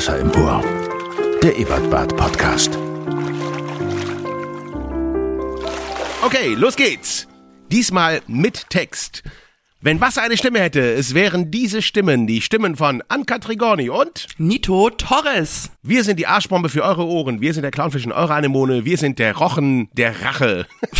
Wasser 0.00 0.18
im 0.18 0.30
Ohr. 0.30 0.64
Der 1.42 1.58
Ebertbad 1.58 2.16
Podcast. 2.16 2.78
Okay, 6.22 6.54
los 6.54 6.74
geht's. 6.74 7.28
Diesmal 7.70 8.22
mit 8.26 8.70
Text. 8.70 9.22
Wenn 9.82 10.00
Wasser 10.00 10.22
eine 10.22 10.38
Stimme 10.38 10.60
hätte, 10.60 10.80
es 10.80 11.12
wären 11.12 11.50
diese 11.50 11.82
Stimmen, 11.82 12.26
die 12.26 12.40
Stimmen 12.40 12.76
von 12.76 13.02
Anka 13.08 13.40
Trigorni 13.40 13.90
und 13.90 14.26
Nito 14.38 14.88
Torres. 14.88 15.70
wir 15.82 16.02
sind 16.02 16.18
die 16.18 16.26
Arschbombe 16.26 16.70
für 16.70 16.82
eure 16.82 17.04
Ohren, 17.04 17.42
wir 17.42 17.52
sind 17.52 17.64
der 17.64 17.70
Clownfisch 17.70 18.06
in 18.06 18.12
eurer 18.12 18.36
Anemone, 18.36 18.86
wir 18.86 18.96
sind 18.96 19.18
der 19.18 19.36
Rochen 19.36 19.90
der 19.92 20.24
Rache. 20.24 20.66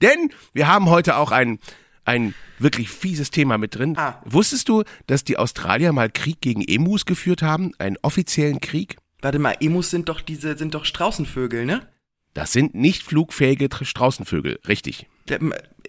Denn 0.00 0.30
wir 0.52 0.68
haben 0.68 0.88
heute 0.88 1.16
auch 1.16 1.32
ein, 1.32 1.58
ein 2.04 2.34
wirklich 2.62 2.88
fieses 2.90 3.30
Thema 3.30 3.58
mit 3.58 3.74
drin. 3.76 3.94
Ah. 3.96 4.20
Wusstest 4.24 4.68
du, 4.68 4.84
dass 5.06 5.24
die 5.24 5.36
Australier 5.36 5.92
mal 5.92 6.10
Krieg 6.10 6.40
gegen 6.40 6.62
Emus 6.62 7.04
geführt 7.06 7.42
haben? 7.42 7.72
Einen 7.78 7.96
offiziellen 8.02 8.60
Krieg? 8.60 8.96
Warte 9.22 9.38
mal, 9.38 9.56
Emus 9.60 9.90
sind 9.90 10.08
doch 10.08 10.20
diese, 10.20 10.56
sind 10.56 10.74
doch 10.74 10.84
Straußenvögel, 10.84 11.64
ne? 11.66 11.86
Das 12.34 12.52
sind 12.52 12.74
nicht 12.74 13.02
flugfähige 13.02 13.66
Tr- 13.66 13.84
Straußenvögel, 13.84 14.60
richtig. 14.68 15.06
Der, 15.28 15.40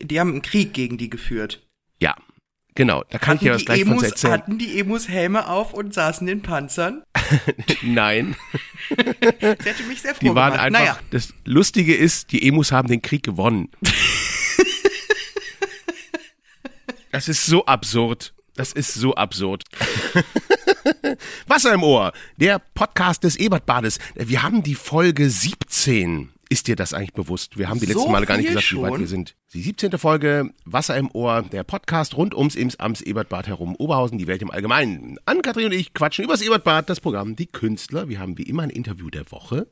die 0.02 0.20
haben 0.20 0.32
einen 0.32 0.42
Krieg 0.42 0.74
gegen 0.74 0.98
die 0.98 1.10
geführt. 1.10 1.66
Ja, 2.00 2.16
genau. 2.76 3.04
Da 3.12 3.20
kann 3.20 3.36
ich 3.36 3.42
dir 3.44 3.52
was 3.54 3.60
die 3.60 3.66
gleich 3.66 3.82
von 3.84 3.92
Emus, 3.92 4.04
erzählen. 4.04 4.34
hatten 4.34 4.58
die 4.58 4.80
Emus 4.80 5.08
Helme 5.08 5.48
auf 5.48 5.74
und 5.74 5.94
saßen 5.94 6.28
in 6.28 6.42
Panzern? 6.42 7.04
Nein, 7.84 8.36
Das 9.40 9.66
hätte 9.66 9.84
mich 9.88 10.02
sehr 10.02 10.16
froh 10.16 10.20
die 10.22 10.36
waren 10.36 10.52
gemacht. 10.54 10.66
einfach. 10.66 10.80
Naja, 10.80 11.00
Das 11.12 11.34
Lustige 11.46 11.96
ist, 11.96 12.32
die 12.32 12.48
Emus 12.48 12.72
haben 12.72 12.88
den 12.88 13.02
Krieg 13.04 13.24
gewonnen. 13.24 13.70
Das 17.12 17.28
ist 17.28 17.46
so 17.46 17.66
absurd. 17.66 18.34
Das 18.56 18.74
ist 18.74 18.94
so 18.94 19.16
absurd. 19.16 19.64
Wasser 21.48 21.74
im 21.74 21.84
Ohr, 21.84 22.12
der 22.38 22.60
Podcast 22.60 23.24
des 23.24 23.36
Ebertbades. 23.38 24.00
Wir 24.16 24.44
haben 24.44 24.64
die 24.64 24.76
Folge 24.76 25.30
17. 25.30 26.30
Ist 26.50 26.68
dir 26.68 26.76
das 26.76 26.94
eigentlich 26.94 27.14
bewusst? 27.14 27.58
Wir 27.58 27.70
haben 27.70 27.80
die 27.80 27.86
So 27.86 27.94
letzten 27.94 28.12
Male 28.12 28.26
gar 28.26 28.36
nicht 28.38 28.48
gesagt, 28.50 28.72
wie 28.74 28.82
weit 28.82 28.90
schon? 28.92 29.00
wir 29.00 29.08
sind. 29.08 29.36
Die 29.54 29.62
17. 29.62 29.98
Folge 29.98 30.52
Wasser 30.66 30.98
im 30.98 31.10
Ohr, 31.14 31.44
der 31.44 31.64
Podcast 31.64 32.18
rund 32.18 32.36
ums 32.36 32.56
Imsams 32.56 33.02
Ebertbad 33.02 33.48
herum, 33.48 33.76
Oberhausen, 33.78 34.18
die 34.18 34.28
Welt 34.28 34.42
im 34.42 34.52
Allgemeinen. 34.52 35.18
Ann-Kathrin 35.26 35.68
und 35.68 35.72
ich 35.74 35.94
quatschen 35.94 36.26
übers 36.26 36.42
Ebertbad, 36.42 36.90
das 36.90 37.00
Programm 37.00 37.38
Die 37.38 37.46
Künstler. 37.48 38.10
Wir 38.10 38.20
haben 38.20 38.38
wie 38.38 38.44
immer 38.44 38.64
ein 38.64 38.70
Interview 38.70 39.10
der 39.10 39.32
Woche. 39.32 39.68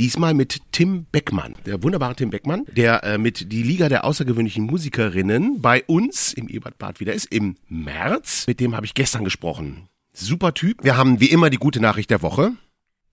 Diesmal 0.00 0.32
mit 0.32 0.62
Tim 0.72 1.04
Beckmann, 1.12 1.54
der 1.66 1.82
wunderbare 1.82 2.16
Tim 2.16 2.30
Beckmann, 2.30 2.64
der 2.72 3.04
äh, 3.04 3.18
mit 3.18 3.52
die 3.52 3.62
Liga 3.62 3.90
der 3.90 4.04
außergewöhnlichen 4.04 4.64
Musikerinnen 4.64 5.60
bei 5.60 5.84
uns 5.84 6.32
im 6.32 6.48
Ebertbad 6.48 7.00
wieder 7.00 7.12
ist, 7.12 7.26
im 7.26 7.58
März. 7.68 8.46
Mit 8.46 8.60
dem 8.60 8.74
habe 8.74 8.86
ich 8.86 8.94
gestern 8.94 9.24
gesprochen. 9.24 9.90
Super 10.14 10.54
Typ. 10.54 10.82
Wir 10.82 10.96
haben 10.96 11.20
wie 11.20 11.26
immer 11.26 11.50
die 11.50 11.58
gute 11.58 11.80
Nachricht 11.80 12.08
der 12.08 12.22
Woche. 12.22 12.52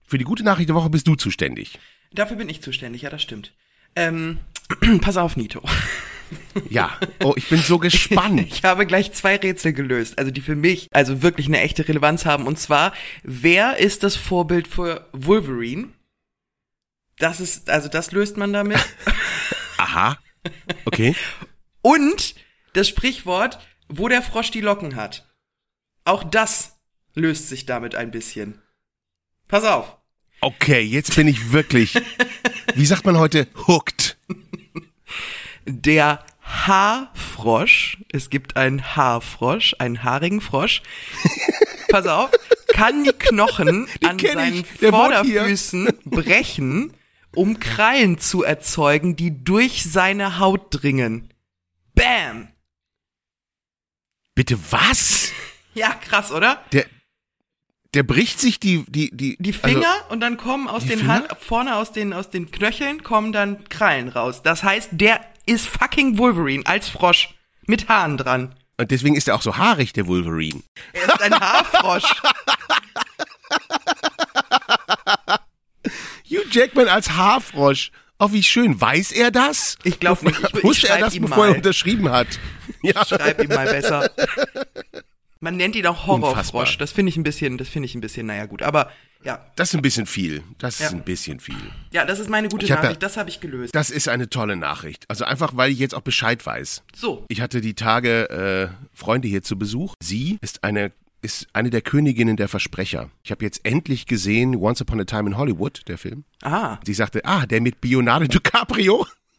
Für 0.06 0.16
die 0.16 0.24
gute 0.24 0.44
Nachricht 0.44 0.70
der 0.70 0.76
Woche 0.76 0.88
bist 0.88 1.06
du 1.06 1.14
zuständig. 1.14 1.78
dafür 2.14 2.38
bin 2.38 2.48
ich 2.48 2.62
zuständig, 2.62 3.02
ja, 3.02 3.10
das 3.10 3.20
stimmt. 3.20 3.52
Ähm, 3.94 4.38
pass 5.02 5.18
auf, 5.18 5.36
Nito. 5.36 5.60
Ja. 6.68 6.90
Oh, 7.24 7.32
ich 7.36 7.48
bin 7.48 7.58
so 7.58 7.78
gespannt. 7.78 8.52
Ich 8.52 8.62
habe 8.62 8.84
gleich 8.84 9.12
zwei 9.12 9.36
Rätsel 9.36 9.72
gelöst, 9.72 10.18
also 10.18 10.30
die 10.30 10.42
für 10.42 10.56
mich 10.56 10.88
also 10.92 11.22
wirklich 11.22 11.46
eine 11.46 11.60
echte 11.60 11.88
Relevanz 11.88 12.26
haben. 12.26 12.46
Und 12.46 12.58
zwar, 12.58 12.92
wer 13.22 13.78
ist 13.78 14.02
das 14.02 14.16
Vorbild 14.16 14.68
für 14.68 15.08
Wolverine? 15.12 15.88
Das 17.18 17.40
ist, 17.40 17.68
also 17.70 17.88
das 17.88 18.12
löst 18.12 18.36
man 18.36 18.52
damit. 18.52 18.78
Aha. 19.78 20.18
Okay. 20.84 21.14
Und 21.82 22.34
das 22.72 22.88
Sprichwort, 22.88 23.58
wo 23.88 24.08
der 24.08 24.22
Frosch 24.22 24.50
die 24.50 24.60
Locken 24.60 24.96
hat. 24.96 25.26
Auch 26.04 26.24
das 26.24 26.78
löst 27.14 27.48
sich 27.48 27.66
damit 27.66 27.94
ein 27.94 28.10
bisschen. 28.10 28.60
Pass 29.48 29.64
auf. 29.64 29.96
Okay, 30.40 30.80
jetzt 30.80 31.16
bin 31.16 31.26
ich 31.26 31.52
wirklich, 31.52 32.00
wie 32.74 32.86
sagt 32.86 33.04
man 33.04 33.18
heute, 33.18 33.48
hooked. 33.66 34.16
Der 35.66 36.24
Haarfrosch, 36.42 37.98
es 38.12 38.30
gibt 38.30 38.56
einen 38.56 38.96
Haarfrosch, 38.96 39.74
einen 39.78 40.04
haarigen 40.04 40.40
Frosch. 40.40 40.82
Pass 41.88 42.06
auf, 42.06 42.30
kann 42.68 43.04
die 43.04 43.12
Knochen 43.12 43.88
an 44.04 44.16
kenn 44.16 44.34
seinen. 44.34 44.64
Vorderfüßen 44.64 45.88
brechen, 46.04 46.94
um 47.34 47.60
Krallen 47.60 48.18
zu 48.18 48.42
erzeugen, 48.42 49.16
die 49.16 49.44
durch 49.44 49.84
seine 49.84 50.38
Haut 50.38 50.66
dringen. 50.70 51.32
Bam! 51.94 52.48
Bitte 54.34 54.58
was? 54.70 55.32
Ja, 55.74 55.90
krass, 55.94 56.32
oder? 56.32 56.60
Der, 56.72 56.86
der 57.94 58.02
bricht 58.02 58.40
sich 58.40 58.58
die, 58.58 58.84
die, 58.88 59.16
die, 59.16 59.36
Die 59.38 59.52
Finger 59.52 59.86
Also, 59.88 60.08
und 60.08 60.18
dann 60.20 60.36
kommen 60.36 60.66
aus 60.66 60.84
den? 60.86 61.06
Hand, 61.06 61.28
vorne 61.38 61.76
aus 61.76 61.92
den, 61.92 62.12
aus 62.12 62.30
den 62.30 62.50
Knöcheln 62.50 63.04
kommen 63.04 63.32
dann 63.32 63.62
Krallen 63.68 64.08
raus. 64.08 64.42
Das 64.42 64.64
heißt, 64.64 64.88
der 64.92 65.20
ist 65.46 65.68
fucking 65.68 66.18
Wolverine 66.18 66.66
als 66.66 66.88
Frosch. 66.88 67.32
Mit 67.66 67.88
Haaren 67.88 68.16
dran. 68.16 68.56
und 68.76 68.90
deswegen 68.90 69.14
ist 69.14 69.28
er 69.28 69.36
auch 69.36 69.42
so 69.42 69.56
haarig, 69.56 69.92
der 69.92 70.08
Wolverine. 70.08 70.62
Er 70.94 71.04
ist 71.06 71.22
ein 71.22 71.38
Haarfrosch. 71.38 72.12
Hugh 76.28 76.44
Jackman 76.50 76.88
als 76.88 77.10
Haarfrosch. 77.10 77.90
Oh, 78.20 78.32
wie 78.32 78.42
schön. 78.42 78.80
Weiß 78.80 79.12
er 79.12 79.30
das? 79.30 79.76
Ich 79.84 80.00
glaub 80.00 80.22
nicht. 80.22 80.38
Ich- 80.40 80.54
ich 80.54 80.64
Wusste 80.64 80.88
er 80.88 80.94
schreib 80.98 81.04
das, 81.04 81.18
bevor 81.18 81.44
er 81.46 81.50
mal. 81.50 81.56
unterschrieben 81.56 82.10
hat? 82.10 82.26
Ja. 82.82 83.04
Schreib 83.04 83.42
ihm 83.42 83.48
mal 83.48 83.66
besser. 83.66 84.10
Man 85.40 85.56
nennt 85.56 85.76
ihn 85.76 85.86
auch 85.86 86.06
Horrorfrosch. 86.06 86.30
Unfassbar. 86.30 86.64
Das 86.78 86.92
finde 86.92 87.10
ich 87.10 87.16
ein 87.16 87.22
bisschen, 87.22 87.58
das 87.58 87.68
finde 87.68 87.86
ich 87.86 87.94
ein 87.94 88.00
bisschen, 88.00 88.26
naja 88.26 88.46
gut. 88.46 88.62
Aber 88.62 88.90
ja, 89.24 89.44
Das 89.56 89.70
ist 89.70 89.74
ein 89.74 89.82
bisschen 89.82 90.06
viel. 90.06 90.42
Das 90.58 90.78
Ja. 90.78 90.86
ist 90.86 90.92
ein 90.92 91.02
bisschen 91.04 91.38
viel. 91.40 91.56
ja, 91.92 92.04
das 92.04 92.18
ist 92.18 92.28
meine 92.28 92.48
gute 92.48 92.64
Ich 92.66 92.72
hab 92.72 92.82
Nachricht. 92.82 93.02
Das 93.02 93.16
habe 93.16 93.30
ich 93.30 93.40
gelöst. 93.40 93.74
Das 93.74 93.90
ist 93.90 94.08
eine 94.08 94.28
tolle 94.28 94.56
Nachricht. 94.56 95.04
Also 95.08 95.24
einfach, 95.24 95.56
weil 95.56 95.70
ich 95.72 95.78
jetzt 95.78 95.94
auch 95.94 96.00
Bescheid 96.02 96.44
weiß. 96.44 96.82
So. 96.94 97.24
Ich 97.28 97.40
hatte 97.40 97.60
die 97.60 97.74
Tage 97.74 98.30
äh, 98.30 98.68
Freunde 98.96 99.28
hier 99.28 99.42
zu 99.42 99.56
Besuch. 99.58 99.94
Sie 100.02 100.38
ist 100.40 100.62
eine 100.64 100.92
ist 101.20 101.48
eine 101.52 101.70
der 101.70 101.82
Königinnen 101.82 102.36
der 102.36 102.48
Versprecher. 102.48 103.10
Ich 103.22 103.30
habe 103.30 103.44
jetzt 103.44 103.64
endlich 103.64 104.06
gesehen 104.06 104.56
Once 104.56 104.80
Upon 104.80 105.00
a 105.00 105.04
Time 105.04 105.30
in 105.30 105.36
Hollywood, 105.36 105.82
der 105.88 105.98
Film. 105.98 106.24
Ah, 106.42 106.78
Sie 106.84 106.94
sagte, 106.94 107.24
ah, 107.24 107.46
der 107.46 107.60
mit 107.60 107.84
Leonardo 107.84 108.26
DiCaprio. 108.26 109.06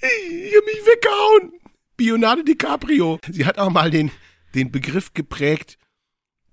ich 0.00 0.54
hab 0.56 0.64
mich 0.64 0.86
weggehauen. 0.86 1.52
Leonardo 1.98 2.42
DiCaprio. 2.42 3.18
Sie 3.30 3.44
hat 3.44 3.58
auch 3.58 3.70
mal 3.70 3.90
den, 3.90 4.10
den 4.54 4.70
Begriff 4.70 5.12
geprägt, 5.12 5.78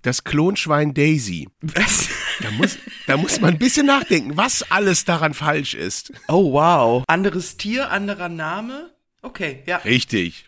das 0.02 0.24
Klonschwein 0.24 0.94
Daisy. 0.94 1.48
was? 1.62 2.10
Da 2.42 2.52
muss, 2.52 2.78
da 3.08 3.16
muss 3.18 3.40
man 3.40 3.54
ein 3.54 3.60
bisschen 3.60 3.86
nachdenken, 3.86 4.36
was 4.36 4.70
alles 4.72 5.06
daran 5.06 5.34
falsch 5.34 5.76
ist. 5.76 6.12
Oh 6.28 6.52
wow. 6.54 7.04
Anderes 7.08 7.58
Tier, 7.58 7.92
anderer 7.92 8.28
Name. 8.28 8.92
Okay, 9.24 9.64
ja. 9.66 9.78
Richtig. 9.78 10.46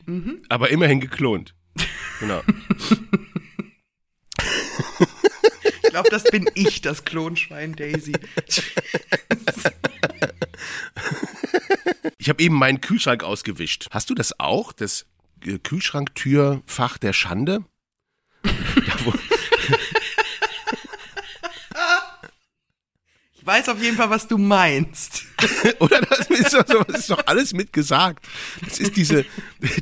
Aber 0.50 0.69
immerhin 0.69 1.00
geklont. 1.00 1.56
Genau. 2.19 2.41
Ich 5.84 5.90
glaube, 5.90 6.09
das 6.09 6.24
bin 6.25 6.50
ich, 6.56 6.81
das 6.81 7.06
Klonschwein 7.06 7.75
Daisy. 7.75 8.13
Ich 12.18 12.30
habe 12.30 12.44
eben 12.44 12.56
meinen 12.56 12.81
Kühlschrank 12.81 13.24
ausgewischt. 13.24 13.88
Hast 13.91 14.09
du 14.09 14.16
das 14.16 14.40
auch? 14.40 14.74
Das 14.74 15.06
äh, 15.46 15.57
Kühlschranktürfach 15.59 16.97
der 16.97 17.13
Schande? 17.13 17.63
Da, 18.44 19.06
wo, 19.06 19.13
Ich 23.45 23.47
weiß 23.47 23.69
auf 23.69 23.80
jeden 23.80 23.95
Fall, 23.95 24.09
was 24.09 24.27
du 24.27 24.39
meinst. 24.39 25.25
oder 25.80 26.01
das 26.01 26.31
ist, 26.31 26.51
doch, 26.51 26.63
das 26.63 27.01
ist 27.01 27.12
doch 27.12 27.27
alles 27.27 27.53
mitgesagt. 27.53 28.25
Das 28.63 28.80
ist 28.80 28.97
diese, 28.97 29.24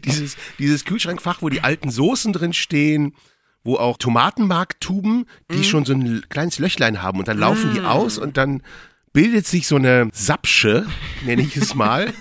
dieses, 0.03 0.35
dieses 0.59 0.83
Kühlschrankfach, 0.83 1.41
wo 1.41 1.47
die 1.47 1.61
alten 1.61 1.89
Soßen 1.89 2.33
drin 2.33 2.51
stehen, 2.51 3.15
wo 3.63 3.77
auch 3.77 3.95
Tomatenmarktuben, 3.97 5.27
die 5.49 5.63
schon 5.63 5.85
so 5.85 5.93
ein 5.93 6.25
kleines 6.27 6.59
Löchlein 6.59 7.01
haben 7.01 7.19
und 7.19 7.29
dann 7.29 7.37
laufen 7.37 7.73
die 7.73 7.79
aus 7.79 8.17
und 8.17 8.35
dann 8.35 8.63
bildet 9.13 9.47
sich 9.47 9.65
so 9.65 9.77
eine 9.77 10.09
Sapsche, 10.11 10.85
nenne 11.23 11.41
ich 11.41 11.55
es 11.55 11.73
mal, 11.73 12.13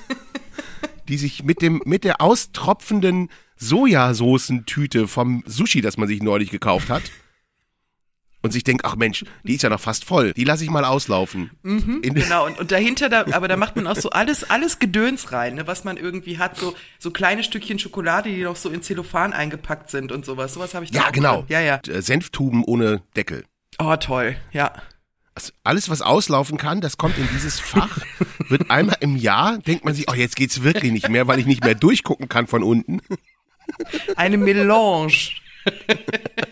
die 1.09 1.19
sich 1.19 1.43
mit 1.43 1.61
dem, 1.61 1.83
mit 1.85 2.05
der 2.05 2.21
austropfenden 2.21 3.31
Sojasoßentüte 3.57 5.09
vom 5.09 5.43
Sushi, 5.49 5.81
das 5.81 5.97
man 5.97 6.07
sich 6.07 6.23
neulich 6.23 6.51
gekauft 6.51 6.89
hat, 6.89 7.03
und 8.43 8.53
sich 8.53 8.65
denkt, 8.65 8.85
ach 8.85 8.97
Mensch, 8.97 9.25
die 9.45 9.55
ist 9.55 9.63
ja 9.63 9.71
noch 9.71 9.81
fast 9.81 10.05
voll, 10.05 10.33
die 10.33 10.45
lasse 10.45 10.65
ich 10.65 10.71
mal 10.71 10.85
auslaufen. 10.85 11.51
In, 12.03 12.15
Genau, 12.15 12.47
und, 12.47 12.59
und 12.59 12.71
dahinter, 12.71 13.09
da, 13.09 13.25
aber 13.33 13.49
da 13.49 13.57
macht 13.57 13.77
man 13.77 13.87
auch 13.87 13.97
so 13.97 14.11
alles, 14.11 14.49
alles 14.51 14.79
Gedöns 14.79 15.33
rein, 15.33 15.55
ne, 15.55 15.67
was 15.67 15.85
man 15.85 15.97
irgendwie 15.97 16.39
hat, 16.39 16.57
so, 16.57 16.75
so 16.99 17.11
kleine 17.11 17.45
Stückchen 17.45 17.79
Schokolade, 17.79 18.29
die 18.29 18.43
noch 18.43 18.57
so 18.57 18.71
in 18.71 18.83
Zellophan 18.83 19.33
eingepackt 19.33 19.91
sind 19.91 20.13
und 20.13 20.25
sowas. 20.25 20.55
Sowas 20.55 20.75
habe 20.75 20.85
ich 20.85 20.91
da 20.91 21.01
ja, 21.01 21.11
genau. 21.11 21.37
drin. 21.39 21.47
Ja, 21.49 21.61
ja. 21.61 21.81
Äh, 21.89 22.03
Senftuben 22.03 22.65
ohne 22.65 23.03
Deckel. 23.17 23.45
Oh, 23.79 23.97
toll, 23.97 24.37
ja. 24.53 24.73
Also 25.35 25.53
alles, 25.65 25.89
was 25.89 26.03
auslaufen 26.03 26.59
kann, 26.59 26.83
das 26.83 26.99
kommt 26.99 27.17
in 27.17 27.27
dieses 27.33 27.59
Fach, 27.59 27.99
wird 28.49 28.71
einmal 28.71 28.99
im 29.01 29.17
Jahr, 29.17 29.59
denkt 29.59 29.85
man 29.85 29.95
sich, 29.95 30.11
oh, 30.11 30.15
jetzt 30.15 30.37
geht's 30.37 30.63
wirklich 30.63 30.93
nicht 30.93 31.09
mehr, 31.09 31.27
weil 31.27 31.39
ich 31.39 31.47
nicht 31.47 31.65
mehr 31.65 31.75
durchgucken 31.75 32.29
kann 32.29 32.47
von 32.47 32.63
unten. 32.63 33.01
Eine 34.17 34.37
Melange. 34.37 35.13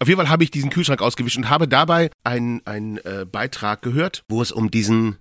Auf 0.00 0.06
jeden 0.06 0.18
Fall 0.18 0.28
habe 0.28 0.44
ich 0.44 0.50
diesen 0.50 0.70
Kühlschrank 0.70 1.02
ausgewischt 1.02 1.36
und 1.38 1.50
habe 1.50 1.66
dabei 1.66 2.10
einen, 2.22 2.64
einen 2.66 2.98
äh, 2.98 3.26
Beitrag 3.30 3.82
gehört, 3.82 4.24
wo 4.28 4.40
es 4.40 4.52
um 4.52 4.70
diesen, 4.70 5.16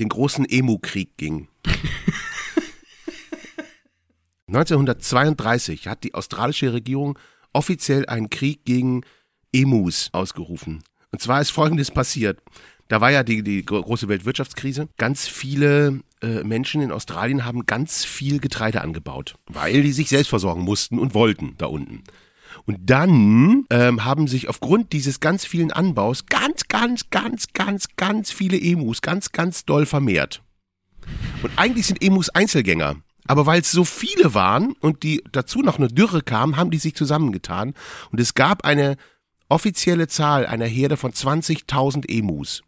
den 0.00 0.08
großen 0.08 0.44
Emu-Krieg 0.44 1.16
ging. 1.16 1.46
1932 4.48 5.86
hat 5.86 6.02
die 6.04 6.14
australische 6.14 6.72
Regierung 6.72 7.18
offiziell 7.52 8.06
einen 8.06 8.30
Krieg 8.30 8.64
gegen 8.64 9.02
Emus 9.52 10.08
ausgerufen. 10.12 10.82
Und 11.12 11.20
zwar 11.20 11.40
ist 11.40 11.50
Folgendes 11.50 11.90
passiert. 11.90 12.40
Da 12.88 13.00
war 13.00 13.10
ja 13.10 13.22
die, 13.22 13.42
die 13.42 13.64
große 13.64 14.08
Weltwirtschaftskrise. 14.08 14.88
Ganz 14.96 15.28
viele 15.28 16.00
äh, 16.22 16.42
Menschen 16.42 16.80
in 16.80 16.90
Australien 16.90 17.44
haben 17.44 17.66
ganz 17.66 18.04
viel 18.04 18.40
Getreide 18.40 18.80
angebaut, 18.80 19.36
weil 19.46 19.82
die 19.82 19.92
sich 19.92 20.08
selbst 20.08 20.30
versorgen 20.30 20.62
mussten 20.62 20.98
und 20.98 21.14
wollten 21.14 21.54
da 21.58 21.66
unten. 21.66 22.02
Und 22.66 22.78
dann 22.90 23.64
ähm, 23.70 24.04
haben 24.04 24.28
sich 24.28 24.48
aufgrund 24.48 24.92
dieses 24.92 25.20
ganz 25.20 25.44
vielen 25.44 25.70
Anbaus 25.72 26.26
ganz, 26.26 26.68
ganz, 26.68 27.10
ganz, 27.10 27.48
ganz, 27.52 27.88
ganz 27.96 28.30
viele 28.30 28.58
Emus 28.60 29.02
ganz, 29.02 29.32
ganz 29.32 29.64
doll 29.64 29.86
vermehrt. 29.86 30.42
Und 31.42 31.50
eigentlich 31.56 31.86
sind 31.86 32.02
Emus 32.02 32.28
Einzelgänger. 32.30 32.96
Aber 33.26 33.44
weil 33.46 33.60
es 33.60 33.70
so 33.70 33.84
viele 33.84 34.32
waren 34.34 34.72
und 34.80 35.02
die 35.02 35.22
dazu 35.32 35.60
noch 35.60 35.78
eine 35.78 35.88
Dürre 35.88 36.22
kam, 36.22 36.56
haben 36.56 36.70
die 36.70 36.78
sich 36.78 36.94
zusammengetan. 36.94 37.74
Und 38.10 38.20
es 38.20 38.32
gab 38.34 38.64
eine 38.64 38.96
offizielle 39.50 40.08
Zahl 40.08 40.46
einer 40.46 40.64
Herde 40.66 40.96
von 40.96 41.12
20.000 41.12 42.08
Emus. 42.08 42.62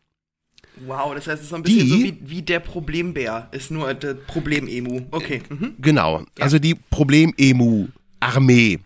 Wow, 0.87 1.15
das 1.15 1.27
heißt, 1.27 1.39
es 1.39 1.43
ist 1.45 1.49
so 1.51 1.57
ein 1.57 1.63
bisschen 1.63 1.81
Die- 1.81 1.89
so 1.89 1.99
wie, 2.05 2.19
wie 2.23 2.43
der 2.43 2.61
Problembär, 2.61 3.49
ist 3.53 3.71
nur 3.71 3.93
der 3.93 4.15
Problem-Emu. 4.15 5.03
Okay. 5.11 5.43
Mhm. 5.51 5.75
Genau. 5.79 6.25
Also 6.39 6.59
die 6.59 6.75
Problem-Emu-Armee. 7.61 8.79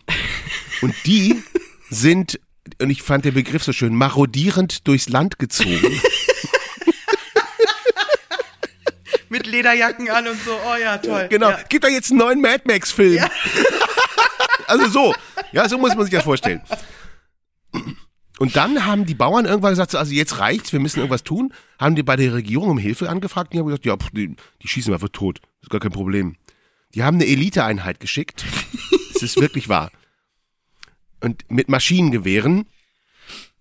Und 0.81 0.95
die 1.05 1.43
sind, 1.89 2.39
und 2.81 2.89
ich 2.89 3.01
fand 3.01 3.25
den 3.25 3.33
Begriff 3.33 3.63
so 3.63 3.73
schön, 3.73 3.95
marodierend 3.95 4.87
durchs 4.87 5.09
Land 5.09 5.39
gezogen. 5.39 5.81
Mit 9.29 9.47
Lederjacken 9.47 10.09
an 10.09 10.27
und 10.27 10.41
so. 10.43 10.51
Oh 10.51 10.75
ja, 10.81 10.97
toll. 10.97 11.27
Genau. 11.29 11.49
Ja. 11.49 11.59
Gibt 11.67 11.83
da 11.83 11.89
jetzt 11.89 12.11
einen 12.11 12.19
neuen 12.19 12.41
Mad 12.41 12.63
Max-Film. 12.65 13.25
also 14.67 14.87
so. 14.87 15.15
Ja, 15.51 15.67
so 15.67 15.77
muss 15.77 15.95
man 15.95 16.05
sich 16.05 16.13
das 16.13 16.23
vorstellen. 16.23 16.61
Und 18.37 18.55
dann 18.55 18.85
haben 18.85 19.05
die 19.05 19.15
Bauern 19.15 19.45
irgendwann 19.45 19.71
gesagt, 19.71 19.91
so, 19.91 19.97
also 19.97 20.13
jetzt 20.13 20.39
reicht's, 20.39 20.73
wir 20.73 20.79
müssen 20.79 20.99
irgendwas 20.99 21.23
tun. 21.23 21.53
Haben 21.79 21.95
die 21.95 22.03
bei 22.03 22.15
der 22.15 22.33
Regierung 22.33 22.69
um 22.69 22.77
Hilfe 22.77 23.09
angefragt. 23.09 23.53
Die 23.53 23.59
haben 23.59 23.65
gesagt, 23.65 23.85
ja, 23.85 23.95
pff, 23.95 24.11
die, 24.11 24.35
die 24.61 24.67
schießen 24.67 24.93
einfach 24.93 25.09
tot. 25.09 25.39
Ist 25.61 25.69
gar 25.69 25.79
kein 25.79 25.91
Problem. 25.91 26.35
Die 26.93 27.03
haben 27.03 27.15
eine 27.15 27.25
Eliteeinheit 27.25 27.99
geschickt. 27.99 28.45
Es 29.15 29.23
ist 29.23 29.39
wirklich 29.39 29.69
wahr. 29.69 29.91
Und 31.21 31.43
mit 31.49 31.69
Maschinengewehren 31.69 32.67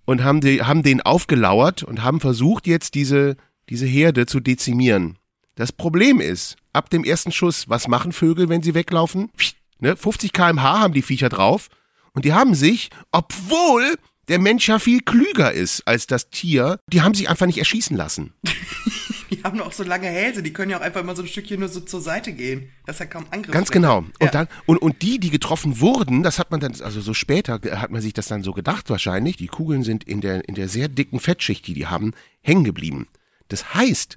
und 0.05 0.23
haben, 0.23 0.41
die, 0.41 0.63
haben 0.63 0.83
den 0.83 1.01
aufgelauert 1.01 1.83
und 1.83 2.03
haben 2.03 2.21
versucht, 2.21 2.67
jetzt 2.67 2.95
diese, 2.95 3.37
diese 3.69 3.87
Herde 3.87 4.27
zu 4.27 4.41
dezimieren. 4.41 5.19
Das 5.55 5.73
Problem 5.73 6.21
ist, 6.21 6.57
ab 6.73 6.91
dem 6.91 7.05
ersten 7.05 7.33
Schuss, 7.33 7.69
was 7.69 7.89
machen 7.89 8.13
Vögel, 8.13 8.49
wenn 8.49 8.63
sie 8.63 8.75
weglaufen? 8.75 9.31
Ne? 9.79 9.97
50 9.97 10.33
kmh 10.33 10.63
haben 10.63 10.95
die 10.95 11.03
Viecher 11.03 11.29
drauf 11.29 11.69
und 12.13 12.25
die 12.25 12.33
haben 12.33 12.55
sich, 12.55 12.91
obwohl 13.13 13.97
der 14.29 14.41
Mensch 14.41 14.69
ja 14.69 14.79
viel 14.79 15.01
klüger 15.01 15.53
ist 15.53 15.87
als 15.87 16.07
das 16.07 16.31
Tier, 16.31 16.81
die 16.89 17.03
haben 17.03 17.15
sich 17.15 17.29
einfach 17.29 17.47
nicht 17.47 17.59
erschießen 17.59 17.97
lassen. 17.97 18.33
Haben 19.45 19.61
auch 19.61 19.73
so 19.73 19.85
lange 19.85 20.09
Hälse, 20.09 20.43
die 20.43 20.53
können 20.55 20.71
ja 20.71 20.79
auch 20.79 20.83
einfach 20.83 21.05
mal 21.05 21.15
so 21.15 21.23
ein 21.23 21.29
Stückchen 21.29 21.61
nur 21.61 21.69
so 21.69 21.81
zur 21.81 22.01
Seite 22.01 22.33
gehen. 22.33 22.71
Das 22.87 22.97
ist 22.97 23.01
ja 23.01 23.07
kaum 23.07 23.27
Angriff. 23.31 23.53
Ganz 23.53 23.71
genau. 23.71 23.99
Und 23.99 24.13
Ja. 24.23 24.31
dann 24.31 24.49
und 24.67 24.79
und 24.79 25.03
die, 25.03 25.21
die 25.21 25.29
getroffen 25.31 25.81
wurden, 25.81 26.23
das 26.23 26.39
hat 26.39 26.51
man 26.51 26.61
dann 26.61 26.75
also 26.81 27.01
so 27.03 27.13
später 27.13 27.61
hat 27.79 27.91
man 27.91 28.01
sich 28.01 28.15
das 28.15 28.27
dann 28.27 28.43
so 28.43 28.53
gedacht 28.53 28.89
wahrscheinlich. 28.89 29.37
Die 29.37 29.47
Kugeln 29.49 29.83
sind 29.83 30.03
in 30.05 30.21
der 30.23 30.49
in 30.49 30.55
der 30.55 30.69
sehr 30.69 30.89
dicken 30.89 31.21
Fettschicht, 31.21 31.67
die 31.67 31.75
die 31.75 31.87
haben, 31.87 32.13
hängen 32.41 32.65
geblieben. 32.65 33.07
Das 33.49 33.75
heißt, 33.75 34.17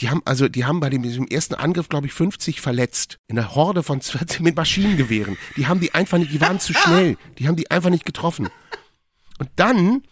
die 0.00 0.10
haben 0.10 0.20
also 0.26 0.46
die 0.48 0.66
haben 0.66 0.80
bei 0.80 0.90
dem 0.90 1.02
diesem 1.02 1.26
ersten 1.26 1.54
Angriff 1.54 1.88
glaube 1.88 2.06
ich 2.06 2.12
50 2.12 2.60
verletzt 2.60 3.18
in 3.28 3.38
einer 3.38 3.54
Horde 3.54 3.82
von 3.82 4.00
20 4.02 4.40
mit 4.40 4.56
Maschinengewehren. 4.56 5.38
Die 5.56 5.66
haben 5.68 5.80
die 5.80 5.94
einfach 5.94 6.18
nicht, 6.18 6.32
die 6.32 6.40
waren 6.42 6.60
zu 6.60 6.74
schnell. 6.74 7.16
Die 7.38 7.48
haben 7.48 7.56
die 7.56 7.70
einfach 7.70 7.90
nicht 7.90 8.04
getroffen. 8.04 8.48
Und 9.38 9.48
dann 9.56 10.02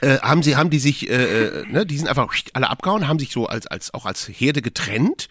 äh, 0.00 0.18
haben 0.18 0.42
sie 0.42 0.56
haben 0.56 0.70
die 0.70 0.78
sich 0.78 1.08
äh, 1.08 1.60
äh, 1.60 1.66
ne, 1.66 1.86
die 1.86 1.96
sind 1.96 2.08
einfach 2.08 2.34
alle 2.52 2.70
abgehauen, 2.70 3.08
haben 3.08 3.18
sich 3.18 3.32
so 3.32 3.46
als 3.46 3.66
als 3.66 3.94
auch 3.94 4.06
als 4.06 4.28
Herde 4.28 4.62
getrennt. 4.62 5.28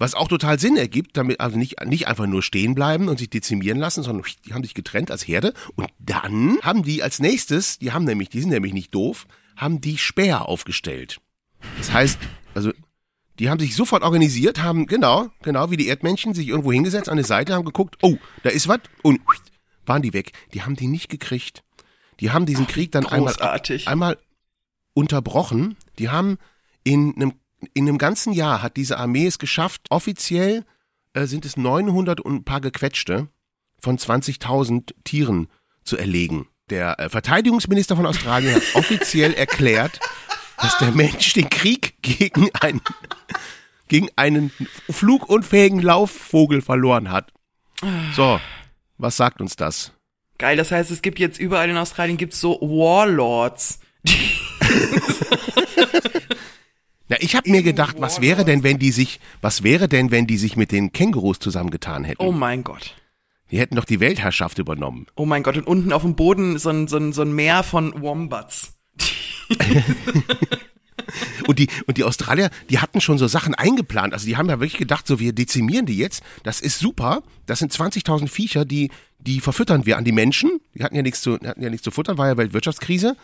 Was 0.00 0.14
auch 0.14 0.28
total 0.28 0.60
Sinn 0.60 0.76
ergibt, 0.76 1.16
damit 1.16 1.40
also 1.40 1.58
nicht, 1.58 1.84
nicht 1.84 2.06
einfach 2.06 2.26
nur 2.26 2.40
stehen 2.40 2.76
bleiben 2.76 3.08
und 3.08 3.18
sich 3.18 3.30
dezimieren 3.30 3.78
lassen, 3.80 4.04
sondern 4.04 4.24
die 4.46 4.54
haben 4.54 4.62
sich 4.62 4.74
getrennt 4.74 5.10
als 5.10 5.26
Herde. 5.26 5.52
Und 5.74 5.88
dann 5.98 6.56
haben 6.62 6.84
die 6.84 7.02
als 7.02 7.18
nächstes, 7.18 7.80
die 7.80 7.90
haben 7.90 8.04
nämlich, 8.04 8.28
die 8.28 8.40
sind 8.40 8.50
nämlich 8.50 8.72
nicht 8.72 8.94
doof, 8.94 9.26
haben 9.56 9.80
die 9.80 9.98
Speer 9.98 10.48
aufgestellt. 10.48 11.20
Das 11.78 11.92
heißt, 11.92 12.16
also, 12.54 12.70
die 13.40 13.50
haben 13.50 13.58
sich 13.58 13.74
sofort 13.74 14.04
organisiert, 14.04 14.62
haben, 14.62 14.86
genau, 14.86 15.30
genau 15.42 15.72
wie 15.72 15.76
die 15.76 15.88
Erdmännchen, 15.88 16.32
sich 16.32 16.46
irgendwo 16.46 16.72
hingesetzt 16.72 17.08
an 17.08 17.16
die 17.16 17.24
Seite, 17.24 17.54
haben 17.54 17.64
geguckt, 17.64 17.96
oh, 18.00 18.18
da 18.44 18.50
ist 18.50 18.68
was, 18.68 18.78
und 19.02 19.20
waren 19.84 20.02
die 20.02 20.12
weg. 20.12 20.32
Die 20.54 20.62
haben 20.62 20.76
die 20.76 20.86
nicht 20.86 21.08
gekriegt. 21.08 21.64
Die 22.20 22.30
haben 22.30 22.46
diesen 22.46 22.66
Krieg 22.66 22.92
dann 22.92 23.06
einmal, 23.06 23.34
einmal 23.86 24.18
unterbrochen. 24.94 25.76
Die 25.98 26.08
haben 26.08 26.38
in 26.84 27.14
einem, 27.16 27.34
in 27.74 27.88
einem 27.88 27.98
ganzen 27.98 28.32
Jahr 28.32 28.62
hat 28.62 28.76
diese 28.76 28.98
Armee 28.98 29.26
es 29.26 29.38
geschafft, 29.38 29.86
offiziell 29.90 30.64
äh, 31.12 31.26
sind 31.26 31.44
es 31.44 31.56
900 31.56 32.20
und 32.20 32.34
ein 32.34 32.44
paar 32.44 32.60
gequetschte 32.60 33.28
von 33.78 33.98
20.000 33.98 34.94
Tieren 35.04 35.48
zu 35.84 35.96
erlegen. 35.96 36.48
Der 36.70 36.98
äh, 36.98 37.08
Verteidigungsminister 37.08 37.96
von 37.96 38.06
Australien 38.06 38.56
hat 38.56 38.62
offiziell 38.74 39.34
erklärt, 39.34 40.00
dass 40.58 40.76
der 40.78 40.90
Mensch 40.90 41.32
den 41.34 41.48
Krieg 41.48 42.02
gegen 42.02 42.50
einen, 42.60 42.80
gegen 43.86 44.08
einen 44.16 44.50
flugunfähigen 44.90 45.80
Laufvogel 45.80 46.62
verloren 46.62 47.10
hat. 47.10 47.32
So, 48.14 48.40
was 48.96 49.16
sagt 49.16 49.40
uns 49.40 49.54
das? 49.54 49.92
Geil, 50.38 50.56
das 50.56 50.70
heißt, 50.70 50.90
es 50.92 51.02
gibt 51.02 51.18
jetzt 51.18 51.38
überall 51.40 51.68
in 51.68 51.76
Australien 51.76 52.16
gibt's 52.16 52.40
so 52.40 52.60
Warlords. 52.60 53.80
Na, 57.08 57.16
ich 57.20 57.34
habe 57.34 57.50
mir 57.50 57.62
gedacht, 57.64 57.96
was 57.98 58.20
wäre 58.20 58.44
denn, 58.44 58.62
wenn 58.62 58.78
die 58.78 58.92
sich, 58.92 59.18
was 59.40 59.64
wäre 59.64 59.88
denn, 59.88 60.12
wenn 60.12 60.28
die 60.28 60.36
sich 60.36 60.56
mit 60.56 60.70
den 60.70 60.92
Kängurus 60.92 61.38
zusammengetan 61.40 62.04
hätten? 62.04 62.22
Oh 62.22 62.32
mein 62.32 62.62
Gott. 62.62 62.94
Die 63.50 63.58
hätten 63.58 63.76
doch 63.76 63.86
die 63.86 63.98
Weltherrschaft 63.98 64.58
übernommen. 64.58 65.06
Oh 65.16 65.24
mein 65.24 65.42
Gott. 65.42 65.56
Und 65.56 65.66
unten 65.66 65.92
auf 65.92 66.02
dem 66.02 66.14
Boden 66.14 66.58
so 66.58 66.68
ein, 66.68 66.86
so 66.86 66.98
ein, 66.98 67.12
so 67.12 67.22
ein 67.22 67.32
Meer 67.32 67.62
von 67.62 68.00
Wombats. 68.00 68.74
Und 71.46 71.58
die, 71.58 71.68
und 71.86 71.96
die 71.96 72.04
Australier, 72.04 72.50
die 72.68 72.80
hatten 72.80 73.00
schon 73.00 73.16
so 73.16 73.26
Sachen 73.26 73.54
eingeplant. 73.54 74.12
Also 74.12 74.26
die 74.26 74.36
haben 74.36 74.50
ja 74.50 74.60
wirklich 74.60 74.78
gedacht, 74.78 75.06
so 75.06 75.18
wir 75.18 75.32
dezimieren 75.32 75.86
die 75.86 75.96
jetzt. 75.96 76.22
Das 76.42 76.60
ist 76.60 76.78
super. 76.78 77.22
Das 77.46 77.60
sind 77.60 77.72
20.000 77.72 78.28
Viecher, 78.28 78.66
die, 78.66 78.90
die 79.18 79.40
verfüttern 79.40 79.86
wir 79.86 79.96
an 79.96 80.04
die 80.04 80.12
Menschen. 80.12 80.60
Die 80.74 80.82
hatten 80.82 80.96
ja 80.96 81.02
nichts 81.02 81.20
zu, 81.20 81.34
hatten 81.34 81.62
ja 81.62 81.70
nichts 81.70 81.84
zu 81.84 81.90
futtern, 81.90 82.18
war 82.18 82.28
ja 82.28 82.36
Weltwirtschaftskrise. 82.36 83.16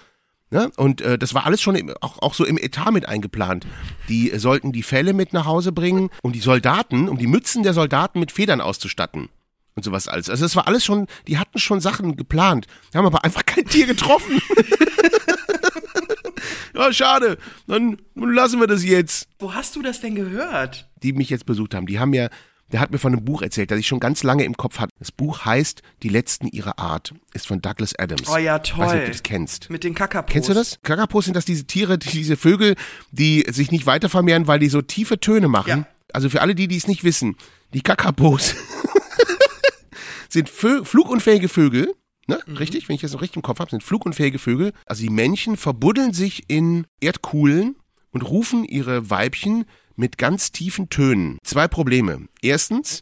Ne? 0.50 0.70
Und 0.76 1.00
äh, 1.00 1.18
das 1.18 1.34
war 1.34 1.46
alles 1.46 1.62
schon 1.62 1.74
im, 1.74 1.92
auch, 2.00 2.20
auch 2.20 2.34
so 2.34 2.44
im 2.44 2.58
Etat 2.58 2.92
mit 2.92 3.08
eingeplant. 3.08 3.66
Die 4.08 4.30
äh, 4.30 4.38
sollten 4.38 4.72
die 4.72 4.82
Felle 4.82 5.12
mit 5.12 5.32
nach 5.32 5.46
Hause 5.46 5.72
bringen, 5.72 6.10
um 6.22 6.32
die 6.32 6.40
Soldaten, 6.40 7.08
um 7.08 7.18
die 7.18 7.26
Mützen 7.26 7.62
der 7.62 7.74
Soldaten 7.74 8.20
mit 8.20 8.30
Federn 8.30 8.60
auszustatten. 8.60 9.28
Und 9.74 9.82
sowas 9.82 10.06
alles. 10.06 10.30
Also 10.30 10.44
das 10.44 10.54
war 10.54 10.68
alles 10.68 10.84
schon, 10.84 11.08
die 11.26 11.38
hatten 11.38 11.58
schon 11.58 11.80
Sachen 11.80 12.16
geplant. 12.16 12.66
Die 12.92 12.98
haben 12.98 13.06
aber 13.06 13.24
einfach 13.24 13.44
kein 13.44 13.66
Tier 13.66 13.86
getroffen. 13.86 14.40
ja, 16.74 16.92
schade. 16.92 17.38
Dann 17.66 17.98
lassen 18.14 18.60
wir 18.60 18.68
das 18.68 18.84
jetzt. 18.84 19.26
Wo 19.40 19.54
hast 19.54 19.74
du 19.74 19.82
das 19.82 20.00
denn 20.00 20.14
gehört? 20.14 20.88
Die 21.02 21.12
mich 21.12 21.30
jetzt 21.30 21.46
besucht 21.46 21.74
haben, 21.74 21.86
die 21.86 21.98
haben 21.98 22.10
mir, 22.10 22.30
der 22.74 22.80
hat 22.80 22.90
mir 22.90 22.98
von 22.98 23.12
einem 23.12 23.24
Buch 23.24 23.40
erzählt, 23.40 23.70
das 23.70 23.78
ich 23.78 23.86
schon 23.86 24.00
ganz 24.00 24.24
lange 24.24 24.42
im 24.44 24.56
Kopf 24.56 24.80
hatte. 24.80 24.92
Das 24.98 25.12
Buch 25.12 25.44
heißt 25.44 25.80
Die 26.02 26.08
Letzten 26.08 26.48
ihrer 26.48 26.78
Art, 26.80 27.14
ist 27.32 27.46
von 27.46 27.62
Douglas 27.62 27.96
Adams. 27.96 28.28
Oh 28.28 28.36
ja, 28.36 28.60
Ich 28.62 28.76
weiß 28.76 28.78
nicht, 28.78 28.86
ob 28.86 28.88
toll. 28.90 29.00
du 29.04 29.10
das 29.12 29.22
kennst. 29.22 29.70
Mit 29.70 29.84
den 29.84 29.94
Kakapos. 29.94 30.32
Kennst 30.32 30.48
du 30.48 30.54
das? 30.54 30.78
Kakapos 30.82 31.24
sind 31.26 31.34
das 31.36 31.44
diese 31.44 31.64
Tiere, 31.66 31.98
die- 31.98 32.08
diese 32.10 32.36
Vögel, 32.36 32.74
die 33.12 33.44
sich 33.48 33.70
nicht 33.70 33.86
weiter 33.86 34.08
vermehren, 34.08 34.48
weil 34.48 34.58
die 34.58 34.68
so 34.68 34.82
tiefe 34.82 35.20
Töne 35.20 35.46
machen. 35.46 35.68
Ja. 35.68 35.86
Also 36.12 36.28
für 36.28 36.40
alle, 36.42 36.54
die 36.56 36.66
die 36.66 36.76
es 36.76 36.88
nicht 36.88 37.04
wissen, 37.04 37.36
die 37.74 37.80
Kakapos 37.82 38.54
sind 40.28 40.48
Vö 40.48 40.84
flugunfähige 40.84 41.48
Vögel. 41.48 41.94
Ne? 42.26 42.40
Mhm. 42.46 42.56
Richtig, 42.56 42.88
wenn 42.88 42.96
ich 42.96 43.02
das 43.02 43.12
noch 43.12 43.20
richtig 43.22 43.36
im 43.36 43.42
Kopf 43.42 43.60
habe, 43.60 43.70
sind 43.70 43.82
flugunfähige 43.82 44.38
Vögel. 44.38 44.72
Also 44.86 45.02
die 45.02 45.10
Männchen 45.10 45.56
verbuddeln 45.56 46.12
sich 46.12 46.44
in 46.48 46.86
Erdkuhlen 47.00 47.76
und 48.10 48.22
rufen 48.22 48.64
ihre 48.64 49.10
Weibchen 49.10 49.64
mit 49.96 50.18
ganz 50.18 50.52
tiefen 50.52 50.88
Tönen. 50.88 51.38
Zwei 51.44 51.68
Probleme. 51.68 52.28
Erstens, 52.42 53.00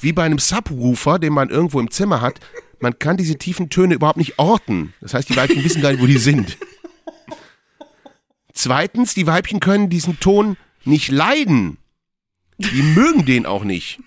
wie 0.00 0.12
bei 0.12 0.24
einem 0.24 0.38
Subwoofer, 0.38 1.18
den 1.18 1.32
man 1.32 1.50
irgendwo 1.50 1.80
im 1.80 1.90
Zimmer 1.90 2.20
hat, 2.20 2.40
man 2.80 2.98
kann 2.98 3.16
diese 3.16 3.36
tiefen 3.36 3.70
Töne 3.70 3.94
überhaupt 3.94 4.18
nicht 4.18 4.38
orten. 4.38 4.92
Das 5.00 5.14
heißt, 5.14 5.28
die 5.28 5.36
Weibchen 5.36 5.64
wissen 5.64 5.80
gar 5.80 5.92
nicht, 5.92 6.02
wo 6.02 6.06
die 6.06 6.18
sind. 6.18 6.58
Zweitens, 8.52 9.14
die 9.14 9.26
Weibchen 9.26 9.60
können 9.60 9.90
diesen 9.90 10.20
Ton 10.20 10.56
nicht 10.84 11.10
leiden. 11.10 11.78
Die 12.58 12.82
mögen 12.82 13.24
den 13.24 13.46
auch 13.46 13.64
nicht. 13.64 14.00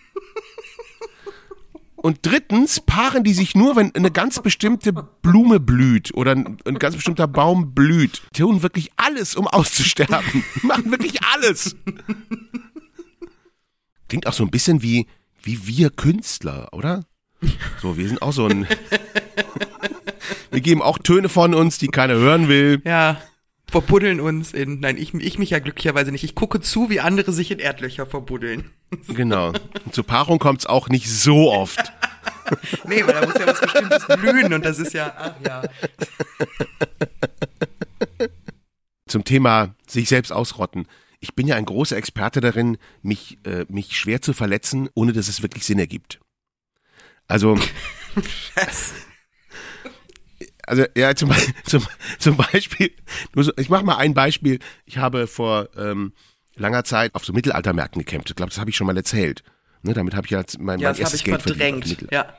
Und 1.98 2.20
drittens 2.22 2.80
paaren 2.80 3.24
die 3.24 3.34
sich 3.34 3.56
nur, 3.56 3.76
wenn 3.76 3.94
eine 3.96 4.12
ganz 4.12 4.40
bestimmte 4.40 4.94
Blume 4.94 5.60
blüht 5.60 6.14
oder 6.14 6.32
ein, 6.32 6.58
ein 6.64 6.78
ganz 6.78 6.96
bestimmter 6.96 7.28
Baum 7.28 7.74
blüht. 7.74 8.22
Die 8.36 8.42
tun 8.42 8.62
wirklich 8.62 8.92
alles, 8.98 9.36
um 9.36 9.48
auszusterben. 9.48 10.44
Die 10.62 10.66
machen 10.68 10.92
wirklich 10.92 11.24
alles. 11.24 11.76
Klingt 14.08 14.28
auch 14.28 14.34
so 14.34 14.44
ein 14.44 14.52
bisschen 14.52 14.84
wie, 14.84 15.08
wie 15.42 15.66
wir 15.66 15.90
Künstler, 15.90 16.70
oder? 16.72 17.06
So, 17.82 17.98
wir 17.98 18.08
sind 18.08 18.22
auch 18.22 18.32
so 18.32 18.46
ein. 18.46 18.68
wir 20.52 20.62
geben 20.62 20.84
auch 20.84 21.00
Töne 21.00 21.30
von 21.30 21.56
uns, 21.56 21.80
die 21.80 21.88
keiner 21.88 22.16
hören 22.16 22.48
will. 22.48 22.80
Ja, 22.86 23.20
verbuddeln 23.70 24.20
uns 24.20 24.54
in. 24.54 24.80
Nein, 24.80 24.98
ich, 24.98 25.14
ich 25.14 25.38
mich 25.38 25.50
ja 25.50 25.60
glücklicherweise 25.60 26.12
nicht. 26.12 26.24
Ich 26.24 26.36
gucke 26.36 26.62
zu, 26.62 26.90
wie 26.90 27.00
andere 27.00 27.32
sich 27.32 27.52
in 27.52 27.60
Erdlöcher 27.60 28.06
verbuddeln. 28.06 28.72
Genau. 29.10 29.50
Und 29.50 29.94
zur 29.94 30.06
Paarung 30.06 30.40
kommt's 30.40 30.66
auch 30.66 30.88
nicht 30.88 31.10
so 31.10 31.52
oft. 31.52 31.80
Nee, 32.88 33.06
weil 33.06 33.14
da 33.14 33.26
muss 33.26 33.36
ja 33.38 33.46
was 33.46 33.60
Bestimmtes 33.60 34.06
blühen 34.08 34.54
und 34.54 34.64
das 34.64 34.80
ist 34.80 34.94
ja, 34.94 35.14
ach 35.18 35.34
ja. 35.46 35.64
Zum 39.06 39.26
Thema 39.26 39.76
sich 39.86 40.08
selbst 40.08 40.32
ausrotten. 40.32 40.88
Ich 41.20 41.36
bin 41.36 41.48
ja 41.48 41.58
ein 41.58 41.66
großer 41.66 41.98
Experte 41.98 42.40
darin, 42.40 42.78
mich, 43.02 43.38
äh, 43.44 43.66
mich 43.68 43.98
schwer 43.98 44.22
zu 44.22 44.32
verletzen, 44.32 44.88
ohne 44.94 45.12
dass 45.12 45.28
es 45.28 45.42
wirklich 45.42 45.66
Sinn 45.66 45.80
ergibt. 45.80 46.22
Also, 47.28 47.56
Was? 48.56 48.94
Also 50.68 50.84
ja, 50.96 51.16
zum, 51.16 51.32
zum, 51.66 51.86
zum 52.20 52.38
Beispiel, 52.38 52.92
ich 53.58 53.70
mache 53.70 53.84
mal 53.84 53.98
ein 53.98 54.14
Beispiel. 54.14 54.60
Ich 54.86 54.98
habe 54.98 55.26
vor 55.28 55.70
ähm, 55.78 56.14
langer 56.56 56.84
Zeit 56.84 57.16
auf 57.16 57.26
so 57.26 57.34
Mittelaltermärkten 57.34 58.00
gekämpft. 58.00 58.30
Ich 58.30 58.36
glaube, 58.36 58.52
das 58.52 58.60
habe 58.60 58.70
ich 58.70 58.76
schon 58.76 58.88
mal 58.88 58.96
erzählt. 58.98 59.44
Ne, 59.84 59.94
damit 59.94 60.16
habe 60.16 60.26
ich 60.28 60.32
ja 60.32 60.44
mein, 60.60 60.80
Ja, 60.80 60.90
mein 60.92 61.00
erstes 61.00 61.22
ich 61.22 61.26
Geld 61.26 61.42
verdient. 61.42 61.58
verdrängt. 61.62 61.88
Mittel- 61.88 62.08
Ja. 62.12 62.34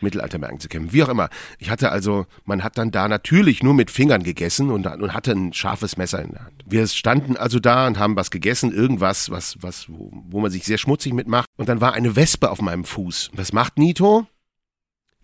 Mittelaltermärkten 0.00 0.60
zu 0.60 0.68
kämpfen. 0.68 0.92
Wie 0.92 1.02
auch 1.02 1.08
immer. 1.08 1.30
Ich 1.58 1.70
hatte 1.70 1.90
also, 1.90 2.26
man 2.44 2.62
hat 2.62 2.76
dann 2.76 2.90
da 2.90 3.08
natürlich 3.08 3.62
nur 3.62 3.72
mit 3.72 3.90
Fingern 3.90 4.22
gegessen 4.22 4.70
und, 4.70 4.86
und 4.86 5.14
hatte 5.14 5.32
ein 5.32 5.54
scharfes 5.54 5.96
Messer 5.96 6.20
in 6.22 6.32
der 6.32 6.44
Hand. 6.44 6.62
Wir 6.66 6.86
standen 6.86 7.36
also 7.38 7.60
da 7.60 7.86
und 7.86 7.98
haben 7.98 8.14
was 8.14 8.30
gegessen, 8.30 8.72
irgendwas, 8.72 9.30
was, 9.30 9.56
was, 9.62 9.88
wo, 9.88 10.10
wo 10.28 10.40
man 10.40 10.50
sich 10.50 10.64
sehr 10.64 10.76
schmutzig 10.76 11.14
mitmacht. 11.14 11.46
Und 11.56 11.70
dann 11.70 11.80
war 11.80 11.94
eine 11.94 12.14
Wespe 12.14 12.50
auf 12.50 12.60
meinem 12.60 12.84
Fuß. 12.84 13.30
Was 13.32 13.54
macht 13.54 13.78
Nito? 13.78 14.26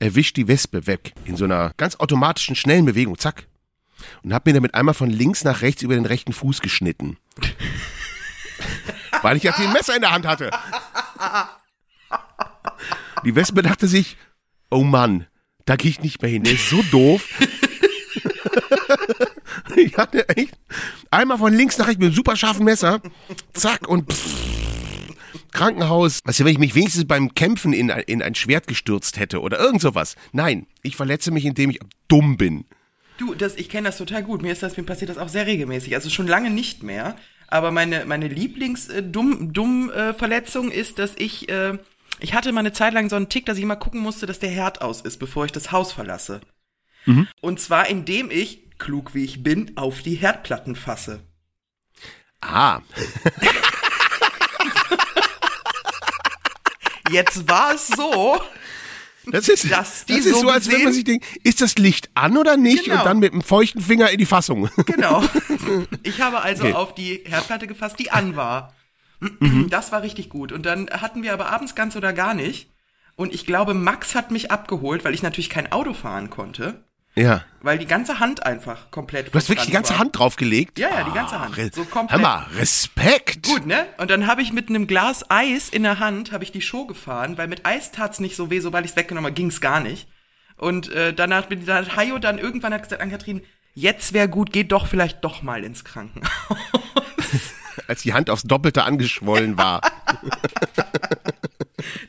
Er 0.03 0.17
wischt 0.17 0.37
die 0.37 0.49
Wespe 0.49 0.89
weg 0.89 1.15
in 1.27 1.37
so 1.37 1.45
einer 1.45 1.75
ganz 1.77 1.95
automatischen, 1.95 2.57
schnellen 2.57 2.87
Bewegung. 2.87 3.19
Zack. 3.19 3.47
Und 4.25 4.35
hat 4.35 4.47
mir 4.47 4.53
damit 4.53 4.75
einmal 4.75 4.95
von 4.95 5.09
links 5.09 5.45
nach 5.45 5.63
rechts 5.63 5.83
über 5.83 5.95
den 5.95 6.07
rechten 6.07 6.33
Fuß 6.33 6.61
geschnitten. 6.61 7.19
Weil 9.23 9.37
ich 9.37 9.45
ja 9.45 9.55
ein 9.55 9.73
Messer 9.73 9.95
in 9.95 10.01
der 10.01 10.11
Hand 10.11 10.27
hatte. 10.27 10.51
Die 13.25 13.37
Wespe 13.37 13.63
dachte 13.63 13.87
sich, 13.87 14.17
oh 14.73 14.83
Mann, 14.83 15.29
da 15.67 15.77
gehe 15.77 15.93
ich 15.93 16.01
nicht 16.01 16.21
mehr 16.21 16.33
hin. 16.33 16.43
Der 16.43 16.55
ist 16.55 16.69
so 16.69 16.83
doof. 16.91 17.23
ich 19.77 19.97
hatte 19.97 20.29
echt 20.31 20.59
einmal 21.13 21.39
von 21.39 21.55
links 21.55 21.79
nach 21.79 21.87
rechts 21.87 22.01
mit 22.01 22.09
einem 22.09 22.17
super 22.17 22.35
scharfen 22.35 22.65
Messer. 22.65 23.01
Zack 23.53 23.87
und 23.87 24.13
pff, 24.13 24.62
Krankenhaus. 25.53 26.21
Weißt 26.25 26.41
du, 26.41 26.45
wenn 26.45 26.53
ich 26.53 26.59
mich 26.59 26.75
wenigstens 26.75 27.07
beim 27.07 27.35
Kämpfen 27.35 27.73
in, 27.73 27.91
ein- 27.91 28.03
in 28.07 28.23
ein 28.23 28.35
Schwert 28.35 28.67
gestürzt 28.67 29.19
hätte 29.19 29.41
oder 29.41 29.59
irgend 29.61 29.81
sowas. 29.83 30.17
Nein, 30.33 30.67
ich 30.83 30.97
verletze 30.97 31.31
mich, 31.31 31.45
indem 31.45 31.71
ich 31.71 31.79
dumm 32.09 32.37
bin. 32.37 32.65
Du, 33.19 33.35
das, 33.35 33.57
ich 33.57 33.69
kenne 33.69 33.89
das 33.89 33.99
total 33.99 34.23
gut. 34.25 34.43
Mir 34.43 34.53
ist 34.53 34.63
das, 34.63 34.77
mir 34.77 34.83
passiert 34.85 35.11
das 35.11 35.19
auch 35.19 35.29
sehr 35.29 35.47
regelmäßig. 35.47 35.95
Also 35.95 36.11
schon 36.11 36.27
lange 36.27 36.51
nicht 36.51 36.83
mehr. 36.83 37.17
Aber 37.49 37.71
meine, 37.71 38.05
meine 38.07 38.29
Lieblings-Dumm-Verletzung 38.29 40.71
ist, 40.71 40.99
dass 40.99 41.13
ich, 41.17 41.49
äh, 41.49 41.79
ich 42.21 42.35
hatte 42.35 42.53
mal 42.53 42.61
eine 42.61 42.73
Zeit 42.73 42.95
lang 42.95 43.09
so 43.11 43.17
einen 43.17 43.29
Tick, 43.29 43.47
dass 43.47 43.59
ich 43.59 43.63
immer 43.63 43.77
gucken 43.77 44.01
musste, 44.01 44.27
dass 44.27 44.39
der 44.39 44.51
Herd 44.51 44.81
aus 44.83 45.03
ist, 45.03 45.19
bevor 45.19 45.45
ich 45.45 45.53
das 45.53 45.71
Haus 45.73 45.93
verlasse. 45.93 46.41
Und 47.41 47.59
zwar, 47.61 47.89
indem 47.89 48.31
ich, 48.31 48.71
klug 48.79 49.13
wie 49.15 49.25
ich 49.25 49.43
bin, 49.43 49.73
auf 49.77 50.03
die 50.03 50.15
Herdplatten 50.15 50.77
fasse. 50.77 51.21
Ah, 52.41 52.81
Jetzt 57.13 57.49
war 57.49 57.75
es 57.75 57.87
so, 57.89 58.41
das 59.27 59.49
ist, 59.49 59.71
Dass 59.71 60.05
die 60.05 60.17
das 60.17 60.27
ist 60.27 60.35
so 60.35 60.41
so, 60.41 60.49
als 60.49 60.69
wenn 60.71 60.83
man 60.83 60.93
sich 60.93 61.05
denkt, 61.05 61.25
ist 61.45 61.61
das 61.61 61.77
Licht 61.77 62.11
an 62.15 62.37
oder 62.37 62.57
nicht? 62.57 62.85
Genau. 62.85 62.99
Und 62.99 63.07
dann 63.07 63.19
mit 63.21 63.33
einem 63.33 63.43
feuchten 63.43 63.81
Finger 63.81 64.11
in 64.11 64.19
die 64.19 64.27
Fassung. 64.27 64.69
Genau. 64.87 65.23
Ich 66.03 66.21
habe 66.21 66.41
also 66.43 66.65
Okay. 66.65 66.73
auf 66.75 66.95
die 66.95 67.23
Herdplatte 67.25 67.67
gefasst, 67.67 67.99
die 67.99 68.11
an 68.11 68.35
war. 68.37 68.75
Das 69.71 69.93
war 69.93 70.03
richtig 70.03 70.29
gut. 70.29 70.51
Und 70.51 70.67
dann 70.67 70.91
hatten 70.91 71.23
wir 71.23 71.33
aber 71.33 71.47
abends 71.51 71.75
ganz 71.77 71.95
oder 71.95 72.13
gar 72.13 72.35
nicht. 72.35 72.69
Und 73.15 73.33
ich 73.33 73.47
glaube, 73.47 73.75
Max 73.75 74.15
hat 74.17 74.33
mich 74.33 74.51
abgeholt, 74.51 75.05
weil 75.05 75.15
ich 75.15 75.23
natürlich 75.23 75.51
kein 75.51 75.71
Auto 75.71 75.95
fahren 75.95 76.29
konnte. 76.29 76.83
Ja. 77.15 77.45
Weil 77.61 77.79
die 77.79 77.87
ganze 77.87 78.21
Hand 78.21 78.45
einfach 78.45 78.91
komplett 78.91 79.29
Du 79.29 79.35
hast 79.35 79.49
wirklich 79.49 79.67
die 79.67 79.73
ganze 79.73 79.99
Hand 79.99 80.19
draufgelegt? 80.19 80.79
Ja, 80.79 80.89
ja, 80.89 81.05
die 81.05 81.13
ganze 81.13 81.39
Hand. 81.39 81.57
Re 81.57 81.71
So 81.73 81.85
komplett. 81.85 82.19
Hör 82.19 82.27
mal, 82.27 82.47
Respekt. 82.57 83.47
Gut, 83.47 83.67
ne? 83.67 83.87
Und 83.99 84.11
dann 84.11 84.27
habe 84.27 84.41
ich 84.43 84.53
mit 84.53 84.69
einem 84.69 84.87
Glas 84.87 85.31
Eis 85.31 85.69
in 85.69 85.83
der 85.83 85.99
Hand, 85.99 86.33
habe 86.33 86.43
ich 86.43 86.53
die 86.53 86.63
Show 86.63 86.87
gefahren, 86.87 87.37
weil 87.37 87.49
mit 87.49 87.67
Eis 87.67 87.93
tat's 87.93 88.19
nicht 88.19 88.35
so 88.35 88.51
weh, 88.51 88.61
sobald 88.61 88.87
ich's 88.87 88.97
weggenommen 88.97 89.27
habe, 89.27 89.35
ging's 89.35 89.61
gar 89.61 89.81
nicht. 89.81 90.09
Und 90.57 90.91
äh, 90.93 91.13
danach 91.13 91.47
bin 91.47 91.67
dann 91.67 91.87
hat 91.87 91.97
Hayo 91.97 92.19
dann 92.19 92.39
irgendwann 92.39 92.73
hat 92.73 92.83
gesagt, 92.83 93.03
Ann-Kathrin, 93.03 93.43
jetzt 93.75 94.13
wäre 94.13 94.29
gut, 94.29 94.53
geh 94.53 94.65
doch 94.65 94.87
vielleicht 94.87 95.23
doch 95.23 95.43
mal 95.43 95.65
ins 95.65 95.85
Krankenhaus. 95.85 96.31
Als 97.89 98.03
die 98.03 98.13
Hand 98.13 98.31
aufs 98.31 98.43
Doppelte 98.43 98.85
angeschwollen 98.85 99.59
war. 99.59 99.81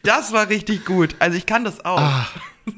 Das 0.03 0.33
war 0.33 0.49
richtig 0.49 0.85
gut. 0.85 1.15
Also 1.19 1.37
ich 1.37 1.45
kann 1.45 1.63
das 1.63 1.83
auch. 1.83 1.99
Ah. 1.99 2.27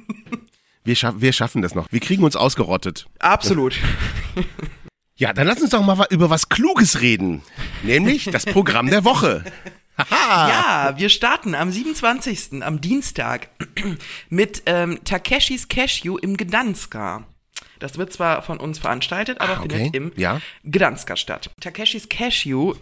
Wir, 0.86 0.96
schaff, 0.96 1.15
wir 1.18 1.34
schaffen 1.34 1.62
das 1.62 1.75
noch. 1.75 1.88
Wir 1.92 2.00
kriegen 2.00 2.24
uns 2.24 2.36
ausgerottet. 2.36 3.08
Absolut. 3.20 3.75
Ja, 5.18 5.32
dann 5.32 5.48
lass 5.48 5.62
uns 5.62 5.70
doch 5.70 5.82
mal 5.82 6.06
über 6.10 6.30
was 6.30 6.50
Kluges 6.50 7.00
reden. 7.00 7.42
Nämlich 7.84 8.25
das 8.25 8.44
Programm 8.46 8.88
der 8.89 9.06
Woche. 9.06 9.46
Haha. 9.98 10.50
Ja, 10.50 10.98
wir 11.00 11.08
starten 11.08 11.56
am 11.56 11.72
27. 11.72 12.62
am 12.62 12.82
Dienstag 12.82 13.48
mit 14.30 14.63
ähm, 14.65 15.00
Takeshis 15.06 15.70
Cashew 15.70 16.18
im 16.18 16.36
Gdanska. 16.36 17.24
Das 17.80 17.98
wird 17.98 18.12
zwar 18.12 18.42
von 18.42 18.60
uns 18.60 18.77
veranstaltet, 18.80 19.39
aber 19.39 19.54
Ah, 19.54 19.62
okay. 19.62 19.70
findet 19.86 19.96
im 19.96 20.12
Ja. 20.18 20.42
Gdanska 20.65 21.15
statt. 21.15 21.50
Takeshis 21.62 22.10
Cashew, 22.10 22.74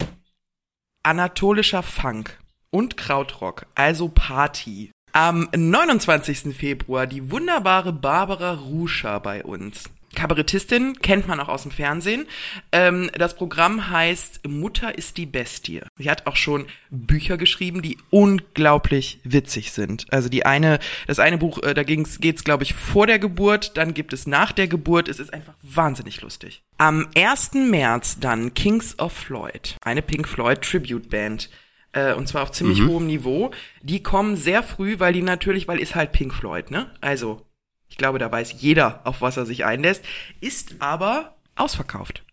anatolischer 1.04 1.84
Funk 1.84 2.40
und 2.72 2.98
Krautrock, 2.98 3.68
also 3.76 4.10
Party. 4.10 4.90
Am 5.16 5.48
29. 5.56 6.56
Februar 6.58 7.06
die 7.06 7.30
wunderbare 7.30 7.94
Barbara 7.94 8.54
Ruscher 8.54 9.20
bei 9.20 9.44
uns. 9.44 9.84
Kabarettistin, 10.16 11.00
kennt 11.02 11.28
man 11.28 11.40
auch 11.40 11.50
aus 11.50 11.64
dem 11.64 11.72
Fernsehen. 11.72 12.26
Ähm, 12.72 13.12
das 13.14 13.36
Programm 13.36 13.92
heißt 13.92 14.48
Mutter 14.48 14.98
ist 14.98 15.18
die 15.18 15.28
Bestie. 15.28 15.82
Sie 15.98 16.10
hat 16.10 16.26
auch 16.26 16.36
schon 16.36 16.66
Bücher 16.90 17.38
geschrieben, 17.38 17.84
die 17.84 18.00
unglaublich 18.10 19.20
witzig 19.24 19.72
sind. 19.72 20.06
Also 20.12 20.30
die 20.30 20.48
eine, 20.48 20.80
das 21.06 21.20
eine 21.20 21.38
Buch, 21.38 21.62
äh, 21.62 21.76
da 21.76 21.84
geht's, 21.84 22.20
geht's 22.20 22.44
glaube 22.44 22.64
ich 22.64 22.74
vor 22.74 23.06
der 23.06 23.20
Geburt, 23.20 23.78
dann 23.78 23.94
gibt 23.94 24.14
es 24.14 24.26
nach 24.26 24.52
der 24.52 24.68
Geburt. 24.68 25.10
Es 25.10 25.20
ist 25.20 25.32
einfach 25.32 25.54
wahnsinnig 25.62 26.22
lustig. 26.22 26.64
Am 26.80 27.08
1. 27.16 27.54
März 27.54 28.20
dann 28.20 28.56
Kings 28.56 28.98
of 28.98 29.14
Floyd, 29.14 29.78
eine 29.82 30.02
Pink 30.02 30.28
Floyd 30.28 30.62
Tribute 30.62 31.08
Band. 31.10 31.50
Äh, 31.94 32.14
und 32.14 32.28
zwar 32.28 32.44
auf 32.44 32.52
ziemlich 32.52 32.82
hohem 32.82 33.08
Niveau. 33.08 33.52
Die 33.82 34.04
kommen 34.04 34.36
sehr 34.36 34.62
früh, 34.64 35.00
weil 35.00 35.14
die 35.14 35.22
natürlich, 35.22 35.68
weil 35.68 35.80
ist 35.80 35.96
halt 35.96 36.12
Pink 36.12 36.34
Floyd, 36.34 36.70
ne? 36.72 36.92
Also, 37.02 37.46
ich 37.88 37.98
glaube, 37.98 38.20
da 38.20 38.32
weiß 38.32 38.56
jeder, 38.62 39.02
auf 39.06 39.22
was 39.22 39.38
er 39.38 39.46
sich 39.46 39.64
einlässt, 39.66 40.04
ist 40.42 40.76
aber 40.80 41.36
ausverkauft. 41.56 42.24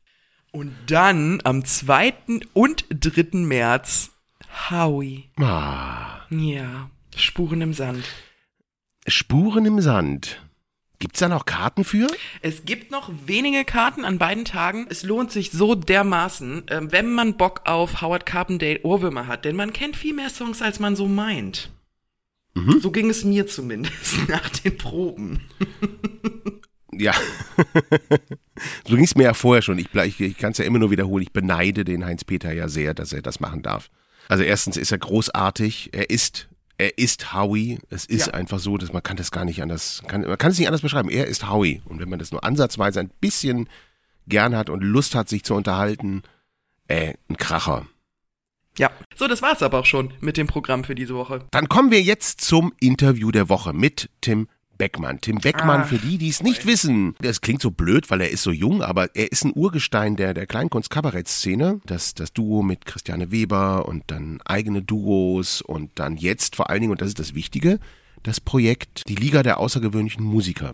Und 0.52 0.74
dann 0.86 1.40
am 1.44 1.64
2. 1.64 2.14
und 2.54 2.84
3. 2.90 3.38
März 3.38 4.10
Howie. 4.70 5.30
Ah, 5.38 6.22
Ja, 6.30 6.90
Spuren 7.14 7.60
im 7.60 7.74
Sand. 7.74 8.04
Spuren 9.06 9.64
im 9.66 9.80
Sand. 9.80 10.42
Gibt's 11.00 11.18
da 11.18 11.28
noch 11.28 11.46
Karten 11.46 11.82
für? 11.82 12.06
Es 12.42 12.64
gibt 12.64 12.92
noch 12.92 13.10
wenige 13.26 13.64
Karten 13.64 14.04
an 14.04 14.18
beiden 14.18 14.44
Tagen. 14.44 14.86
Es 14.88 15.02
lohnt 15.02 15.32
sich 15.32 15.50
so 15.50 15.74
dermaßen, 15.74 16.64
ähm, 16.68 16.92
wenn 16.92 17.12
man 17.12 17.36
Bock 17.36 17.62
auf 17.64 18.02
Howard 18.02 18.26
Carpendale 18.26 18.80
Ohrwürmer 18.82 19.26
hat, 19.26 19.44
denn 19.44 19.56
man 19.56 19.72
kennt 19.72 19.96
viel 19.96 20.14
mehr 20.14 20.30
Songs, 20.30 20.62
als 20.62 20.78
man 20.78 20.94
so 20.96 21.08
meint. 21.08 21.70
So 22.80 22.90
ging 22.90 23.08
es 23.08 23.24
mir 23.24 23.46
zumindest 23.46 24.16
nach 24.28 24.48
den 24.50 24.76
Proben. 24.76 25.40
Ja. 26.92 27.14
so 28.86 28.96
ging's 28.96 29.14
mir 29.14 29.22
ja 29.22 29.34
vorher 29.34 29.62
schon. 29.62 29.78
Ich, 29.78 29.94
ich, 29.94 30.20
ich 30.20 30.36
kann 30.36 30.52
es 30.52 30.58
ja 30.58 30.64
immer 30.64 30.78
nur 30.78 30.90
wiederholen. 30.90 31.22
Ich 31.22 31.32
beneide 31.32 31.84
den 31.84 32.04
Heinz-Peter 32.04 32.52
ja 32.52 32.68
sehr, 32.68 32.92
dass 32.92 33.12
er 33.12 33.22
das 33.22 33.40
machen 33.40 33.62
darf. 33.62 33.88
Also 34.28 34.44
erstens 34.44 34.76
ist 34.76 34.92
er 34.92 34.98
großartig. 34.98 35.90
Er 35.92 36.10
ist 36.10 36.49
er 36.80 36.96
ist 36.98 37.34
Howie. 37.34 37.78
Es 37.90 38.06
ist 38.06 38.28
Ja. 38.28 38.32
einfach 38.34 38.58
so, 38.58 38.78
dass 38.78 38.92
man 38.92 39.02
kann 39.02 39.16
das 39.18 39.30
gar 39.30 39.44
nicht 39.44 39.60
anders, 39.62 40.02
kann, 40.08 40.22
man 40.22 40.38
kann 40.38 40.50
es 40.50 40.58
nicht 40.58 40.66
anders 40.66 40.80
beschreiben. 40.80 41.10
Er 41.10 41.26
ist 41.26 41.48
Howie. 41.48 41.82
Und 41.84 42.00
wenn 42.00 42.08
man 42.08 42.18
das 42.18 42.32
nur 42.32 42.42
ansatzweise 42.42 43.00
ein 43.00 43.10
bisschen 43.20 43.68
gern 44.26 44.56
hat 44.56 44.70
und 44.70 44.82
Lust 44.82 45.14
hat, 45.14 45.28
sich 45.28 45.44
zu 45.44 45.54
unterhalten, 45.54 46.22
äh, 46.88 47.14
ein 47.28 47.36
Kracher. 47.36 47.86
Ja. 48.78 48.90
So, 49.14 49.28
das 49.28 49.42
war's 49.42 49.62
aber 49.62 49.80
auch 49.80 49.84
schon 49.84 50.14
mit 50.20 50.36
dem 50.38 50.46
Programm 50.46 50.84
für 50.84 50.94
diese 50.94 51.14
Woche. 51.14 51.44
Dann 51.50 51.68
kommen 51.68 51.90
wir 51.90 52.00
jetzt 52.00 52.40
zum 52.40 52.72
Interview 52.80 53.30
der 53.30 53.48
Woche 53.50 53.72
mit 53.74 54.08
Tim 54.22 54.48
Beckmann. 54.80 55.20
Tim 55.20 55.36
Beckmann, 55.36 55.82
Ah, 55.82 55.84
für 55.84 55.98
die, 55.98 56.16
die 56.16 56.30
es 56.30 56.42
nicht 56.42 56.64
wissen, 56.64 57.14
das 57.20 57.42
klingt 57.42 57.60
so 57.60 57.70
blöd, 57.70 58.10
weil 58.10 58.22
er 58.22 58.30
ist 58.30 58.42
so 58.42 58.50
jung, 58.50 58.82
aber 58.82 59.14
er 59.14 59.30
ist 59.30 59.44
ein 59.44 59.52
Urgestein 59.54 60.16
der, 60.16 60.32
der 60.32 60.46
Kleinkunst-Kabarett-Szene. 60.46 61.80
Das, 61.84 62.14
das 62.14 62.32
Duo 62.32 62.62
mit 62.62 62.86
Christiane 62.86 63.30
Weber 63.30 63.86
und 63.86 64.04
dann 64.06 64.40
eigene 64.46 64.80
Duos 64.80 65.60
und 65.60 65.90
dann 65.96 66.16
jetzt 66.16 66.56
vor 66.56 66.70
allen 66.70 66.80
Dingen, 66.80 66.92
und 66.92 67.02
das 67.02 67.08
ist 67.08 67.18
das 67.18 67.34
Wichtige, 67.34 67.78
das 68.22 68.40
Projekt 68.40 69.02
Die 69.06 69.16
Liga 69.16 69.42
der 69.42 69.58
außergewöhnlichen 69.58 70.24
Musiker. 70.24 70.72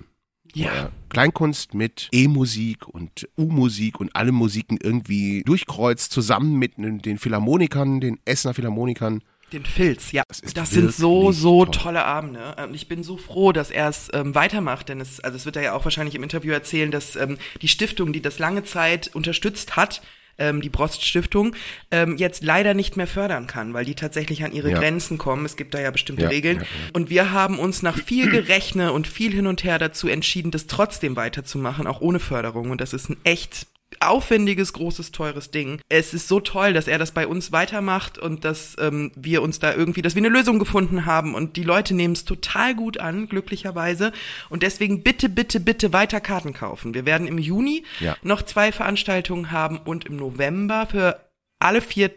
Ja. 0.55 0.91
Kleinkunst 1.09 1.75
mit 1.75 2.09
E-Musik 2.13 2.87
und 2.87 3.29
U-Musik 3.37 3.99
und 3.99 4.15
alle 4.15 4.31
Musiken 4.31 4.79
irgendwie 4.81 5.43
durchkreuzt, 5.45 6.13
zusammen 6.13 6.55
mit 6.61 6.75
den 6.79 7.19
Philharmonikern, 7.19 8.01
den 8.01 8.21
Essener 8.25 8.55
Philharmonikern. 8.55 9.23
Den 9.53 9.65
Filz, 9.65 10.11
ja. 10.13 10.25
Das 10.29 10.41
Das, 10.55 10.71
sind 10.71 10.93
so, 10.93 11.31
so 11.31 11.65
toll. 11.67 11.83
tolle 11.83 12.05
Abende. 12.05 12.57
Und 12.65 12.75
ich 12.75 12.89
bin 12.89 13.03
so 13.05 13.17
froh, 13.17 13.53
dass 13.53 13.71
er 13.71 13.89
es 13.89 14.09
ähm, 14.13 14.35
weitermacht, 14.35 14.89
denn 14.89 15.01
es, 15.01 15.21
also 15.21 15.37
es 15.37 15.45
wird 15.47 15.57
er 15.57 15.63
ja 15.63 15.73
auch 15.75 15.85
wahrscheinlich 15.85 16.17
im 16.17 16.23
Interview 16.25 16.53
erzählen, 16.53 16.91
dass 16.91 17.15
ähm, 17.15 17.39
die 17.63 17.69
Stiftung, 17.69 18.13
die 18.13 18.21
das 18.21 18.39
lange 18.41 18.65
Zeit 18.65 19.11
unterstützt 19.15 19.77
hat, 19.77 20.03
ähm, 20.39 20.61
die 20.61 20.69
Brost 20.69 21.03
Stiftung, 21.05 21.55
ähm, 21.93 22.17
jetzt 22.17 22.43
leider 22.45 22.75
nicht 22.75 22.97
mehr 22.97 23.07
fördern 23.07 23.47
kann, 23.47 23.73
weil 23.73 23.85
die 23.85 23.95
tatsächlich 23.95 24.45
an 24.45 24.53
ihre 24.53 24.73
Ja. 24.73 24.79
Grenzen 24.81 25.17
kommen. 25.17 25.47
Es 25.47 25.57
gibt 25.57 25.73
da 25.75 25.81
ja 25.81 25.91
bestimmte 25.93 26.25
Ja, 26.25 26.29
Regeln. 26.29 26.59
ja. 26.59 26.67
Und 26.93 27.09
wir 27.09 27.31
haben 27.31 27.59
uns 27.61 27.83
nach 27.83 27.97
viel 27.97 28.29
Gerechne 28.29 28.93
und 28.93 29.07
viel 29.07 29.33
hin 29.33 29.47
und 29.47 29.63
her 29.65 29.79
dazu 29.79 30.09
entschieden, 30.09 30.51
das 30.51 30.67
trotzdem 30.67 31.15
weiterzumachen, 31.17 31.87
auch 31.87 32.01
ohne 32.01 32.19
Förderung. 32.19 32.71
Und 32.71 32.81
das 32.81 32.93
ist 32.93 33.09
ein 33.09 33.17
echt 33.25 33.67
aufwendiges, 34.01 34.73
großes, 34.73 35.13
teures 35.13 35.51
Ding. 35.51 35.81
Es 35.89 36.15
ist 36.15 36.29
so 36.29 36.41
toll, 36.41 36.73
dass 36.73 36.89
er 36.89 36.99
das 36.99 37.13
bei 37.13 37.27
uns 37.27 37.53
weitermacht 37.53 38.19
und 38.19 38.45
dass 38.45 38.77
ähm, 38.81 39.13
wir 39.17 39.43
uns 39.43 39.59
da 39.59 39.75
irgendwie, 39.75 40.03
dass 40.03 40.15
wir 40.15 40.21
eine 40.23 40.29
Lösung 40.29 40.59
gefunden 40.59 41.07
haben 41.07 41.35
und 41.35 41.57
die 41.57 41.63
Leute 41.65 41.95
nehmen 41.95 42.15
es 42.15 42.25
total 42.25 42.75
gut 42.75 42.99
an, 42.99 43.29
glücklicherweise. 43.29 44.13
Und 44.51 44.63
deswegen 44.63 45.03
bitte, 45.03 45.29
bitte, 45.29 45.61
bitte 45.61 45.93
weiter 45.93 46.21
Karten 46.21 46.53
kaufen. 46.53 46.95
Wir 46.95 47.07
werden 47.07 47.27
im 47.27 47.39
Juni 47.39 47.85
Ja. 48.01 48.17
noch 48.23 48.43
zwei 48.43 48.73
Veranstaltungen 48.73 49.51
haben 49.51 49.79
und 49.79 50.05
im 50.07 50.17
November 50.17 50.87
für 50.91 51.21
alle 51.59 51.81
vier 51.81 52.11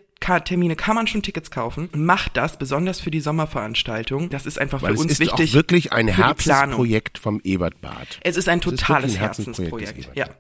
Termine 0.44 0.76
kann 0.76 0.96
man 0.96 1.08
schon 1.08 1.22
Tickets 1.24 1.50
kaufen. 1.50 1.90
Macht 1.96 2.36
das, 2.36 2.58
besonders 2.60 3.00
für 3.00 3.10
die 3.10 3.22
Sommerveranstaltung. 3.22 4.30
Das 4.30 4.46
ist 4.46 4.60
einfach 4.60 4.82
Weil 4.82 4.90
für 4.90 4.96
es 4.96 5.02
uns 5.02 5.12
ist 5.14 5.20
wichtig. 5.22 5.52
auch 5.52 5.54
wirklich 5.56 5.94
ein. 5.94 6.08
Herzensprojekt 6.10 7.18
vom 7.18 7.40
Ebertbad. 7.44 8.20
Es 8.22 8.36
ist 8.38 8.50
ein 8.50 8.60
Es 8.60 8.66
ist 8.66 8.80
totales 8.80 9.04
wirklich 9.14 9.18
ein 9.18 9.22
Herzensprojekt 9.26 9.72
Herzensprojekt. 9.88 10.18
Ebert. 10.18 10.30
Ja. 10.30 10.36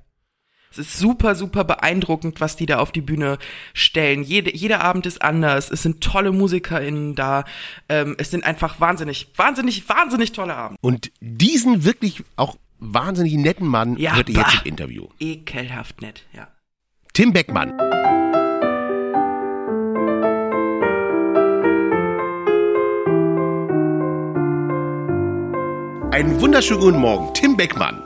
Es 0.72 0.78
ist 0.78 1.00
super, 1.00 1.34
super 1.34 1.64
beeindruckend, 1.64 2.42
was 2.42 2.56
die 2.56 2.68
da 2.68 2.78
auf 2.78 2.92
die 2.92 3.02
Bühne 3.02 3.40
stellen. 3.74 4.22
Jede, 4.22 4.56
jeder 4.56 4.82
Abend 4.82 5.08
ist 5.08 5.22
anders. 5.24 5.72
Es 5.72 5.82
sind 5.82 6.02
tolle 6.04 6.32
MusikerInnen 6.32 7.16
da. 7.16 7.44
Ähm, 7.90 8.16
es 8.20 8.30
sind 8.30 8.44
einfach 8.44 8.80
wahnsinnig, 8.80 9.32
wahnsinnig, 9.36 9.90
wahnsinnig 9.90 10.32
tolle 10.32 10.56
Abende. 10.56 10.78
Und 10.82 11.12
diesen 11.22 11.86
wirklich 11.86 12.24
auch 12.36 12.58
wahnsinnig 12.78 13.34
netten 13.34 13.68
Mann 13.68 13.98
Ja, 13.98 14.16
hört 14.16 14.30
ihr 14.30 14.36
jetzt 14.36 14.46
bah. 14.58 14.62
im 14.64 14.70
Interview. 14.70 15.08
Ekelhaft 15.20 16.02
nett, 16.02 16.24
ja. 16.34 16.48
Tim 17.14 17.34
Beckmann. 17.34 17.74
Einen 26.12 26.40
wunderschönen 26.42 26.82
guten 26.82 27.00
Morgen, 27.00 27.34
Tim 27.34 27.58
Beckmann. 27.58 28.04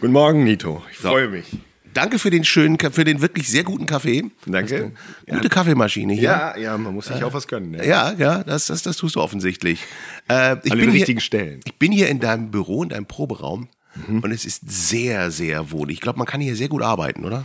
Guten 0.00 0.12
Morgen, 0.12 0.44
Nito. 0.44 0.82
Ich 0.90 0.98
freue 0.98 1.28
mich. 1.28 1.46
Danke 1.94 2.18
für 2.18 2.30
den 2.30 2.44
schönen, 2.44 2.78
für 2.78 3.04
den 3.04 3.20
wirklich 3.20 3.48
sehr 3.48 3.64
guten 3.64 3.86
Kaffee. 3.86 4.30
Danke. 4.46 4.92
Gute 5.28 5.48
Kaffeemaschine 5.48 6.12
hier. 6.12 6.22
Ja, 6.22 6.56
ja, 6.56 6.78
man 6.78 6.94
muss 6.94 7.06
sich 7.06 7.22
auch 7.24 7.32
was 7.32 7.48
gönnen. 7.48 7.72
Ne? 7.72 7.86
Ja, 7.86 8.12
ja, 8.12 8.44
das, 8.44 8.66
das, 8.66 8.82
das 8.82 8.96
tust 8.96 9.16
du 9.16 9.20
offensichtlich. 9.20 9.84
Äh, 10.28 10.56
ich 10.64 10.72
An 10.72 10.78
bin 10.78 10.86
den 10.86 10.90
hier, 10.90 11.00
richtigen 11.00 11.20
Stellen. 11.20 11.60
Ich 11.64 11.74
bin 11.74 11.92
hier 11.92 12.08
in 12.08 12.20
deinem 12.20 12.50
Büro, 12.50 12.82
in 12.82 12.90
deinem 12.90 13.06
Proberaum 13.06 13.68
und 14.08 14.30
es 14.30 14.44
ist 14.44 14.62
sehr, 14.70 15.30
sehr 15.30 15.70
wohlig. 15.70 15.94
Ich 15.94 16.00
glaube, 16.00 16.18
man 16.18 16.26
kann 16.26 16.40
hier 16.40 16.54
sehr 16.56 16.68
gut 16.68 16.82
arbeiten, 16.82 17.24
oder? 17.24 17.44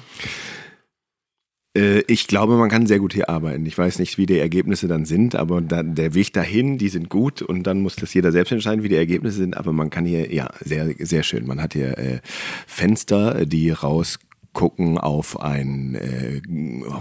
Äh, 1.76 2.02
ich 2.02 2.28
glaube, 2.28 2.56
man 2.58 2.70
kann 2.70 2.86
sehr 2.86 3.00
gut 3.00 3.14
hier 3.14 3.30
arbeiten. 3.30 3.66
Ich 3.66 3.78
weiß 3.78 4.00
nicht, 4.00 4.18
wie 4.18 4.26
die 4.26 4.38
Ergebnisse 4.38 4.88
dann 4.88 5.06
sind, 5.06 5.36
aber 5.36 5.62
dann 5.62 5.96
der 5.96 6.14
Weg 6.14 6.34
dahin, 6.34 6.78
die 6.78 6.90
sind 6.90 7.10
gut 7.10 7.42
und 7.42 7.64
dann 7.64 7.82
muss 7.82 7.96
das 7.96 8.14
jeder 8.14 8.32
selbst 8.32 8.52
entscheiden, 8.52 8.84
wie 8.84 8.90
die 8.90 8.96
Ergebnisse 8.96 9.38
sind. 9.38 9.58
Aber 9.58 9.74
man 9.74 9.90
kann 9.90 10.06
hier, 10.06 10.34
ja, 10.34 10.50
sehr, 10.60 10.94
sehr 11.00 11.24
schön. 11.24 11.48
Man 11.48 11.62
hat 11.62 11.74
hier 11.74 11.98
äh, 11.98 12.20
Fenster, 12.68 13.46
die 13.46 13.74
rausgucken 14.54 14.98
auf 14.98 15.40
einen 15.40 15.96
äh, 15.96 16.42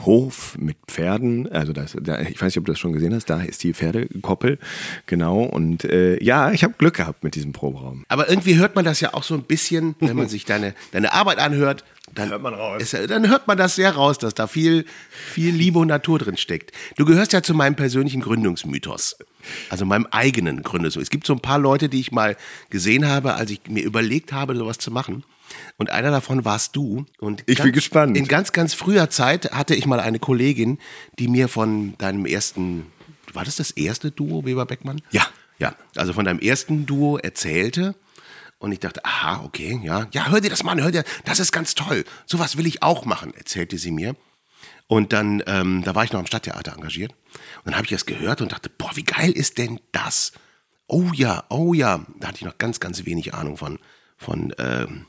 Hof 0.04 0.56
mit 0.58 0.76
Pferden. 0.86 1.50
Also 1.50 1.72
das, 1.72 1.96
da, 2.00 2.20
ich 2.20 2.40
weiß 2.40 2.46
nicht, 2.54 2.58
ob 2.58 2.66
du 2.66 2.72
das 2.72 2.78
schon 2.78 2.92
gesehen 2.92 3.14
hast. 3.14 3.26
Da 3.26 3.40
ist 3.42 3.62
die 3.62 3.74
Pferdekoppel, 3.74 4.58
genau. 5.06 5.42
Und 5.42 5.84
äh, 5.84 6.22
ja, 6.22 6.52
ich 6.52 6.64
habe 6.64 6.74
Glück 6.78 6.94
gehabt 6.94 7.24
mit 7.24 7.34
diesem 7.34 7.52
Proberaum. 7.52 8.04
Aber 8.08 8.28
irgendwie 8.28 8.56
hört 8.56 8.74
man 8.74 8.84
das 8.84 9.00
ja 9.00 9.14
auch 9.14 9.22
so 9.22 9.34
ein 9.34 9.42
bisschen, 9.42 9.94
wenn 10.00 10.16
man 10.16 10.28
sich 10.28 10.44
deine, 10.44 10.74
deine 10.92 11.12
Arbeit 11.12 11.38
anhört. 11.38 11.84
Dann 12.14 12.28
Hört 12.28 12.42
man 12.42 12.52
raus. 12.52 12.82
Ist, 12.82 13.10
dann 13.10 13.28
hört 13.30 13.46
man 13.46 13.56
das 13.56 13.76
sehr 13.76 13.92
raus, 13.92 14.18
dass 14.18 14.34
da 14.34 14.46
viel, 14.46 14.84
viel 15.10 15.54
Liebe 15.54 15.78
und 15.78 15.88
Natur 15.88 16.18
drin 16.18 16.36
steckt. 16.36 16.72
Du 16.96 17.06
gehörst 17.06 17.32
ja 17.32 17.42
zu 17.42 17.54
meinem 17.54 17.74
persönlichen 17.74 18.20
Gründungsmythos. 18.20 19.16
Also 19.70 19.86
meinem 19.86 20.06
eigenen 20.10 20.62
Gründungsmythos. 20.62 21.04
Es 21.04 21.10
gibt 21.10 21.26
so 21.26 21.32
ein 21.32 21.40
paar 21.40 21.58
Leute, 21.58 21.88
die 21.88 22.00
ich 22.00 22.12
mal 22.12 22.36
gesehen 22.68 23.08
habe, 23.08 23.34
als 23.34 23.50
ich 23.50 23.60
mir 23.68 23.82
überlegt 23.82 24.32
habe, 24.32 24.54
sowas 24.56 24.78
zu 24.78 24.90
machen. 24.90 25.24
Und 25.76 25.90
einer 25.90 26.10
davon 26.10 26.44
warst 26.44 26.76
du. 26.76 27.06
Und 27.18 27.42
Ich 27.46 27.62
bin 27.62 27.72
gespannt. 27.72 28.16
In 28.16 28.28
ganz, 28.28 28.52
ganz 28.52 28.74
früher 28.74 29.10
Zeit 29.10 29.52
hatte 29.52 29.74
ich 29.74 29.86
mal 29.86 30.00
eine 30.00 30.18
Kollegin, 30.18 30.78
die 31.18 31.28
mir 31.28 31.48
von 31.48 31.96
deinem 31.98 32.26
ersten, 32.26 32.86
war 33.32 33.44
das 33.44 33.56
das 33.56 33.70
erste 33.72 34.10
Duo, 34.10 34.44
Weber 34.44 34.66
Beckmann? 34.66 35.00
Ja. 35.10 35.26
Ja, 35.58 35.76
also 35.96 36.12
von 36.12 36.24
deinem 36.24 36.40
ersten 36.40 36.86
Duo 36.86 37.18
erzählte. 37.18 37.94
Und 38.58 38.72
ich 38.72 38.80
dachte, 38.80 39.04
aha, 39.04 39.42
okay, 39.44 39.80
ja. 39.82 40.06
Ja, 40.12 40.28
hör 40.28 40.40
dir 40.40 40.50
das 40.50 40.62
mal 40.62 40.72
an, 40.72 40.82
hör 40.82 40.90
dir, 40.92 41.04
das 41.24 41.40
ist 41.40 41.52
ganz 41.52 41.74
toll. 41.74 42.04
Sowas 42.26 42.56
will 42.56 42.66
ich 42.66 42.82
auch 42.82 43.04
machen, 43.04 43.34
erzählte 43.34 43.78
sie 43.78 43.90
mir. 43.90 44.16
Und 44.86 45.12
dann, 45.12 45.42
ähm, 45.46 45.82
da 45.84 45.94
war 45.94 46.04
ich 46.04 46.12
noch 46.12 46.20
am 46.20 46.26
Stadttheater 46.26 46.74
engagiert. 46.74 47.12
Und 47.12 47.66
dann 47.66 47.76
habe 47.76 47.84
ich 47.84 47.90
das 47.90 48.06
gehört 48.06 48.40
und 48.40 48.52
dachte, 48.52 48.70
boah, 48.70 48.90
wie 48.94 49.04
geil 49.04 49.30
ist 49.30 49.58
denn 49.58 49.80
das? 49.90 50.32
Oh 50.86 51.10
ja, 51.14 51.44
oh 51.48 51.74
ja. 51.74 52.04
Da 52.18 52.28
hatte 52.28 52.38
ich 52.38 52.44
noch 52.44 52.58
ganz, 52.58 52.78
ganz 52.78 53.04
wenig 53.04 53.34
Ahnung 53.34 53.56
von, 53.56 53.78
von 54.16 54.54
ähm, 54.58 55.06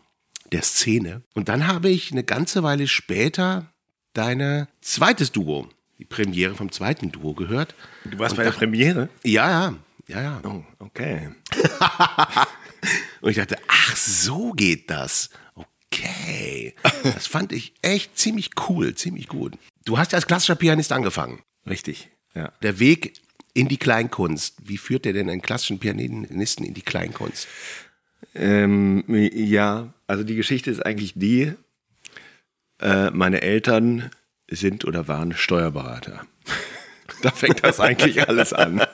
der 0.53 0.61
Szene. 0.61 1.23
Und 1.33 1.49
dann 1.49 1.67
habe 1.67 1.89
ich 1.89 2.11
eine 2.11 2.23
ganze 2.23 2.63
Weile 2.63 2.87
später 2.87 3.73
deine 4.13 4.67
zweites 4.81 5.31
Duo, 5.31 5.67
die 5.97 6.05
Premiere 6.05 6.55
vom 6.55 6.71
zweiten 6.71 7.11
Duo 7.11 7.33
gehört. 7.33 7.75
Du 8.05 8.19
warst 8.19 8.33
Und 8.33 8.37
bei 8.37 8.43
der 8.43 8.51
Premiere? 8.51 9.09
Ja, 9.23 9.49
ja, 9.49 9.75
ja, 10.07 10.21
ja. 10.21 10.41
Oh, 10.43 10.63
okay. 10.79 11.29
Und 13.21 13.31
ich 13.31 13.37
dachte, 13.37 13.57
ach, 13.67 13.95
so 13.95 14.51
geht 14.51 14.89
das. 14.89 15.29
Okay. 15.55 16.75
Das 17.03 17.27
fand 17.27 17.51
ich 17.51 17.73
echt 17.81 18.17
ziemlich 18.17 18.51
cool, 18.67 18.95
ziemlich 18.95 19.27
gut. 19.27 19.57
Du 19.85 19.97
hast 19.97 20.11
ja 20.11 20.17
als 20.17 20.27
klassischer 20.27 20.55
Pianist 20.55 20.91
angefangen. 20.91 21.41
Richtig, 21.67 22.09
ja. 22.35 22.51
Der 22.61 22.79
Weg 22.79 23.13
in 23.53 23.67
die 23.67 23.77
Kleinkunst. 23.77 24.55
Wie 24.63 24.77
führt 24.77 25.05
der 25.05 25.13
denn 25.13 25.29
einen 25.29 25.41
klassischen 25.41 25.79
Pianisten 25.79 26.65
in 26.65 26.73
die 26.73 26.81
Kleinkunst? 26.81 27.47
Ähm, 28.35 29.03
ja, 29.07 29.93
also 30.07 30.23
die 30.23 30.35
Geschichte 30.35 30.71
ist 30.71 30.85
eigentlich 30.85 31.13
die, 31.15 31.53
äh, 32.81 33.11
meine 33.11 33.41
Eltern 33.41 34.09
sind 34.49 34.85
oder 34.85 35.07
waren 35.07 35.33
Steuerberater. 35.33 36.21
da 37.21 37.31
fängt 37.31 37.63
das 37.63 37.79
eigentlich 37.79 38.27
alles 38.27 38.53
an. 38.53 38.81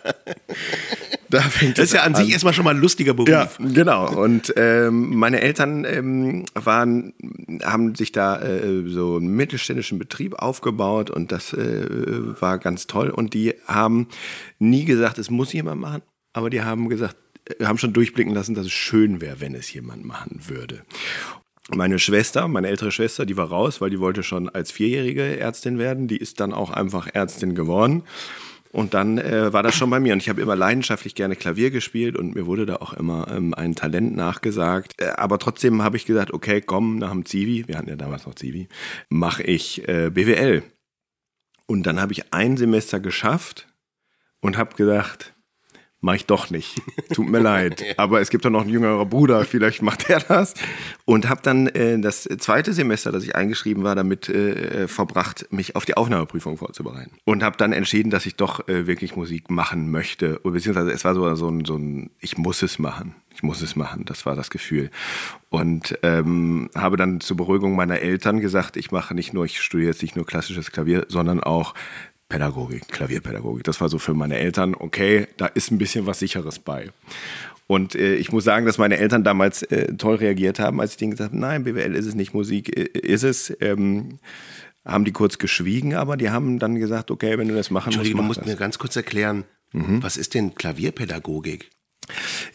Da 1.32 1.42
fängt 1.42 1.78
Das 1.78 1.86
ist 1.86 1.94
ja 1.94 2.02
an 2.02 2.16
sich 2.16 2.26
an. 2.26 2.32
erstmal 2.32 2.54
schon 2.54 2.64
mal 2.66 2.74
ein 2.74 2.82
lustiger 2.82 3.14
Beruf. 3.14 3.30
Ja, 3.30 3.50
genau. 3.60 4.12
Und 4.12 4.52
ähm, 4.58 5.16
meine 5.16 5.42
Eltern 5.42 5.86
ähm, 5.86 6.46
waren, 6.56 7.14
haben 7.64 7.94
sich 7.94 8.12
da 8.12 8.42
äh, 8.42 8.84
so 8.88 9.18
einen 9.18 9.36
mittelständischen 9.36 10.00
Betrieb 10.00 10.34
aufgebaut 10.34 11.12
und 11.12 11.32
das 11.32 11.54
äh, 11.54 12.42
war 12.42 12.58
ganz 12.58 12.88
toll. 12.88 13.12
Und 13.12 13.36
die 13.36 13.54
haben 13.68 14.08
nie 14.58 14.86
gesagt, 14.86 15.20
es 15.20 15.30
muss 15.30 15.54
jemand 15.54 15.80
machen, 15.80 16.02
aber 16.34 16.50
die 16.50 16.64
haben 16.64 16.90
gesagt, 16.90 17.16
haben 17.64 17.78
schon 17.78 17.94
durchblicken 17.94 18.34
lassen, 18.34 18.56
dass 18.56 18.66
es 18.66 18.72
schön 18.72 19.22
wäre, 19.22 19.42
wenn 19.42 19.56
es 19.56 19.72
jemand 19.74 20.06
machen 20.06 20.42
würde. 20.48 20.84
Meine 21.72 22.00
Schwester, 22.00 22.48
meine 22.48 22.68
ältere 22.68 22.92
Schwester, 22.92 23.26
die 23.26 23.38
war 23.38 23.50
raus, 23.50 23.80
weil 23.80 23.92
die 23.92 24.00
wollte 24.00 24.24
schon 24.24 24.50
als 24.50 24.72
Vierjährige 24.72 25.40
Ärztin 25.40 25.78
werden. 25.78 26.08
Die 26.08 26.18
ist 26.18 26.40
dann 26.40 26.52
auch 26.52 26.72
einfach 26.72 27.08
Ärztin 27.14 27.54
geworden. 27.54 28.04
Und 28.72 28.94
dann 28.94 29.18
äh, 29.18 29.52
war 29.52 29.64
das 29.64 29.76
schon 29.76 29.90
bei 29.90 30.00
mir. 30.00 30.14
Und 30.14 30.22
ich 30.22 30.30
habe 30.30 30.42
immer 30.42 30.56
leidenschaftlich 30.56 31.16
gerne 31.16 31.36
Klavier 31.36 31.72
gespielt 31.72 32.16
und 32.16 32.36
mir 32.36 32.46
wurde 32.46 32.66
da 32.66 32.78
auch 32.78 32.94
immer 32.94 33.28
ähm, 33.30 33.54
ein 33.54 33.76
Talent 33.76 34.16
nachgesagt. 34.16 35.02
Äh, 35.02 35.10
aber 35.18 35.40
trotzdem 35.40 35.82
habe 35.82 35.98
ich 35.98 36.06
gesagt, 36.06 36.32
okay, 36.34 36.62
komm, 36.62 36.98
nach 36.98 37.12
dem 37.12 37.26
Zivi, 37.26 37.68
wir 37.68 37.78
hatten 37.78 37.90
ja 37.90 37.96
damals 37.96 38.26
noch 38.26 38.36
Zivi, 38.36 38.68
mache 39.10 39.44
ich 39.44 39.88
äh, 39.88 40.12
BWL. 40.12 40.64
Und 41.66 41.84
dann 41.84 42.00
habe 42.00 42.14
ich 42.14 42.32
ein 42.34 42.58
Semester 42.58 43.00
geschafft 43.00 43.68
und 44.40 44.58
habe 44.58 44.76
gedacht, 44.76 45.34
Mach 46.02 46.14
ich 46.14 46.26
doch 46.26 46.50
nicht. 46.50 46.82
Tut 47.14 47.28
mir 47.28 47.40
leid. 47.40 47.84
Aber 47.98 48.22
es 48.22 48.30
gibt 48.30 48.46
doch 48.46 48.50
noch 48.50 48.62
einen 48.62 48.70
jüngeren 48.70 49.10
Bruder, 49.10 49.44
vielleicht 49.44 49.82
macht 49.82 50.10
er 50.10 50.22
das. 50.22 50.54
Und 51.04 51.28
habe 51.28 51.42
dann 51.44 51.68
äh, 51.68 52.00
das 52.00 52.24
zweite 52.24 52.72
Semester, 52.72 53.12
das 53.12 53.26
ich 53.26 53.36
eingeschrieben 53.36 53.84
war, 53.84 53.96
damit 53.96 54.30
äh, 54.30 54.88
verbracht, 54.88 55.48
mich 55.52 55.76
auf 55.76 55.84
die 55.84 55.98
Aufnahmeprüfung 55.98 56.58
vorzubereiten. 56.58 57.12
Und 57.26 57.44
habe 57.44 57.58
dann 57.58 57.74
entschieden, 57.74 58.12
dass 58.12 58.26
ich 58.26 58.36
doch 58.36 58.66
äh, 58.70 58.88
wirklich 58.88 59.18
Musik 59.18 59.50
machen 59.50 59.92
möchte. 59.92 60.40
Beziehungsweise 60.44 60.92
es 60.92 61.04
war 61.04 61.16
so, 61.16 61.36
so, 61.36 61.50
ein, 61.50 61.66
so 61.66 61.76
ein, 61.76 62.12
ich 62.22 62.38
muss 62.38 62.62
es 62.62 62.80
machen. 62.80 63.16
Ich 63.34 63.44
muss 63.44 63.62
es 63.62 63.76
machen. 63.76 64.06
Das 64.06 64.26
war 64.26 64.36
das 64.36 64.50
Gefühl. 64.50 64.92
Und 65.50 65.98
ähm, 66.04 66.70
habe 66.76 66.96
dann 66.96 67.20
zur 67.20 67.38
Beruhigung 67.38 67.76
meiner 67.76 68.00
Eltern 68.00 68.40
gesagt, 68.40 68.78
ich 68.78 68.92
mache 68.92 69.16
nicht 69.16 69.34
nur, 69.34 69.46
ich 69.46 69.62
studiere 69.62 69.90
jetzt 69.90 70.02
nicht 70.02 70.16
nur 70.16 70.26
klassisches 70.26 70.72
Klavier, 70.72 71.06
sondern 71.10 71.42
auch 71.42 71.74
Pädagogik, 72.30 72.88
Klavierpädagogik. 72.88 73.64
Das 73.64 73.82
war 73.82 73.90
so 73.90 73.98
für 73.98 74.14
meine 74.14 74.38
Eltern, 74.38 74.76
okay, 74.76 75.28
da 75.38 75.48
ist 75.48 75.72
ein 75.72 75.80
bisschen 75.80 76.06
was 76.06 76.20
Sicheres 76.20 76.60
bei. 76.60 76.92
Und 77.68 77.96
äh, 77.96 78.16
ich 78.16 78.32
muss 78.32 78.44
sagen, 78.44 78.66
dass 78.66 78.78
meine 78.78 78.98
Eltern 78.98 79.24
damals 79.24 79.64
äh, 79.64 79.96
toll 79.96 80.16
reagiert 80.16 80.60
haben, 80.60 80.80
als 80.80 80.92
ich 80.92 80.98
denen 80.98 81.12
gesagt 81.12 81.32
habe, 81.32 81.40
nein, 81.40 81.64
BWL 81.64 81.96
ist 81.96 82.06
es 82.06 82.16
nicht, 82.16 82.34
Musik 82.34 82.78
äh, 82.78 82.84
ist 83.00 83.24
es. 83.24 83.56
Ähm, 83.60 84.20
haben 84.86 85.06
die 85.06 85.12
kurz 85.12 85.38
geschwiegen, 85.38 85.94
aber 85.94 86.18
die 86.18 86.30
haben 86.30 86.58
dann 86.58 86.76
gesagt, 86.80 87.12
okay, 87.12 87.38
wenn 87.38 87.48
du 87.48 87.56
das 87.56 87.70
machen 87.70 87.88
musst, 87.88 87.98
Entschuldigung, 87.98 88.18
du 88.18 88.22
mach 88.24 88.28
musst 88.30 88.40
das. 88.42 88.48
mir 88.48 88.56
ganz 88.56 88.80
kurz 88.80 88.96
erklären, 88.96 89.44
was 89.72 90.18
ist 90.18 90.34
denn 90.34 90.56
Klavierpädagogik? 90.56 91.70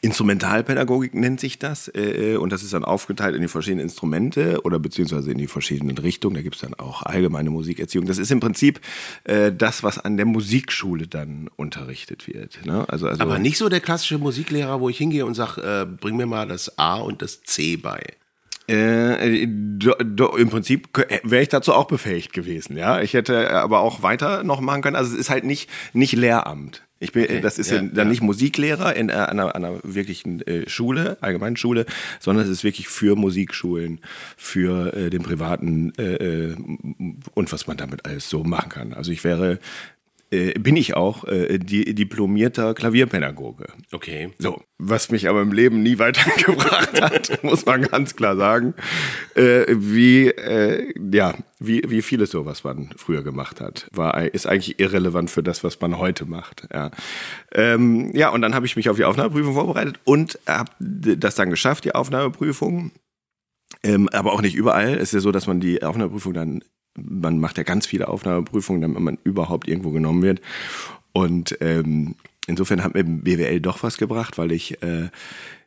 Instrumentalpädagogik 0.01 1.15
nennt 1.15 1.41
sich 1.41 1.59
das 1.59 1.91
äh, 1.95 2.37
und 2.37 2.51
das 2.51 2.63
ist 2.63 2.73
dann 2.73 2.85
aufgeteilt 2.85 3.35
in 3.35 3.43
die 3.43 3.49
verschiedenen 3.49 3.85
Instrumente 3.85 4.61
oder 4.65 4.79
beziehungsweise 4.79 5.31
in 5.31 5.39
die 5.39 5.47
verschiedenen 5.47 5.99
Richtungen. 5.99 6.35
Da 6.35 6.43
gibt 6.43 6.57
es 6.57 6.63
dann 6.63 6.75
auch 6.75 7.03
allgemeine 7.03 7.51
Musikerziehung. 7.51 8.07
Das 8.07 8.19
ist 8.19 8.31
im 8.31 8.41
Prinzip 8.41 8.81
äh, 9.25 9.53
das, 9.53 9.83
was 9.83 9.99
an 9.99 10.17
der 10.17 10.27
Musikschule 10.27 11.07
dann 11.07 11.49
unterrichtet 11.57 12.27
wird. 12.27 12.65
Ne? 12.65 12.89
Also, 12.89 13.09
also 13.09 13.21
Aber 13.21 13.39
nicht 13.39 13.59
so 13.59 13.69
der 13.69 13.81
klassische 13.81 14.19
Musiklehrer, 14.19 14.81
wo 14.81 14.89
ich 14.89 14.99
hingehe 14.99 15.27
und 15.27 15.35
sage, 15.35 15.61
äh, 15.63 15.87
bring 15.87 16.17
mir 16.17 16.27
mal 16.27 16.47
das 16.47 16.79
A 16.79 16.97
und 16.97 17.23
das 17.23 17.43
C 17.43 17.77
bei. 17.77 18.03
Äh, 18.67 19.47
do, 19.47 19.93
do, 20.03 20.37
Im 20.37 20.49
Prinzip 20.49 20.89
wäre 21.23 21.43
ich 21.43 21.51
dazu 21.51 21.75
auch 21.75 21.85
befähigt 21.85 22.33
gewesen, 22.33 22.79
ja. 22.79 23.03
Ich 23.03 23.13
hätte 23.13 23.51
aber 23.51 23.81
auch 23.81 24.03
weiter 24.03 24.43
noch 24.43 24.61
machen 24.61 24.81
können. 24.81 24.97
Also 24.97 25.13
es 25.13 25.21
ist 25.21 25.31
halt 25.31 25.45
nicht, 25.45 25.69
nicht 25.93 26.15
Lehramt. 26.15 26.83
Ich 27.05 27.13
bin, 27.13 27.43
das 27.43 27.59
ist 27.59 27.71
ja, 27.71 27.77
ja, 27.77 27.83
dann 27.83 27.97
ja. 27.97 28.05
nicht 28.05 28.23
Musiklehrer 28.23 28.97
in 28.97 29.11
äh, 29.11 29.13
einer, 29.13 29.55
einer 29.55 29.79
wirklichen 29.83 30.41
äh, 30.47 30.69
Schule, 30.69 31.19
allgemeinen 31.21 31.57
Schule, 31.57 31.85
sondern 32.19 32.45
es 32.45 32.51
ist 32.51 32.65
wirklich 32.65 32.89
für 32.89 33.15
Musikschulen, 33.15 34.01
für 34.37 34.95
äh, 34.95 35.11
den 35.11 35.23
privaten 35.23 35.93
äh, 35.99 36.15
äh, 36.15 36.57
und 37.35 37.53
was 37.53 37.67
man 37.67 37.77
damit 37.77 38.07
alles 38.07 38.29
so 38.29 38.43
machen 38.43 38.71
kann. 38.71 38.95
Also 38.95 39.13
ich 39.13 39.23
wäre, 39.23 39.59
äh, 40.35 40.59
bin 40.59 40.77
ich 40.77 40.95
auch 40.97 41.25
äh, 41.25 41.59
di 41.59 41.95
diplomierter 41.95 42.75
Klavierpädagoge. 42.75 43.67
Okay. 43.93 44.31
So, 44.39 44.63
was 44.79 45.11
mich 45.11 45.29
aber 45.29 45.43
im 45.43 45.53
Leben 45.53 45.83
nie 45.83 45.99
weitergebracht 46.01 47.01
hat, 47.01 47.43
muss 47.45 47.65
man 47.65 47.83
ganz 47.83 48.17
klar 48.17 48.37
sagen. 48.37 48.75
Äh, 49.35 49.67
wie, 49.69 50.29
äh, 50.29 50.93
ja, 51.13 51.35
wie, 51.61 51.83
wie 51.87 52.03
vieles 52.03 52.31
so, 52.31 52.47
was 52.47 52.65
man 52.65 52.91
früher 52.97 53.23
gemacht 53.23 53.61
hat, 53.61 53.87
war, 53.93 54.21
ist 54.35 54.47
eigentlich 54.47 54.81
irrelevant 54.81 55.31
für 55.31 55.43
das, 55.43 55.63
was 55.63 55.81
man 55.81 55.99
heute 55.99 56.25
macht. 56.25 56.67
Ja, 56.73 56.91
ähm, 57.53 58.11
ja 58.15 58.31
und 58.31 58.43
dann 58.43 58.55
habe 58.55 58.67
ich 58.67 58.77
mich 58.77 58.89
auf 58.89 58.97
die 58.97 59.05
Aufnahmeprüfung 59.05 59.55
vorbereitet 59.55 60.01
und 60.05 60.39
habe 60.49 60.73
das 60.81 61.37
dann 61.37 61.51
geschafft, 61.51 61.85
die 61.85 61.95
Aufnahmeprüfung. 61.95 62.91
Ähm, 63.83 64.09
aber 64.13 64.33
auch 64.33 64.43
nicht 64.43 64.55
überall. 64.55 64.95
Es 64.95 65.03
ist 65.05 65.15
ja 65.15 65.21
so, 65.21 65.33
dass 65.33 65.47
man 65.47 65.61
die 65.61 65.83
Aufnahmeprüfung 65.83 66.33
dann, 66.33 66.65
man 66.97 67.39
macht 67.39 67.59
ja 67.59 67.65
ganz 67.65 67.87
viele 67.87 68.09
Aufnahmeprüfungen, 68.09 68.83
damit 68.83 69.01
man 69.01 69.19
überhaupt 69.25 69.69
irgendwo 69.69 69.91
genommen 69.91 70.23
wird. 70.23 70.41
Und 71.13 71.57
ähm, 71.61 72.17
insofern 72.47 72.83
hat 72.83 72.95
mir 72.95 73.05
BWL 73.05 73.61
doch 73.61 73.83
was 73.83 73.97
gebracht, 73.97 74.39
weil 74.39 74.53
ich, 74.53 74.83
äh, 74.83 75.09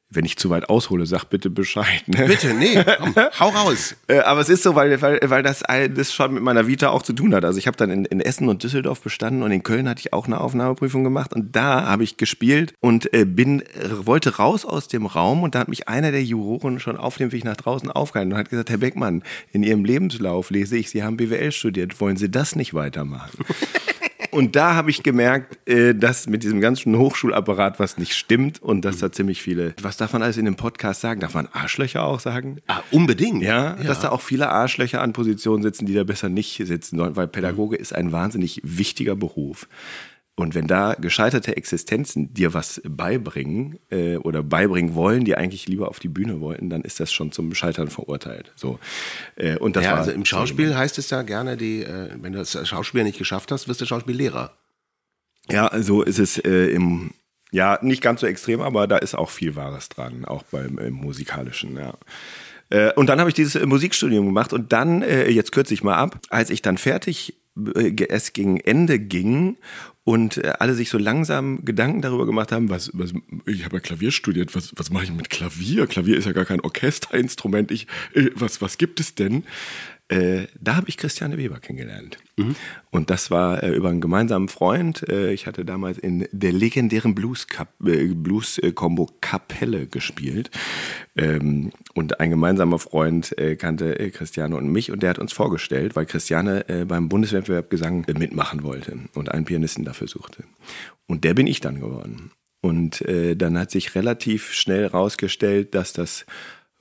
wenn 0.10 0.24
ich 0.24 0.38
zu 0.38 0.50
weit 0.50 0.70
aushole, 0.70 1.06
sag 1.06 1.26
bitte 1.26 1.50
Bescheid. 1.50 2.04
Ne? 2.08 2.26
Bitte, 2.28 2.54
nee, 2.54 2.82
komm, 2.98 3.14
hau 3.40 3.50
raus. 3.50 3.96
Äh, 4.08 4.20
aber 4.20 4.40
es 4.40 4.48
ist 4.48 4.64
so, 4.64 4.74
weil, 4.74 5.02
weil, 5.02 5.20
weil 5.26 5.44
das, 5.44 5.64
all- 5.64 5.90
das 5.90 6.14
schon 6.14 6.34
mit 6.34 6.44
meiner 6.44 6.66
Vita 6.68 6.90
auch 6.90 7.04
zu 7.04 7.12
tun 7.12 7.36
hat. 7.36 7.44
Also 7.44 7.60
ich 7.60 7.68
habe 7.68 7.76
dann 7.76 7.90
in, 7.90 8.06
in 8.06 8.22
Essen 8.22 8.48
und 8.48 8.64
Düsseldorf 8.64 9.02
bestanden 9.02 9.44
und 9.44 9.52
in 9.52 9.64
Köln 9.64 9.90
hatte 9.90 10.00
ich 10.00 10.14
auch 10.14 10.26
eine 10.26 10.40
Aufnahmeprüfung 10.40 11.04
gemacht 11.04 11.34
und 11.34 11.56
da 11.58 11.86
habe 11.86 12.04
ich 12.06 12.16
gespielt 12.16 12.74
und 12.80 13.14
äh, 13.14 13.26
bin 13.26 13.62
äh, 13.62 13.66
wollte 14.06 14.38
raus 14.38 14.64
aus 14.66 14.88
dem 14.88 15.06
Raum 15.06 15.44
und 15.44 15.56
da 15.56 15.60
hat 15.60 15.68
mich 15.68 15.90
einer 15.90 16.12
der 16.12 16.24
Juroren 16.24 16.80
schon 16.80 16.96
auf 16.96 17.18
dem 17.18 17.34
Weg 17.34 17.44
nach 17.44 17.58
draußen 17.58 17.92
aufgehalten 17.92 18.32
und 18.32 18.40
hat 18.40 18.50
gesagt, 18.50 18.70
Herr 18.70 18.78
Beckmann, 18.78 19.24
in 19.52 19.64
Ihrem 19.64 19.84
Lebenslauf 19.84 20.50
lese 20.52 20.78
ich, 20.78 20.90
Sie 20.90 21.04
haben 21.04 21.18
BWL 21.18 21.52
studiert, 21.52 22.00
wollen 22.00 22.16
Sie 22.16 22.32
das 22.32 22.56
nicht 22.56 22.74
weitermachen? 22.74 23.44
Und 24.32 24.56
da 24.56 24.76
habe 24.76 24.90
ich 24.90 25.04
gemerkt, 25.04 25.58
äh, 25.68 25.94
dass 25.94 26.28
mit 26.28 26.44
diesem 26.44 26.62
ganzen 26.62 26.98
Hochschulapparat 26.98 27.80
was 27.80 27.98
nicht 27.98 28.16
stimmt 28.16 28.62
und 28.62 28.84
dass 28.84 28.98
da 28.98 29.12
ziemlich 29.12 29.42
viele, 29.42 29.74
was 29.82 29.98
darf 29.98 30.14
man 30.14 30.22
alles 30.22 30.38
in 30.38 30.46
dem 30.46 30.56
Podcast 30.56 31.02
sagen? 31.02 31.20
Darf 31.20 31.34
man 31.34 31.48
Arschlöcher 31.52 32.04
auch 32.04 32.20
sagen? 32.20 32.60
Ah, 32.68 32.82
unbedingt. 32.92 33.44
Ja, 33.44 33.74
dass 33.74 34.02
da 34.02 34.10
auch 34.10 34.22
viele 34.22 34.50
Arschlöcher 34.50 35.02
an 35.02 35.14
Positionen 35.14 35.64
sitzen, 35.64 35.86
die 35.86 35.94
da 35.94 36.04
besser 36.04 36.30
nicht 36.30 36.62
sitzen 36.66 36.98
sollen, 36.98 37.16
weil 37.16 37.28
Pädagoge 37.28 37.76
ist 37.76 37.94
ein 37.94 38.12
wahnsinnig 38.12 38.62
wichtiger 38.64 39.16
Beruf. 39.16 39.68
Und 40.40 40.54
wenn 40.54 40.68
da 40.68 40.94
gescheiterte 40.94 41.58
Existenzen 41.58 42.32
dir 42.32 42.54
was 42.54 42.80
beibringen 42.88 43.80
äh, 43.90 44.18
oder 44.18 44.44
beibringen 44.44 44.94
wollen, 44.94 45.26
die 45.26 45.36
eigentlich 45.36 45.68
lieber 45.68 45.90
auf 45.90 45.98
die 45.98 46.10
Bühne 46.10 46.40
wollten, 46.42 46.70
dann 46.70 46.84
ist 46.84 47.00
das 47.00 47.12
schon 47.12 47.32
zum 47.32 47.56
Scheitern 47.56 47.88
verurteilt. 47.88 48.52
So 48.56 48.80
äh, 49.36 49.58
und 49.58 49.76
das 49.76 49.86
ja, 49.86 49.94
war 49.94 49.98
also 49.98 50.12
im 50.12 50.26
Schauspiel 50.26 50.78
heißt 50.78 51.00
es 51.00 51.10
ja 51.10 51.24
gerne, 51.24 51.58
die, 51.58 51.82
äh, 51.82 52.12
wenn 52.22 52.34
du 52.34 52.38
das 52.38 52.68
Schauspiel 52.68 53.04
nicht 53.04 53.18
geschafft 53.18 53.52
hast, 53.52 53.68
wirst 53.68 53.82
du 53.82 53.88
Schauspiellehrer. 53.88 54.52
Ja, 55.50 55.72
so 55.82 56.04
ist 56.04 56.20
es 56.20 56.38
äh, 56.38 56.68
im, 56.68 57.16
ja, 57.52 57.80
nicht 57.82 58.04
ganz 58.04 58.22
so 58.22 58.28
extrem, 58.28 58.62
aber 58.62 58.86
da 58.86 58.98
ist 58.98 59.16
auch 59.16 59.32
viel 59.32 59.56
Wahres 59.56 59.90
dran, 59.90 60.24
auch 60.24 60.44
beim 60.44 60.78
musikalischen, 60.92 61.78
ja. 61.78 61.96
Äh, 62.70 62.94
und 62.94 63.08
dann 63.08 63.20
habe 63.20 63.32
ich 63.32 63.34
dieses 63.34 63.56
äh, 63.56 63.66
Musikstudium 63.66 64.28
gemacht 64.28 64.54
und 64.54 64.72
dann, 64.72 65.02
jetzt 65.02 65.52
kürze 65.52 65.74
ich 65.74 65.84
mal 65.84 65.96
ab, 65.96 66.20
als 66.30 66.52
ich 66.52 66.62
dann 66.62 66.78
fertig, 66.78 67.34
es 68.10 68.34
gegen 68.34 68.60
Ende 68.60 69.00
ging 69.00 69.58
und 70.08 70.38
äh, 70.38 70.54
alle 70.60 70.74
sich 70.74 70.90
so 70.90 70.98
langsam 70.98 71.66
Gedanken 71.66 72.02
darüber 72.02 72.26
gemacht 72.26 72.54
haben, 72.54 72.70
was, 72.70 72.92
was 72.94 73.12
ich 73.46 73.66
habe 73.66 73.76
ja 73.76 73.80
Klavier 73.82 74.12
studiert, 74.12 74.56
was, 74.56 74.72
was 74.78 74.90
mache 74.90 75.04
ich 75.04 75.12
mit 75.12 75.30
Klavier? 75.30 75.86
Klavier 75.86 76.16
ist 76.16 76.24
ja 76.24 76.32
gar 76.32 76.46
kein 76.46 76.62
Orchesterinstrument. 76.62 77.72
Ich, 77.72 77.88
äh, 78.14 78.30
was, 78.34 78.62
was 78.62 78.78
gibt 78.78 79.02
es 79.02 79.16
denn? 79.16 79.44
Äh, 80.10 80.48
da 80.60 80.78
habe 80.78 80.88
ich 80.88 80.98
Christiane 80.98 81.38
Weber 81.38 81.60
kennengelernt. 81.60 82.18
Und 82.92 83.10
das 83.10 83.30
war 83.30 83.62
äh, 83.62 83.72
über 83.72 83.90
einen 83.90 84.00
gemeinsamen 84.00 84.48
Freund. 84.48 85.08
Äh, 85.10 85.34
ich 85.34 85.48
hatte 85.48 85.66
damals 85.66 85.98
in 85.98 86.28
der 86.32 86.54
legendären 86.54 87.14
Blues-Combo 87.14 87.90
äh, 87.90 88.14
Blues 88.14 88.58
äh, 88.60 88.72
Combo 88.72 89.10
Kapelle 89.20 89.86
gespielt. 89.88 90.50
Ähm, 91.18 91.72
und 91.94 92.22
ein 92.22 92.30
gemeinsamer 92.30 92.80
Freund 92.80 93.38
äh, 93.38 93.58
kannte 93.58 93.96
Christiane 94.12 94.56
und 94.56 94.72
mich 94.72 94.92
und 94.92 95.04
der 95.04 95.10
hat 95.10 95.20
uns 95.20 95.34
vorgestellt, 95.34 95.96
weil 95.96 96.06
Christiane 96.06 96.86
beim 96.88 97.10
Bundeswettbewerb 97.10 97.70
Gesang 97.70 98.06
mitmachen 98.18 98.64
wollte 98.64 98.98
und 99.14 99.32
einen 99.32 99.46
Pianisten 99.46 99.84
dafür 99.84 100.08
suchte. 100.08 100.44
Und 101.08 101.24
der 101.24 101.34
bin 101.34 101.48
ich 101.48 101.60
dann 101.60 101.80
geworden. 101.80 102.32
Und 102.62 103.02
äh, 103.02 103.36
dann 103.36 103.58
hat 103.58 103.72
sich 103.72 103.96
relativ 103.96 104.52
schnell 104.54 104.88
rausgestellt, 104.88 105.76
dass 105.76 105.94
das 105.94 106.26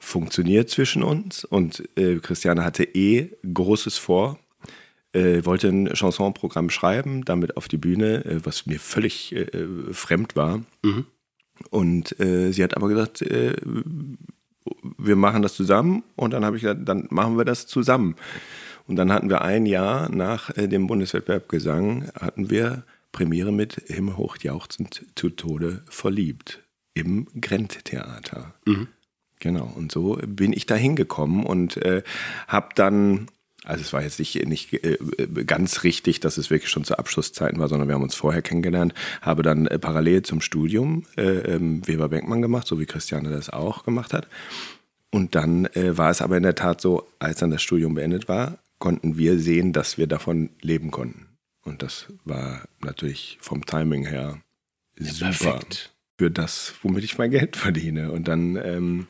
funktioniert 0.06 0.70
zwischen 0.70 1.02
uns. 1.02 1.44
Und 1.44 1.88
äh, 1.98 2.16
Christiane 2.20 2.64
hatte 2.64 2.84
eh 2.84 3.30
Großes 3.42 3.98
vor. 3.98 4.38
Äh, 5.12 5.44
wollte 5.44 5.68
ein 5.68 5.94
Chansonprogramm 5.94 6.70
schreiben, 6.70 7.24
damit 7.24 7.56
auf 7.56 7.66
die 7.66 7.76
Bühne, 7.76 8.24
äh, 8.24 8.40
was 8.44 8.66
mir 8.66 8.78
völlig 8.78 9.34
äh, 9.34 9.66
fremd 9.90 10.36
war. 10.36 10.62
Und 11.70 12.18
äh, 12.20 12.52
sie 12.52 12.62
hat 12.62 12.76
aber 12.76 12.88
gesagt, 12.88 13.22
äh, 13.22 13.56
wir 14.96 15.16
machen 15.16 15.42
das 15.42 15.54
zusammen. 15.54 16.04
Und 16.14 16.32
dann 16.32 16.44
habe 16.44 16.56
ich 16.56 16.62
gesagt, 16.62 16.88
dann 16.88 17.08
machen 17.10 17.36
wir 17.36 17.44
das 17.44 17.66
zusammen. 17.66 18.14
Und 18.86 18.96
dann 18.96 19.10
hatten 19.10 19.28
wir 19.28 19.42
ein 19.42 19.66
Jahr 19.66 20.08
nach 20.08 20.56
äh, 20.56 20.68
dem 20.68 20.86
Bundeswettbewerb 20.86 21.48
Gesang, 21.48 22.10
hatten 22.14 22.48
wir 22.48 22.84
Premiere 23.10 23.50
mit 23.52 23.82
Himmelhoch 23.86 24.36
jauchzend 24.38 25.04
zu 25.16 25.30
Tode 25.30 25.82
verliebt 25.88 26.62
im 26.94 27.26
Grent-Theater. 27.40 28.54
Genau, 29.38 29.70
und 29.74 29.92
so 29.92 30.18
bin 30.26 30.52
ich 30.52 30.66
da 30.66 30.74
hingekommen 30.74 31.44
und 31.44 31.76
äh, 31.78 32.02
habe 32.48 32.68
dann, 32.74 33.28
also 33.64 33.82
es 33.82 33.92
war 33.92 34.02
jetzt 34.02 34.18
nicht, 34.18 34.46
nicht 34.46 34.72
äh, 34.72 34.96
ganz 35.44 35.84
richtig, 35.84 36.20
dass 36.20 36.38
es 36.38 36.50
wirklich 36.50 36.70
schon 36.70 36.84
zu 36.84 36.98
Abschlusszeiten 36.98 37.58
war, 37.58 37.68
sondern 37.68 37.88
wir 37.88 37.94
haben 37.94 38.02
uns 38.02 38.14
vorher 38.14 38.42
kennengelernt, 38.42 38.94
habe 39.20 39.42
dann 39.42 39.66
äh, 39.66 39.78
parallel 39.78 40.22
zum 40.22 40.40
Studium 40.40 41.04
äh, 41.16 41.22
ähm, 41.22 41.86
Weber 41.86 42.08
Benkmann 42.08 42.40
gemacht, 42.40 42.66
so 42.66 42.80
wie 42.80 42.86
Christiane 42.86 43.30
das 43.30 43.50
auch 43.50 43.84
gemacht 43.84 44.14
hat. 44.14 44.26
Und 45.10 45.34
dann 45.34 45.66
äh, 45.66 45.96
war 45.96 46.10
es 46.10 46.22
aber 46.22 46.36
in 46.36 46.42
der 46.42 46.54
Tat 46.54 46.80
so, 46.80 47.06
als 47.18 47.38
dann 47.38 47.50
das 47.50 47.62
Studium 47.62 47.94
beendet 47.94 48.28
war, 48.28 48.58
konnten 48.78 49.16
wir 49.16 49.38
sehen, 49.38 49.72
dass 49.72 49.98
wir 49.98 50.06
davon 50.06 50.50
leben 50.60 50.90
konnten. 50.90 51.26
Und 51.62 51.82
das 51.82 52.06
war 52.24 52.66
natürlich 52.80 53.38
vom 53.40 53.66
Timing 53.66 54.06
her 54.06 54.40
super 54.98 55.30
perfekt. 55.30 55.95
Für 56.18 56.30
das, 56.30 56.74
womit 56.82 57.04
ich 57.04 57.18
mein 57.18 57.30
Geld 57.30 57.56
verdiene. 57.56 58.10
Und 58.12 58.28
dann 58.28 58.56
ähm, 58.56 59.06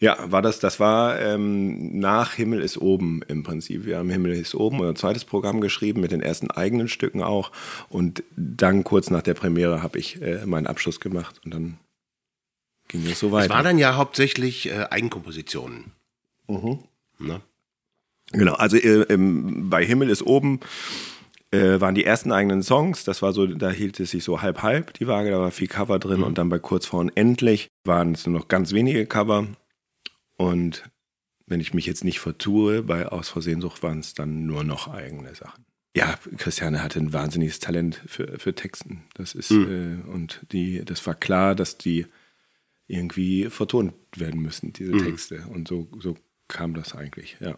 Ja, 0.00 0.18
war 0.30 0.42
das, 0.42 0.58
das 0.58 0.80
war 0.80 1.20
ähm, 1.20 1.98
nach 1.98 2.34
Himmel 2.34 2.60
ist 2.60 2.76
oben 2.76 3.22
im 3.28 3.42
Prinzip. 3.42 3.86
Wir 3.86 3.98
haben 3.98 4.10
Himmel 4.10 4.32
ist 4.32 4.54
oben 4.54 4.80
unser 4.80 4.94
zweites 4.96 5.24
Programm 5.24 5.60
geschrieben 5.60 6.00
mit 6.00 6.10
den 6.10 6.20
ersten 6.20 6.50
eigenen 6.50 6.88
Stücken 6.88 7.22
auch. 7.22 7.52
Und 7.88 8.24
dann 8.36 8.84
kurz 8.84 9.08
nach 9.10 9.22
der 9.22 9.34
Premiere 9.34 9.82
habe 9.82 9.98
ich 9.98 10.20
äh, 10.20 10.44
meinen 10.44 10.66
Abschluss 10.66 11.00
gemacht 11.00 11.40
und 11.44 11.54
dann 11.54 11.78
ging 12.88 13.06
es 13.06 13.20
so 13.20 13.32
weiter. 13.32 13.46
Es 13.46 13.50
war 13.50 13.62
dann 13.62 13.78
ja 13.78 13.94
hauptsächlich 13.96 14.68
äh, 14.68 14.88
Eigenkompositionen. 14.90 15.92
Ne? 17.18 17.40
Genau, 18.32 18.54
also 18.54 18.76
äh, 18.76 19.06
bei 19.16 19.84
Himmel 19.86 20.10
ist 20.10 20.22
oben 20.22 20.60
äh, 21.54 21.80
waren 21.80 21.94
die 21.94 22.04
ersten 22.04 22.32
eigenen 22.32 22.62
Songs. 22.62 23.04
Das 23.04 23.22
war 23.22 23.32
so, 23.32 23.46
da 23.46 23.70
hielt 23.70 24.00
es 24.00 24.10
sich 24.10 24.24
so 24.24 24.42
halb 24.42 24.62
halb 24.62 24.92
die 24.94 25.06
Waage, 25.06 25.30
da 25.30 25.38
war 25.38 25.50
viel 25.50 25.68
Cover 25.68 25.98
drin 25.98 26.22
und 26.22 26.38
dann 26.38 26.48
bei 26.48 26.58
kurz 26.58 26.86
vor 26.86 27.00
unendlich 27.00 27.68
waren 27.84 28.12
es 28.12 28.26
nur 28.26 28.38
noch 28.38 28.48
ganz 28.48 28.72
wenige 28.72 29.06
Cover. 29.06 29.46
Und 30.36 30.90
wenn 31.46 31.60
ich 31.60 31.74
mich 31.74 31.86
jetzt 31.86 32.04
nicht 32.04 32.20
vertue, 32.20 32.82
bei 32.82 33.06
Aus 33.06 33.28
Versehenssucht 33.28 33.82
waren 33.82 34.00
es 34.00 34.14
dann 34.14 34.46
nur 34.46 34.64
noch 34.64 34.88
eigene 34.88 35.34
Sachen. 35.34 35.64
Ja, 35.96 36.18
Christiane 36.38 36.82
hatte 36.82 36.98
ein 36.98 37.12
wahnsinniges 37.12 37.60
Talent 37.60 38.00
für, 38.06 38.38
für 38.38 38.54
Texten. 38.54 39.04
Das 39.14 39.34
ist, 39.34 39.52
äh, 39.52 39.96
und 40.06 40.40
die, 40.50 40.84
das 40.84 41.06
war 41.06 41.14
klar, 41.14 41.54
dass 41.54 41.78
die 41.78 42.06
irgendwie 42.88 43.48
vertont 43.48 43.94
werden 44.16 44.40
müssen, 44.40 44.72
diese 44.72 44.92
Texte. 44.92 45.44
Und 45.48 45.68
so, 45.68 45.88
so 46.00 46.16
kam 46.48 46.74
das 46.74 46.94
eigentlich, 46.94 47.36
ja. 47.40 47.56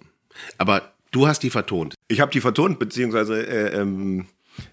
Aber 0.59 0.96
du 1.17 1.27
hast 1.27 1.43
die 1.43 1.51
vertont. 1.51 1.95
Ich 2.09 2.21
habe 2.21 2.31
die 2.31 2.43
vertont, 2.43 2.79
beziehungsweise 2.79 3.47
äh, 3.47 3.81
ähm, 3.81 4.27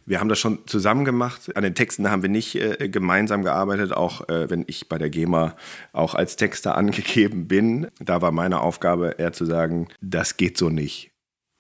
wir 0.06 0.20
haben 0.20 0.30
das 0.30 0.40
schon 0.40 0.60
zusammen 0.66 1.06
gemacht. 1.06 1.56
An 1.56 1.64
den 1.64 1.74
Texten 1.74 2.10
haben 2.10 2.22
wir 2.22 2.30
nicht 2.30 2.56
äh, 2.56 2.90
gemeinsam 2.90 3.44
gearbeitet, 3.44 3.94
auch 3.94 4.28
äh, 4.28 4.50
wenn 4.50 4.66
ich 4.68 4.90
bei 4.90 4.98
der 4.98 5.10
GEMA 5.10 5.56
auch 5.94 6.16
als 6.16 6.36
Texter 6.36 6.76
angegeben 6.78 7.48
bin. 7.48 7.88
Da 8.00 8.22
war 8.22 8.32
meine 8.32 8.60
Aufgabe 8.60 9.16
eher 9.18 9.32
zu 9.32 9.46
sagen, 9.46 9.88
das 10.02 10.36
geht 10.38 10.58
so 10.58 10.70
nicht. 10.70 11.12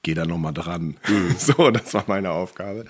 Geh 0.04 0.14
da 0.14 0.26
nochmal 0.26 0.54
dran. 0.54 0.98
So, 1.38 1.72
das 1.72 1.94
war 1.94 2.04
meine 2.08 2.32
Aufgabe. 2.32 2.86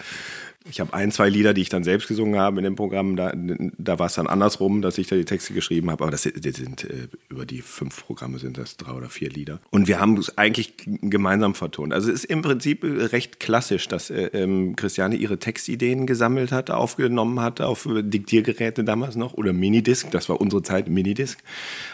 Ich 0.69 0.80
habe 0.80 0.93
ein, 0.93 1.12
zwei 1.12 1.30
Lieder, 1.30 1.54
die 1.54 1.62
ich 1.62 1.69
dann 1.69 1.84
selbst 1.84 2.08
gesungen 2.08 2.39
habe 2.39 2.60
in 2.60 2.63
dem 2.63 2.76
Programm. 2.76 3.15
Da, 3.15 3.34
da 3.36 3.99
war 3.99 4.06
es 4.08 4.13
dann 4.13 4.28
andersrum, 4.28 4.82
dass 4.82 4.97
ich 4.97 5.08
da 5.08 5.15
die 5.15 5.26
Texte 5.26 5.54
geschrieben 5.54 5.91
habe. 5.91 6.04
Aber 6.04 6.12
das, 6.12 6.23
das 6.23 6.56
sind 6.56 6.86
äh, 6.86 7.08
über 7.30 7.45
die 7.45 7.62
fünf 7.62 8.06
Programme 8.06 8.39
sind 8.39 8.58
das 8.58 8.78
drei 8.78 8.93
oder 8.93 9.10
vier 9.10 9.30
Lieder. 9.30 9.60
Und 9.71 9.88
wir 9.88 9.99
haben 9.99 10.17
es 10.17 10.38
eigentlich 10.38 10.73
gemeinsam 10.86 11.54
vertont. 11.54 11.93
Also 11.93 12.10
es 12.10 12.23
ist 12.23 12.26
im 12.26 12.41
Prinzip 12.41 12.84
äh, 12.84 13.06
recht 13.06 13.39
klassisch, 13.39 13.88
dass 13.88 14.10
äh, 14.10 14.30
ähm, 14.34 14.76
Christiane 14.76 15.15
ihre 15.15 15.38
Textideen 15.38 16.08
gesammelt 16.08 16.52
hat, 16.52 16.71
aufgenommen 16.71 17.41
hat 17.41 17.60
auf 17.60 17.88
Diktiergeräte 17.91 18.84
damals 18.84 19.15
noch 19.15 19.34
oder 19.34 19.52
Minidisc. 19.52 20.12
Das 20.12 20.30
war 20.30 20.39
unsere 20.39 20.63
Zeit 20.63 20.88
Minidisc. 20.88 21.39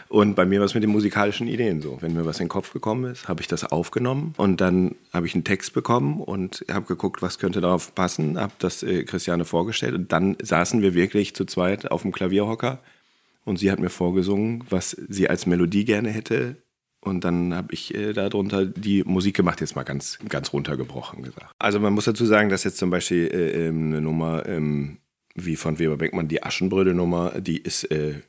Und 0.10 0.36
bei 0.36 0.46
mir 0.46 0.60
war 0.60 0.66
es 0.66 0.74
mit 0.74 0.84
den 0.84 0.92
musikalischen 0.92 1.48
Ideen 1.48 1.82
so. 1.82 1.98
Wenn 2.02 2.14
mir 2.14 2.26
was 2.26 2.40
in 2.40 2.46
den 2.46 2.50
Kopf 2.50 2.74
gekommen 2.74 3.12
ist, 3.12 3.28
habe 3.28 3.42
ich 3.42 3.48
das 3.48 3.64
aufgenommen 3.64 4.34
und 4.38 4.62
dann 4.62 4.96
habe 5.14 5.28
ich 5.28 5.34
einen 5.34 5.44
Text 5.44 5.74
bekommen 5.74 6.20
und 6.20 6.66
habe 6.72 6.86
geguckt, 6.86 7.22
was 7.22 7.40
könnte 7.40 7.62
darauf 7.62 7.94
passen, 7.94 8.40
habe 8.40 8.54
das 8.64 8.84
äh, 8.84 9.04
Christiane 9.04 9.46
vorgestellt 9.46 9.96
und 9.96 10.12
dann 10.12 10.38
saßen 10.42 10.82
wir 10.82 10.94
wirklich 10.94 11.36
zu 11.36 11.46
zweit 11.46 11.92
auf 11.92 12.04
dem 12.04 12.12
Klavierhocker 12.12 12.82
und 13.46 13.58
sie 13.58 13.72
hat 13.72 13.80
mir 13.80 13.90
vorgesungen, 13.90 14.64
was 14.70 14.92
sie 14.92 15.30
als 15.30 15.46
Melodie 15.46 15.86
gerne 15.86 16.10
hätte. 16.10 16.58
Und 17.02 17.24
dann 17.24 17.54
habe 17.54 17.74
ich 17.74 17.96
äh, 17.96 18.12
darunter 18.12 18.66
die 18.66 19.04
Musik 19.06 19.36
gemacht, 19.36 19.62
jetzt 19.62 19.76
mal 19.76 19.84
ganz, 19.84 20.20
ganz 20.28 20.52
runtergebrochen 20.52 21.24
gesagt. 21.24 21.56
Also 21.58 21.80
man 21.80 21.94
muss 21.94 22.06
dazu 22.06 22.26
sagen, 22.26 22.50
dass 22.50 22.66
jetzt 22.66 22.78
zum 22.78 22.90
Beispiel 22.90 23.30
äh, 23.34 23.68
ähm, 23.68 23.88
eine 23.88 24.02
Nummer 24.02 24.46
ähm, 24.46 24.98
wie 25.34 25.56
von 25.56 25.80
Weber 25.80 25.98
Beckmann, 25.98 26.28
die 26.28 26.44
Aschenbrödel-Nummer, 26.44 27.40
die 27.40 27.58
ist 27.58 27.86
äh, 27.86 28.22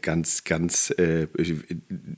ganz, 0.00 0.44
ganz 0.44 0.90
äh, 0.90 1.26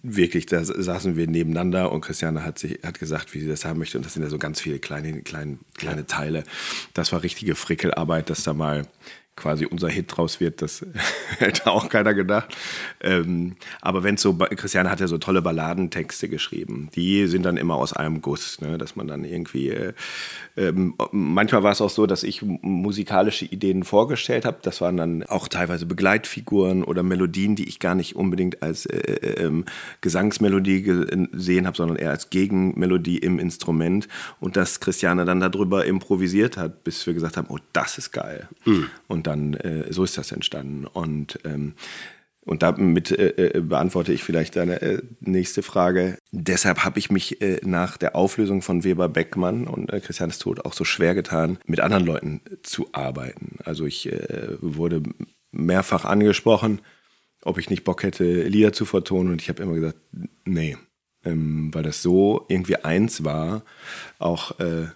wirklich, 0.03 0.47
da 0.47 0.65
saßen 0.65 1.17
wir 1.17 1.27
nebeneinander 1.27 1.93
und 1.93 2.03
Christiane 2.03 2.45
hat 2.45 2.59
sich 2.59 2.81
hat 2.83 2.99
gesagt, 2.99 3.35
wie 3.35 3.41
sie 3.41 3.49
das 3.49 3.65
haben 3.65 3.79
möchte. 3.79 3.97
Und 3.97 4.05
das 4.05 4.15
sind 4.15 4.23
ja 4.23 4.29
so 4.29 4.39
ganz 4.39 4.61
viele 4.61 4.79
kleine, 4.79 5.23
kleine, 5.23 5.59
kleine 5.75 6.07
Teile. 6.07 6.45
Das 6.93 7.13
war 7.13 7.23
richtige 7.23 7.55
Frickelarbeit, 7.55 8.29
dass 8.29 8.45
da 8.45 8.53
mal 8.53 8.87
quasi 9.37 9.67
unser 9.67 9.89
Hit 9.89 10.17
draus 10.17 10.39
wird, 10.39 10.63
das 10.63 10.87
hätte 11.39 11.71
auch 11.71 11.89
keiner 11.89 12.15
gedacht. 12.15 12.57
Ähm, 13.01 13.57
aber 13.81 14.05
wenn 14.05 14.15
es 14.15 14.23
so, 14.23 14.35
Christiane 14.35 14.91
hat 14.91 15.01
ja 15.01 15.09
so 15.09 15.19
tolle 15.19 15.43
Balladentexte 15.43 16.29
geschrieben, 16.29 16.89
die 16.95 17.27
sind 17.27 17.43
dann 17.45 17.57
immer 17.57 17.75
aus 17.75 17.93
einem 17.93 18.23
Guss, 18.23 18.61
ne? 18.61 18.79
dass 18.79 18.95
man 18.95 19.09
dann 19.09 19.25
irgendwie, 19.25 19.71
äh, 19.71 19.93
ähm, 20.57 20.95
manchmal 21.11 21.65
war 21.65 21.73
es 21.73 21.81
auch 21.81 21.91
so, 21.91 22.07
dass 22.07 22.23
ich 22.23 22.43
musikalische 22.43 23.45
Ideen 23.45 23.83
vorgestellt 23.83 24.45
habe, 24.45 24.59
das 24.63 24.81
waren 24.81 24.97
dann 24.97 25.25
auch 25.25 25.49
teilweise 25.49 25.87
Begleitfiguren 25.87 26.85
oder 26.85 27.03
Melodien, 27.03 27.57
die 27.57 27.69
ich 27.69 27.81
gar 27.81 27.97
nicht 27.97 28.15
unbedingt 28.15 28.63
als 28.63 28.87
äh, 28.87 28.99
äh, 28.99 29.45
ähm, 29.45 29.65
Gesangsmelodie 30.01 30.83
gesehen 30.83 31.67
habe, 31.67 31.77
sondern 31.77 31.97
eher 31.97 32.11
als 32.11 32.31
Gegenmelodie 32.31 33.19
im 33.19 33.41
Instrument 33.41 34.07
und 34.39 34.57
dass 34.57 34.79
Christiane 34.79 35.25
dann 35.25 35.41
darüber 35.41 35.85
improvisiert 35.87 36.57
hat, 36.57 36.85
bis 36.85 37.05
wir 37.07 37.15
gesagt 37.15 37.37
haben, 37.37 37.49
oh, 37.51 37.59
das 37.73 37.99
ist 37.99 38.13
geil. 38.13 38.49
Und 39.09 39.24
dann, 39.27 39.55
äh, 39.55 39.93
so 39.93 40.05
ist 40.05 40.19
das 40.19 40.33
entstanden. 40.33 40.87
Und, 40.87 41.39
ähm, 41.45 41.75
und 42.45 42.63
damit 42.63 43.11
äh, 43.11 43.57
äh, 43.57 43.61
beantworte 43.61 44.13
ich 44.13 44.23
vielleicht 44.23 44.57
deine 44.57 44.83
äh, 44.83 45.03
nächste 45.21 45.63
Frage. 45.63 46.19
Deshalb 46.31 46.85
habe 46.85 46.99
ich 46.99 47.11
mich 47.11 47.41
äh, 47.41 47.61
nach 47.65 47.97
der 47.97 48.15
Auflösung 48.15 48.61
von 48.61 48.85
Weber 48.85 49.09
Beckmann 49.09 49.67
und 49.67 49.93
äh, 49.93 50.01
Christianes 50.01 50.39
Tod 50.39 50.65
auch 50.65 50.75
so 50.75 50.85
schwer 50.85 51.15
getan, 51.15 51.59
mit 51.67 51.81
anderen 51.81 52.05
Leuten 52.05 52.43
zu 52.63 52.89
arbeiten. 52.93 53.59
Also 53.65 53.87
ich 53.87 54.13
äh, 54.13 54.59
wurde 54.61 55.03
mehrfach 55.53 56.05
angesprochen, 56.05 56.81
ob 57.43 57.59
ich 57.59 57.71
nicht 57.71 57.85
Bock 57.85 58.03
hätte, 58.03 58.43
Lieder 58.43 58.73
zu 58.73 58.85
vertonen. 58.85 59.33
Und 59.33 59.41
ich 59.41 59.49
habe 59.49 59.63
immer 59.63 59.75
gesagt, 59.75 59.99
nee. 60.45 60.77
Ähm, 61.25 61.73
weil 61.73 61.83
das 61.83 62.03
so 62.03 62.45
irgendwie 62.49 62.77
eins 62.77 63.25
war, 63.25 63.63
auch 64.19 64.59
äh, 64.61 64.89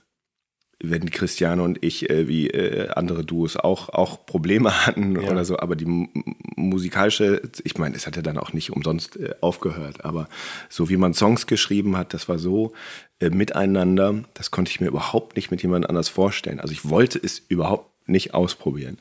wenn 0.81 1.11
Christiane 1.11 1.63
und 1.63 1.83
ich 1.83 2.09
äh, 2.09 2.29
wie 2.29 2.49
äh, 2.51 2.89
andere 2.91 3.25
Duos 3.25 3.57
auch, 3.57 3.89
auch 3.89 4.25
Probleme 4.27 4.87
hatten 4.87 5.17
oder 5.17 5.45
so, 5.45 5.59
aber 5.59 5.75
die 5.75 5.87
mu- 5.87 6.07
musikalische, 6.55 7.43
ich 7.65 7.77
meine, 7.79 7.97
es 7.97 8.07
hat 8.07 8.15
ja 8.17 8.23
dann 8.23 8.39
auch 8.39 8.53
nicht 8.53 8.71
umsonst 8.71 9.17
äh, 9.17 9.35
aufgehört, 9.41 10.05
aber 10.05 10.29
so 10.69 10.89
wie 10.89 10.97
man 10.97 11.15
Songs 11.15 11.47
geschrieben 11.47 11.97
hat, 11.97 12.15
das 12.15 12.29
war 12.29 12.39
so 12.39 12.73
äh, 13.19 13.31
miteinander, 13.31 14.23
das 14.35 14.51
konnte 14.51 14.71
ich 14.71 14.81
mir 14.81 14.87
überhaupt 14.87 15.35
nicht 15.35 15.51
mit 15.51 15.63
jemand 15.63 15.89
anders 15.89 16.09
vorstellen. 16.09 16.61
Also 16.61 16.73
ich 16.73 16.89
wollte 16.89 17.19
es 17.23 17.43
überhaupt 17.49 17.91
nicht 18.09 18.33
ausprobieren. 18.35 18.99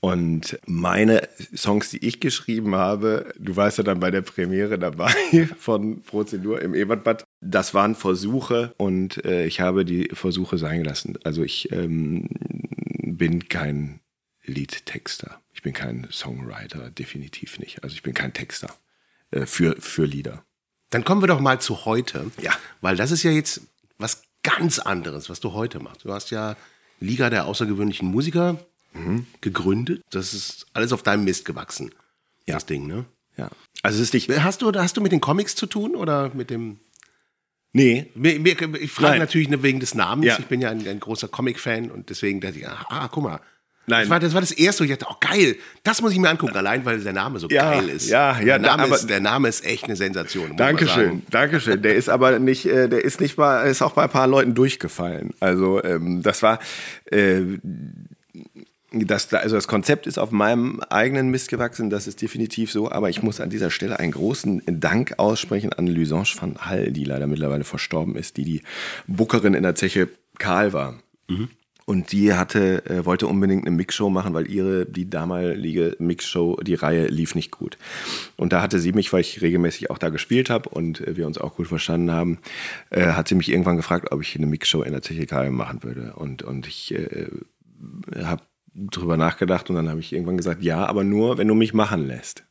Und 0.00 0.58
meine 0.64 1.28
Songs, 1.56 1.90
die 1.90 2.06
ich 2.06 2.20
geschrieben 2.20 2.76
habe, 2.76 3.32
du 3.36 3.56
warst 3.56 3.78
ja 3.78 3.84
dann 3.84 3.98
bei 3.98 4.12
der 4.12 4.22
Premiere 4.22 4.78
dabei 4.78 5.12
von 5.58 6.02
Prozedur 6.02 6.62
im 6.62 6.74
Ebertbad, 6.74 7.24
das 7.40 7.74
waren 7.74 7.96
Versuche 7.96 8.74
und 8.76 9.24
äh, 9.24 9.46
ich 9.46 9.60
habe 9.60 9.84
die 9.84 10.08
Versuche 10.12 10.56
sein 10.56 10.82
gelassen. 10.82 11.18
Also 11.24 11.42
ich 11.42 11.72
ähm, 11.72 12.28
bin 13.18 13.48
kein 13.48 14.00
Liedtexter. 14.44 15.40
Ich 15.52 15.62
bin 15.62 15.72
kein 15.72 16.06
Songwriter, 16.12 16.90
definitiv 16.90 17.58
nicht. 17.58 17.82
Also 17.82 17.94
ich 17.94 18.02
bin 18.02 18.14
kein 18.14 18.32
Texter 18.32 18.72
äh, 19.32 19.46
für, 19.46 19.74
für 19.80 20.04
Lieder. 20.04 20.44
Dann 20.90 21.04
kommen 21.04 21.22
wir 21.22 21.26
doch 21.26 21.40
mal 21.40 21.60
zu 21.60 21.84
heute. 21.84 22.30
Ja. 22.40 22.52
Weil 22.80 22.94
das 22.94 23.10
ist 23.10 23.24
ja 23.24 23.32
jetzt 23.32 23.62
was 23.98 24.22
ganz 24.44 24.78
anderes, 24.78 25.28
was 25.28 25.40
du 25.40 25.52
heute 25.52 25.80
machst. 25.80 26.04
Du 26.04 26.12
hast 26.12 26.30
ja 26.30 26.56
Liga 27.00 27.30
der 27.30 27.46
außergewöhnlichen 27.46 28.08
Musiker 28.08 28.58
gegründet. 29.40 30.02
Das 30.10 30.34
ist 30.34 30.66
alles 30.72 30.92
auf 30.92 31.02
deinem 31.02 31.24
Mist 31.24 31.44
gewachsen. 31.44 31.90
Ja. 32.46 32.54
Das 32.54 32.66
Ding, 32.66 32.86
ne? 32.86 33.04
Ja. 33.36 33.50
Also 33.82 33.98
es 33.98 34.08
ist 34.08 34.14
nicht. 34.14 34.28
Hast 34.42 34.62
du, 34.62 34.72
hast 34.72 34.96
du 34.96 35.00
mit 35.00 35.12
den 35.12 35.20
Comics 35.20 35.54
zu 35.54 35.66
tun 35.66 35.94
oder 35.94 36.34
mit 36.34 36.50
dem. 36.50 36.80
Nee. 37.72 38.06
Ich 38.14 38.90
frage 38.90 39.10
Nein. 39.10 39.18
natürlich 39.20 39.48
nur 39.48 39.62
wegen 39.62 39.78
des 39.78 39.94
Namens. 39.94 40.26
Ja. 40.26 40.38
Ich 40.38 40.46
bin 40.46 40.60
ja 40.60 40.70
ein, 40.70 40.86
ein 40.88 41.00
großer 41.00 41.28
Comic-Fan 41.28 41.90
und 41.90 42.08
deswegen 42.10 42.40
dachte 42.40 42.58
ich, 42.58 42.66
ah, 42.68 42.86
ah, 42.88 43.08
guck 43.08 43.22
mal. 43.22 43.40
Nein. 43.86 44.02
Das 44.02 44.10
war, 44.10 44.20
das 44.20 44.34
war 44.34 44.40
das 44.42 44.52
erste, 44.52 44.80
wo 44.80 44.84
ich 44.84 44.90
dachte, 44.98 45.06
oh 45.10 45.16
geil, 45.20 45.56
das 45.82 46.02
muss 46.02 46.12
ich 46.12 46.18
mir 46.18 46.28
angucken, 46.28 46.54
allein 46.56 46.84
weil 46.84 47.00
der 47.00 47.12
Name 47.14 47.38
so 47.38 47.48
Ja, 47.48 47.72
geil 47.72 47.88
ist. 47.88 48.08
ja, 48.08 48.38
ja, 48.38 48.58
der, 48.58 48.70
Name 48.70 48.82
aber- 48.84 48.96
ist, 48.96 49.08
der 49.08 49.20
Name 49.20 49.48
ist 49.48 49.64
echt 49.64 49.84
eine 49.84 49.96
Sensation. 49.96 50.56
Dankeschön. 50.58 51.22
Dankeschön. 51.30 51.80
Der 51.80 51.94
ist 51.94 52.08
aber 52.10 52.38
nicht, 52.38 52.66
äh, 52.66 52.88
der 52.88 53.02
ist 53.04 53.20
nicht 53.20 53.36
bei, 53.36 53.68
ist 53.70 53.80
auch 53.80 53.92
bei 53.92 54.02
ein 54.04 54.10
paar 54.10 54.26
Leuten 54.26 54.54
durchgefallen. 54.54 55.32
Also 55.40 55.82
ähm, 55.84 56.22
das 56.22 56.42
war, 56.42 56.58
äh, 57.06 57.40
das, 58.90 59.32
also 59.34 59.54
das 59.54 59.68
Konzept 59.68 60.06
ist 60.06 60.18
auf 60.18 60.30
meinem 60.30 60.80
eigenen 60.88 61.28
Mist 61.28 61.48
gewachsen, 61.50 61.90
das 61.90 62.06
ist 62.06 62.22
definitiv 62.22 62.72
so. 62.72 62.90
Aber 62.90 63.10
ich 63.10 63.22
muss 63.22 63.40
an 63.40 63.50
dieser 63.50 63.70
Stelle 63.70 63.98
einen 63.98 64.12
großen 64.12 64.62
Dank 64.66 65.14
aussprechen 65.18 65.72
an 65.72 65.86
Lysange 65.86 66.34
van 66.40 66.56
Hall, 66.58 66.90
die 66.92 67.04
leider 67.04 67.26
mittlerweile 67.26 67.64
verstorben 67.64 68.16
ist, 68.16 68.36
die 68.36 68.44
die 68.44 68.62
Bookerin 69.06 69.54
in 69.54 69.62
der 69.62 69.74
Zeche 69.74 70.08
Karl 70.38 70.72
war. 70.72 70.98
Und 71.84 72.12
die 72.12 72.34
hatte, 72.34 72.84
äh, 72.84 73.06
wollte 73.06 73.26
unbedingt 73.26 73.66
eine 73.66 73.74
Mixshow 73.74 74.10
machen, 74.10 74.34
weil 74.34 74.50
ihre, 74.50 74.84
die 74.84 75.08
damalige 75.08 75.96
Mixshow, 75.98 76.56
die 76.62 76.74
Reihe 76.74 77.06
lief 77.06 77.34
nicht 77.34 77.50
gut. 77.50 77.78
Und 78.36 78.52
da 78.52 78.60
hatte 78.60 78.78
sie 78.78 78.92
mich, 78.92 79.10
weil 79.12 79.22
ich 79.22 79.40
regelmäßig 79.40 79.90
auch 79.90 79.96
da 79.96 80.10
gespielt 80.10 80.50
habe 80.50 80.68
und 80.68 81.00
äh, 81.00 81.16
wir 81.16 81.26
uns 81.26 81.38
auch 81.38 81.56
gut 81.56 81.66
verstanden 81.66 82.10
haben, 82.10 82.40
äh, 82.90 83.12
hat 83.12 83.28
sie 83.28 83.36
mich 83.36 83.50
irgendwann 83.50 83.78
gefragt, 83.78 84.12
ob 84.12 84.20
ich 84.20 84.36
eine 84.36 84.46
Mixshow 84.46 84.82
in 84.82 84.92
der 84.92 85.00
Zeche 85.00 85.24
Karl 85.24 85.50
machen 85.50 85.82
würde. 85.82 86.12
Und, 86.14 86.42
und 86.42 86.66
ich 86.66 86.94
äh, 86.94 87.28
habe 88.22 88.42
drüber 88.90 89.16
nachgedacht 89.16 89.68
und 89.70 89.76
dann 89.76 89.88
habe 89.88 90.00
ich 90.00 90.12
irgendwann 90.12 90.36
gesagt, 90.36 90.62
ja, 90.62 90.86
aber 90.86 91.04
nur, 91.04 91.38
wenn 91.38 91.48
du 91.48 91.54
mich 91.54 91.74
machen 91.74 92.06
lässt. 92.06 92.44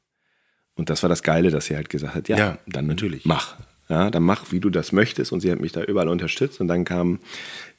Und 0.75 0.89
das 0.89 1.01
war 1.01 1.09
das 1.09 1.23
Geile, 1.23 1.49
dass 1.49 1.65
sie 1.65 1.75
halt 1.75 1.89
gesagt 1.89 2.13
hat, 2.15 2.29
ja, 2.29 2.37
Ja, 2.37 2.57
dann 2.67 2.85
natürlich. 2.87 3.25
mach. 3.25 3.55
Ja, 3.89 4.11
dann 4.11 4.23
mach, 4.23 4.51
wie 4.51 4.59
du 4.59 4.69
das 4.69 4.91
möchtest. 4.91 5.31
Und 5.31 5.39
sie 5.39 5.49
hat 5.49 5.61
mich 5.61 5.71
da 5.71 5.81
überall 5.81 6.09
unterstützt. 6.09 6.59
Und 6.59 6.67
dann 6.67 6.83
kam 6.83 7.19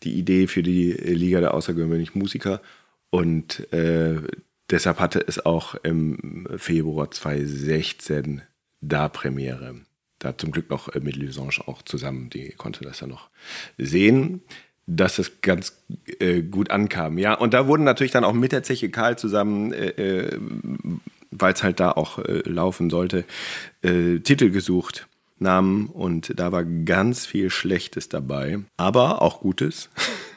die 0.02 0.14
Idee 0.14 0.46
für 0.46 0.62
die 0.62 0.92
Liga 0.92 1.40
der 1.40 1.52
außergewöhnlichen 1.52 2.18
Musiker. 2.18 2.62
Und 3.10 3.70
äh, 3.74 4.16
deshalb 4.70 5.00
hatte 5.00 5.22
es 5.28 5.44
auch 5.44 5.74
im 5.74 6.48
Februar 6.56 7.10
2016 7.10 8.40
da 8.80 9.08
Premiere. 9.08 9.74
Da 10.18 10.36
zum 10.36 10.50
Glück 10.50 10.70
noch 10.70 10.88
äh, 10.94 11.00
mit 11.00 11.16
Lusange 11.16 11.60
auch 11.66 11.82
zusammen, 11.82 12.30
die 12.30 12.50
konnte 12.52 12.84
das 12.84 12.98
dann 13.00 13.10
noch 13.10 13.28
sehen, 13.76 14.40
dass 14.88 15.18
es 15.18 15.42
ganz 15.42 15.78
äh, 16.18 16.42
gut 16.42 16.70
ankam. 16.70 17.18
Ja, 17.18 17.34
und 17.34 17.52
da 17.54 17.66
wurden 17.66 17.84
natürlich 17.84 18.12
dann 18.12 18.24
auch 18.24 18.32
mit 18.32 18.52
der 18.52 18.62
Zeche 18.62 18.88
Karl 18.90 19.18
zusammen, 19.18 19.72
äh, 19.72 19.88
äh, 19.90 20.38
weil 21.30 21.52
es 21.52 21.62
halt 21.62 21.78
da 21.78 21.92
auch 21.92 22.18
äh, 22.18 22.42
laufen 22.48 22.88
sollte, 22.88 23.24
äh, 23.82 24.18
Titel 24.20 24.50
gesucht, 24.50 25.06
Namen 25.38 25.86
und 25.86 26.32
da 26.36 26.50
war 26.52 26.64
ganz 26.64 27.26
viel 27.26 27.50
Schlechtes 27.50 28.08
dabei, 28.08 28.60
aber 28.76 29.22
auch 29.22 29.40
Gutes. 29.40 29.90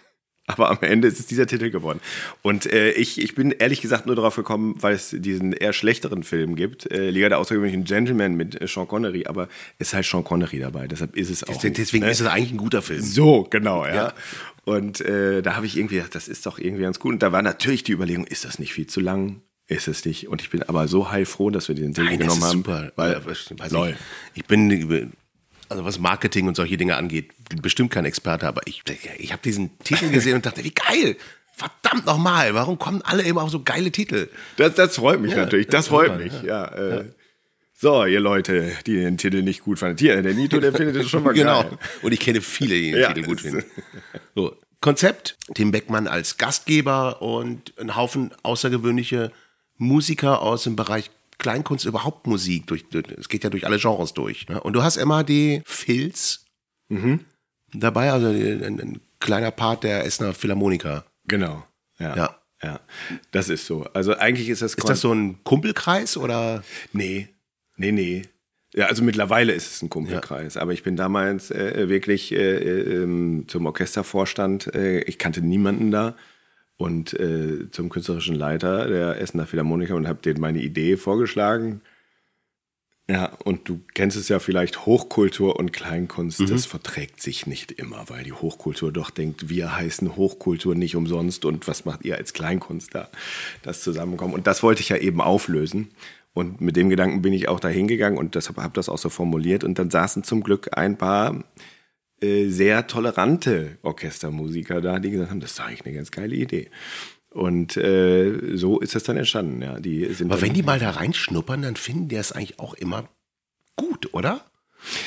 Aber 0.51 0.69
am 0.69 0.77
Ende 0.81 1.07
ist 1.07 1.19
es 1.19 1.25
dieser 1.25 1.47
Titel 1.47 1.69
geworden. 1.69 1.99
Und 2.41 2.71
äh, 2.71 2.91
ich, 2.91 3.21
ich 3.21 3.35
bin 3.35 3.51
ehrlich 3.51 3.81
gesagt 3.81 4.05
nur 4.05 4.15
darauf 4.15 4.35
gekommen, 4.35 4.75
weil 4.79 4.95
es 4.95 5.15
diesen 5.17 5.53
eher 5.53 5.73
schlechteren 5.73 6.23
Film 6.23 6.55
gibt, 6.55 6.91
äh, 6.91 7.09
Liga 7.09 7.29
der 7.29 7.39
außergewöhnlichen 7.39 7.83
Gentlemen 7.85 8.35
mit 8.35 8.59
äh, 8.59 8.67
Sean 8.67 8.87
Connery, 8.87 9.25
aber 9.25 9.47
es 9.79 9.89
ist 9.89 9.93
halt 9.93 10.05
Sean 10.05 10.23
Connery 10.23 10.59
dabei, 10.59 10.87
deshalb 10.87 11.15
ist 11.15 11.29
es 11.29 11.43
auch. 11.43 11.59
Deswegen 11.61 12.05
ne? 12.05 12.11
ist 12.11 12.21
es 12.21 12.27
eigentlich 12.27 12.51
ein 12.51 12.57
guter 12.57 12.81
Film. 12.81 13.01
So, 13.01 13.47
genau, 13.49 13.85
ja. 13.85 13.95
Ja. 13.95 14.13
Und 14.63 15.01
äh, 15.01 15.41
da 15.41 15.55
habe 15.55 15.65
ich 15.65 15.77
irgendwie 15.77 15.95
gedacht, 15.95 16.15
das 16.15 16.27
ist 16.27 16.45
doch 16.45 16.59
irgendwie 16.59 16.83
ganz 16.83 16.99
gut. 16.99 17.13
Und 17.13 17.23
da 17.23 17.31
war 17.31 17.41
natürlich 17.41 17.83
die 17.83 17.93
Überlegung, 17.93 18.25
ist 18.25 18.45
das 18.45 18.59
nicht 18.59 18.73
viel 18.73 18.87
zu 18.87 18.99
lang? 18.99 19.41
Ist 19.67 19.87
es 19.87 20.05
nicht? 20.05 20.27
Und 20.27 20.41
ich 20.41 20.49
bin 20.49 20.63
aber 20.63 20.87
so 20.87 21.11
heilfroh, 21.11 21.49
dass 21.49 21.67
wir 21.67 21.75
den 21.75 21.93
das 21.93 22.05
genommen 22.05 22.43
haben. 22.43 22.51
super. 22.51 22.91
Weil, 22.95 23.21
lol. 23.69 23.95
ich, 24.33 24.41
ich 24.41 24.45
bin, 24.45 25.13
also 25.71 25.85
was 25.85 25.97
Marketing 25.99 26.47
und 26.47 26.55
solche 26.55 26.77
Dinge 26.77 26.95
angeht, 26.97 27.31
bestimmt 27.61 27.91
kein 27.91 28.05
Experte, 28.05 28.47
aber 28.47 28.61
ich, 28.65 28.83
ich 29.17 29.31
habe 29.31 29.41
diesen 29.41 29.77
Titel 29.79 30.09
gesehen 30.11 30.35
und 30.35 30.45
dachte, 30.45 30.63
wie 30.63 30.71
geil! 30.71 31.15
Verdammt 31.53 32.05
nochmal, 32.07 32.53
warum 32.55 32.79
kommen 32.79 33.01
alle 33.03 33.21
immer 33.23 33.43
auf 33.43 33.49
so 33.51 33.61
geile 33.61 33.91
Titel? 33.91 34.29
Das, 34.57 34.73
das 34.75 34.95
freut 34.95 35.19
mich 35.21 35.31
Ja, 35.31 35.39
natürlich. 35.39 35.67
Das 35.67 35.85
das 35.85 35.87
freut 35.89 36.17
mich, 36.17 36.31
man, 36.33 36.45
ja. 36.45 36.65
äh, 36.65 37.05
So, 37.73 38.05
ihr 38.05 38.19
Leute, 38.19 38.71
die 38.87 38.95
den 38.95 39.17
Titel 39.17 39.43
nicht 39.43 39.61
gut 39.63 39.77
fanden. 39.77 39.97
Hier, 39.99 40.21
der 40.23 40.33
Nito, 40.33 40.59
der 40.59 40.73
findet 40.73 40.95
es 40.95 41.09
schon 41.09 41.23
mal 41.23 41.33
Genau. 41.33 41.63
geil. 41.63 41.77
Und 42.01 42.13
ich 42.13 42.19
kenne 42.19 42.41
viele, 42.41 42.73
die 42.75 42.91
den 42.91 43.01
Ja, 43.01 43.13
Titel 43.13 43.27
gut 43.27 43.41
finden. 43.41 43.63
So. 44.35 44.55
Konzept, 44.79 45.37
Tim 45.53 45.71
Beckmann 45.71 46.07
als 46.07 46.37
Gastgeber 46.37 47.21
und 47.21 47.73
ein 47.77 47.95
Haufen 47.95 48.31
außergewöhnliche 48.41 49.31
Musiker 49.77 50.41
aus 50.41 50.63
dem 50.63 50.75
Bereich 50.75 51.11
Kleinkunst, 51.41 51.85
überhaupt 51.85 52.27
Musik. 52.27 52.67
Durch, 52.67 52.85
es 53.17 53.27
geht 53.27 53.43
ja 53.43 53.49
durch 53.49 53.65
alle 53.65 53.79
Genres 53.79 54.13
durch. 54.13 54.47
ne? 54.47 54.61
Und 54.61 54.73
du 54.73 54.83
hast 54.83 54.95
immer 54.95 55.23
die 55.23 55.63
Filz 55.65 56.45
dabei, 57.73 58.11
also 58.11 58.27
ein, 58.27 58.79
ein 58.79 59.01
kleiner 59.19 59.49
Part 59.49 59.83
der 59.83 60.05
Essener 60.05 60.33
Philharmoniker. 60.33 61.03
Genau. 61.25 61.65
Ja. 61.97 62.15
Ja. 62.15 62.39
ja. 62.61 62.79
Das 63.31 63.49
ist 63.49 63.65
so. 63.65 63.85
Also 63.93 64.15
eigentlich 64.15 64.49
ist 64.49 64.61
das 64.61 64.75
Ist 64.75 64.87
das 64.87 65.01
so 65.01 65.11
ein 65.11 65.43
Kumpelkreis 65.43 66.15
oder? 66.15 66.63
Nee, 66.93 67.29
nee, 67.75 67.91
nee. 67.91 68.21
Ja, 68.73 68.85
also 68.85 69.03
mittlerweile 69.03 69.51
ist 69.51 69.73
es 69.73 69.81
ein 69.81 69.89
Kumpelkreis, 69.89 70.57
aber 70.57 70.71
ich 70.71 70.83
bin 70.83 70.95
damals 70.95 71.51
äh, 71.51 71.89
wirklich 71.89 72.31
äh, 72.31 72.37
äh, 72.37 73.03
ähm, 73.03 73.45
zum 73.47 73.65
Orchestervorstand, 73.65 74.73
äh, 74.75 75.01
ich 75.01 75.17
kannte 75.17 75.41
niemanden 75.41 75.91
da 75.91 76.15
und 76.81 77.13
äh, 77.13 77.69
zum 77.69 77.89
künstlerischen 77.89 78.35
Leiter 78.35 78.87
der 78.87 79.21
Essener 79.21 79.45
Philharmoniker 79.45 79.95
und 79.95 80.07
habe 80.07 80.21
denen 80.21 80.41
meine 80.41 80.61
Idee 80.61 80.97
vorgeschlagen. 80.97 81.81
Ja, 83.07 83.33
und 83.43 83.67
du 83.69 83.81
kennst 83.93 84.17
es 84.17 84.29
ja 84.29 84.39
vielleicht, 84.39 84.85
Hochkultur 84.85 85.59
und 85.59 85.73
Kleinkunst, 85.73 86.49
das 86.49 86.65
verträgt 86.65 87.21
sich 87.21 87.45
nicht 87.45 87.71
immer, 87.71 88.05
weil 88.07 88.23
die 88.23 88.31
Hochkultur 88.31 88.91
doch 88.91 89.09
denkt, 89.09 89.49
wir 89.49 89.75
heißen 89.75 90.15
Hochkultur 90.15 90.75
nicht 90.75 90.95
umsonst 90.95 91.45
und 91.45 91.67
was 91.67 91.85
macht 91.85 92.03
ihr 92.05 92.15
als 92.15 92.33
Kleinkunst 92.33 92.95
da, 92.95 93.09
das 93.63 93.81
zusammenkommen. 93.81 94.33
Und 94.33 94.47
das 94.47 94.63
wollte 94.63 94.81
ich 94.81 94.89
ja 94.89 94.97
eben 94.97 95.21
auflösen. 95.21 95.89
Und 96.33 96.61
mit 96.61 96.77
dem 96.77 96.89
Gedanken 96.89 97.21
bin 97.21 97.33
ich 97.33 97.49
auch 97.49 97.59
da 97.59 97.67
hingegangen 97.67 98.17
und 98.17 98.35
deshalb 98.35 98.57
habe 98.57 98.73
das 98.73 98.87
auch 98.87 98.97
so 98.97 99.09
formuliert. 99.09 99.63
Und 99.65 99.77
dann 99.77 99.91
saßen 99.91 100.23
zum 100.23 100.41
Glück 100.41 100.69
ein 100.77 100.97
paar 100.97 101.43
äh, 102.21 102.49
sehr 102.49 102.87
tolerante 102.87 103.77
Orchestermusiker 103.81 104.81
da, 104.81 104.99
die 104.99 105.11
gesagt 105.11 105.31
haben, 105.31 105.39
das 105.39 105.51
ist 105.51 105.59
eigentlich 105.59 105.85
eine 105.85 105.95
ganz 105.95 106.11
geile 106.11 106.35
Idee. 106.35 106.69
Und 107.31 107.77
äh, 107.77 108.55
so 108.57 108.79
ist 108.79 108.95
es 108.95 109.03
dann 109.03 109.17
entstanden. 109.17 109.61
Ja, 109.61 109.79
die 109.79 110.05
sind 110.13 110.31
Aber 110.31 110.41
wenn 110.41 110.53
die 110.53 110.63
mal 110.63 110.79
da 110.79 110.91
reinschnuppern, 110.91 111.61
dann 111.61 111.75
finden 111.77 112.09
die 112.09 112.17
es 112.17 112.31
eigentlich 112.31 112.59
auch 112.59 112.73
immer 112.73 113.07
gut, 113.75 114.13
oder? 114.13 114.41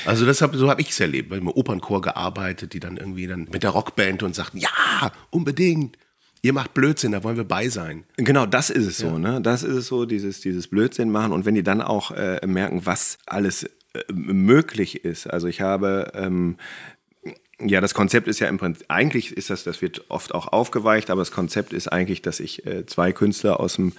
Also 0.06 0.24
deshalb, 0.24 0.54
so 0.54 0.70
habe 0.70 0.80
ich 0.80 0.90
es 0.90 1.00
erlebt, 1.00 1.30
weil 1.30 1.38
im 1.38 1.48
Opernchor 1.48 2.00
gearbeitet, 2.00 2.72
die 2.72 2.80
dann 2.80 2.96
irgendwie 2.96 3.26
dann 3.26 3.48
mit 3.50 3.62
der 3.62 3.70
Rockband 3.70 4.22
und 4.22 4.34
sagten, 4.34 4.58
ja, 4.58 4.70
unbedingt, 5.30 5.98
ihr 6.42 6.52
macht 6.52 6.74
Blödsinn, 6.74 7.12
da 7.12 7.24
wollen 7.24 7.36
wir 7.36 7.44
bei 7.44 7.68
sein. 7.68 8.04
Genau, 8.16 8.46
das 8.46 8.70
ist 8.70 8.86
es 8.86 8.98
so, 8.98 9.18
ne? 9.18 9.40
Das 9.40 9.62
ist 9.62 9.74
es 9.74 9.86
so, 9.86 10.04
dieses, 10.04 10.40
dieses 10.40 10.68
Blödsinn 10.68 11.10
machen. 11.10 11.32
Und 11.32 11.44
wenn 11.44 11.54
die 11.54 11.62
dann 11.62 11.82
auch 11.82 12.10
äh, 12.12 12.44
merken, 12.46 12.86
was 12.86 13.18
alles 13.26 13.64
äh, 13.64 14.12
möglich 14.12 15.04
ist. 15.04 15.26
Also 15.26 15.46
ich 15.46 15.60
habe, 15.60 16.12
ähm, 16.14 16.56
ja, 17.60 17.80
das 17.80 17.94
Konzept 17.94 18.26
ist 18.26 18.40
ja 18.40 18.48
im 18.48 18.58
Prinzip, 18.58 18.84
eigentlich 18.88 19.36
ist 19.36 19.50
das, 19.50 19.62
das 19.64 19.80
wird 19.80 20.04
oft 20.08 20.34
auch 20.34 20.48
aufgeweicht, 20.48 21.10
aber 21.10 21.20
das 21.20 21.30
Konzept 21.30 21.72
ist 21.72 21.88
eigentlich, 21.88 22.20
dass 22.20 22.40
ich 22.40 22.66
äh, 22.66 22.84
zwei 22.86 23.12
Künstler 23.12 23.60
aus 23.60 23.76
dem 23.76 23.92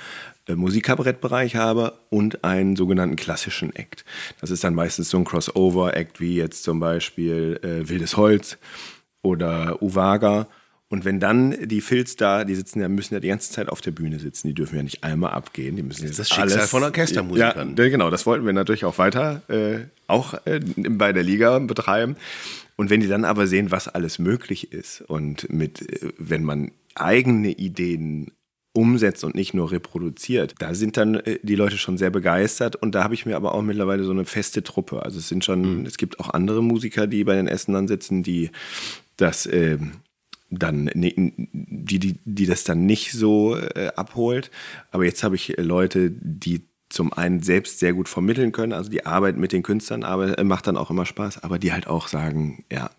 äh, 0.47 0.55
Musikkabarettbereich 0.55 1.55
habe 1.55 1.93
und 2.09 2.43
einen 2.43 2.75
sogenannten 2.75 3.15
klassischen 3.15 3.73
Act. 3.75 4.03
Das 4.41 4.51
ist 4.51 4.63
dann 4.63 4.75
meistens 4.75 5.09
so 5.09 5.17
ein 5.17 5.23
Crossover-Act 5.23 6.19
wie 6.19 6.35
jetzt 6.35 6.63
zum 6.63 6.79
Beispiel 6.79 7.59
äh, 7.63 7.87
Wildes 7.87 8.17
Holz 8.17 8.57
oder 9.21 9.81
Uwaga. 9.81 10.47
Und 10.87 11.03
wenn 11.03 11.19
dann 11.19 11.67
die 11.67 11.81
Filz 11.81 12.15
da, 12.15 12.45
die 12.45 12.53
sitzen 12.53 12.79
ja, 12.79 12.87
müssen 12.87 13.15
ja 13.15 13.19
die 13.19 13.29
ganze 13.29 13.51
Zeit 13.51 13.69
auf 13.69 13.81
der 13.81 13.91
Bühne 13.91 14.19
sitzen, 14.19 14.47
die 14.47 14.53
dürfen 14.53 14.75
ja 14.75 14.83
nicht 14.83 15.03
einmal 15.03 15.31
abgehen, 15.31 15.75
die 15.75 15.81
müssen 15.81 16.03
Das 16.03 16.11
ist 16.11 16.19
das 16.19 16.29
Schicksal 16.29 16.59
alles, 16.59 16.69
von 16.69 16.83
Orchestermusikern. 16.83 17.75
Ja, 17.75 17.89
genau, 17.89 18.11
das 18.11 18.25
wollten 18.27 18.45
wir 18.45 18.53
natürlich 18.53 18.85
auch 18.85 18.99
weiter, 18.99 19.41
äh, 19.47 19.85
auch 20.07 20.35
äh, 20.45 20.59
bei 20.75 21.11
der 21.11 21.23
Liga 21.23 21.57
betreiben. 21.59 22.15
Und 22.75 22.91
wenn 22.91 22.99
die 22.99 23.07
dann 23.07 23.25
aber 23.25 23.47
sehen, 23.47 23.71
was 23.71 23.87
alles 23.87 24.19
möglich 24.19 24.73
ist 24.73 25.01
und 25.01 25.51
mit, 25.51 25.81
äh, 25.81 26.13
wenn 26.19 26.43
man 26.43 26.71
eigene 26.93 27.49
Ideen 27.49 28.31
umsetzt 28.73 29.23
und 29.23 29.33
nicht 29.33 29.53
nur 29.53 29.71
reproduziert, 29.71 30.53
da 30.59 30.75
sind 30.75 30.97
dann 30.97 31.15
äh, 31.15 31.39
die 31.41 31.55
Leute 31.55 31.77
schon 31.77 31.97
sehr 31.97 32.11
begeistert 32.11 32.75
und 32.75 32.93
da 32.93 33.03
habe 33.03 33.15
ich 33.15 33.25
mir 33.25 33.37
aber 33.37 33.55
auch 33.55 33.63
mittlerweile 33.63 34.03
so 34.03 34.11
eine 34.11 34.25
feste 34.25 34.61
Truppe. 34.61 35.01
Also 35.01 35.17
es 35.17 35.29
sind 35.29 35.43
schon, 35.43 35.85
es 35.87 35.97
gibt 35.97 36.19
auch 36.19 36.29
andere 36.29 36.61
Musiker, 36.61 37.07
die 37.07 37.23
bei 37.23 37.35
den 37.35 37.47
Essenern 37.47 37.87
sitzen, 37.87 38.21
die 38.21 38.51
das 39.17 39.45
ähm, 39.45 39.93
dann 40.57 40.85
ne- 40.93 41.13
die, 41.15 41.99
die, 41.99 42.19
die 42.25 42.45
das 42.45 42.63
dann 42.63 42.85
nicht 42.85 43.11
so 43.11 43.55
äh, 43.57 43.91
abholt. 43.95 44.51
Aber 44.91 45.05
jetzt 45.05 45.23
habe 45.23 45.35
ich 45.35 45.57
äh, 45.57 45.61
Leute, 45.61 46.11
die 46.11 46.67
zum 46.89 47.13
einen 47.13 47.41
selbst 47.41 47.79
sehr 47.79 47.93
gut 47.93 48.07
vermitteln 48.07 48.51
können, 48.51 48.73
also 48.73 48.89
die 48.89 49.05
Arbeit 49.05 49.37
mit 49.37 49.51
den 49.51 49.63
Künstlern 49.63 50.03
aber, 50.03 50.37
äh, 50.37 50.43
macht 50.43 50.67
dann 50.67 50.77
auch 50.77 50.91
immer 50.91 51.05
Spaß, 51.05 51.43
aber 51.43 51.59
die 51.59 51.73
halt 51.73 51.87
auch 51.87 52.07
sagen, 52.07 52.63
ja, 52.71 52.91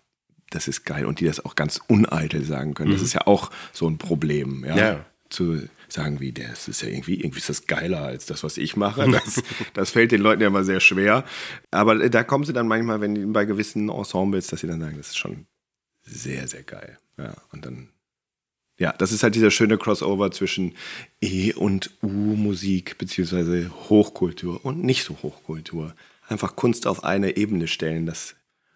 das 0.49 0.67
ist 0.67 0.85
geil 0.85 1.05
und 1.05 1.19
die 1.19 1.25
das 1.25 1.43
auch 1.43 1.55
ganz 1.55 1.81
uneitel 1.87 2.43
sagen 2.43 2.73
können. 2.73 2.91
Das 2.91 3.01
ist 3.01 3.13
ja 3.13 3.27
auch 3.27 3.51
so 3.73 3.87
ein 3.87 3.97
Problem, 3.97 4.63
ja. 4.65 4.77
Ja. 4.77 5.05
Zu 5.29 5.63
sagen 5.89 6.21
wie, 6.21 6.31
das 6.31 6.69
ist 6.69 6.81
ja 6.81 6.87
irgendwie, 6.87 7.15
irgendwie 7.15 7.39
ist 7.39 7.49
das 7.49 7.67
geiler 7.67 8.01
als 8.01 8.25
das, 8.25 8.43
was 8.43 8.57
ich 8.57 8.77
mache. 8.77 9.09
Das, 9.11 9.43
das 9.73 9.91
fällt 9.91 10.11
den 10.11 10.21
Leuten 10.21 10.41
ja 10.41 10.47
immer 10.47 10.63
sehr 10.63 10.79
schwer. 10.79 11.25
Aber 11.71 11.99
äh, 11.99 12.09
da 12.09 12.23
kommen 12.23 12.45
sie 12.45 12.53
dann 12.53 12.67
manchmal, 12.67 13.01
wenn 13.01 13.15
die 13.15 13.25
bei 13.25 13.43
gewissen 13.45 13.89
Ensembles, 13.89 14.47
dass 14.47 14.61
sie 14.61 14.67
dann 14.67 14.79
sagen, 14.79 14.97
das 14.97 15.07
ist 15.07 15.17
schon 15.17 15.47
sehr, 16.03 16.47
sehr 16.47 16.63
geil. 16.63 16.97
Ja, 17.17 17.33
und 17.51 17.65
dann. 17.65 17.89
Ja, 18.79 18.93
das 18.93 19.11
ist 19.11 19.23
halt 19.23 19.33
dieser 19.33 19.49
schöne 19.49 19.77
Crossover 19.77 20.29
zwischen 20.31 20.75
E- 21.19 21.53
und 21.53 21.89
U-Musik, 22.03 22.99
beziehungsweise 22.99 23.71
Hochkultur 23.89 24.63
und 24.63 24.83
nicht 24.83 25.03
so 25.03 25.17
Hochkultur. 25.23 25.95
Einfach 26.27 26.55
Kunst 26.55 26.85
auf 26.85 27.03
eine 27.03 27.37
Ebene 27.37 27.67
stellen, 27.67 28.05
das 28.05 28.35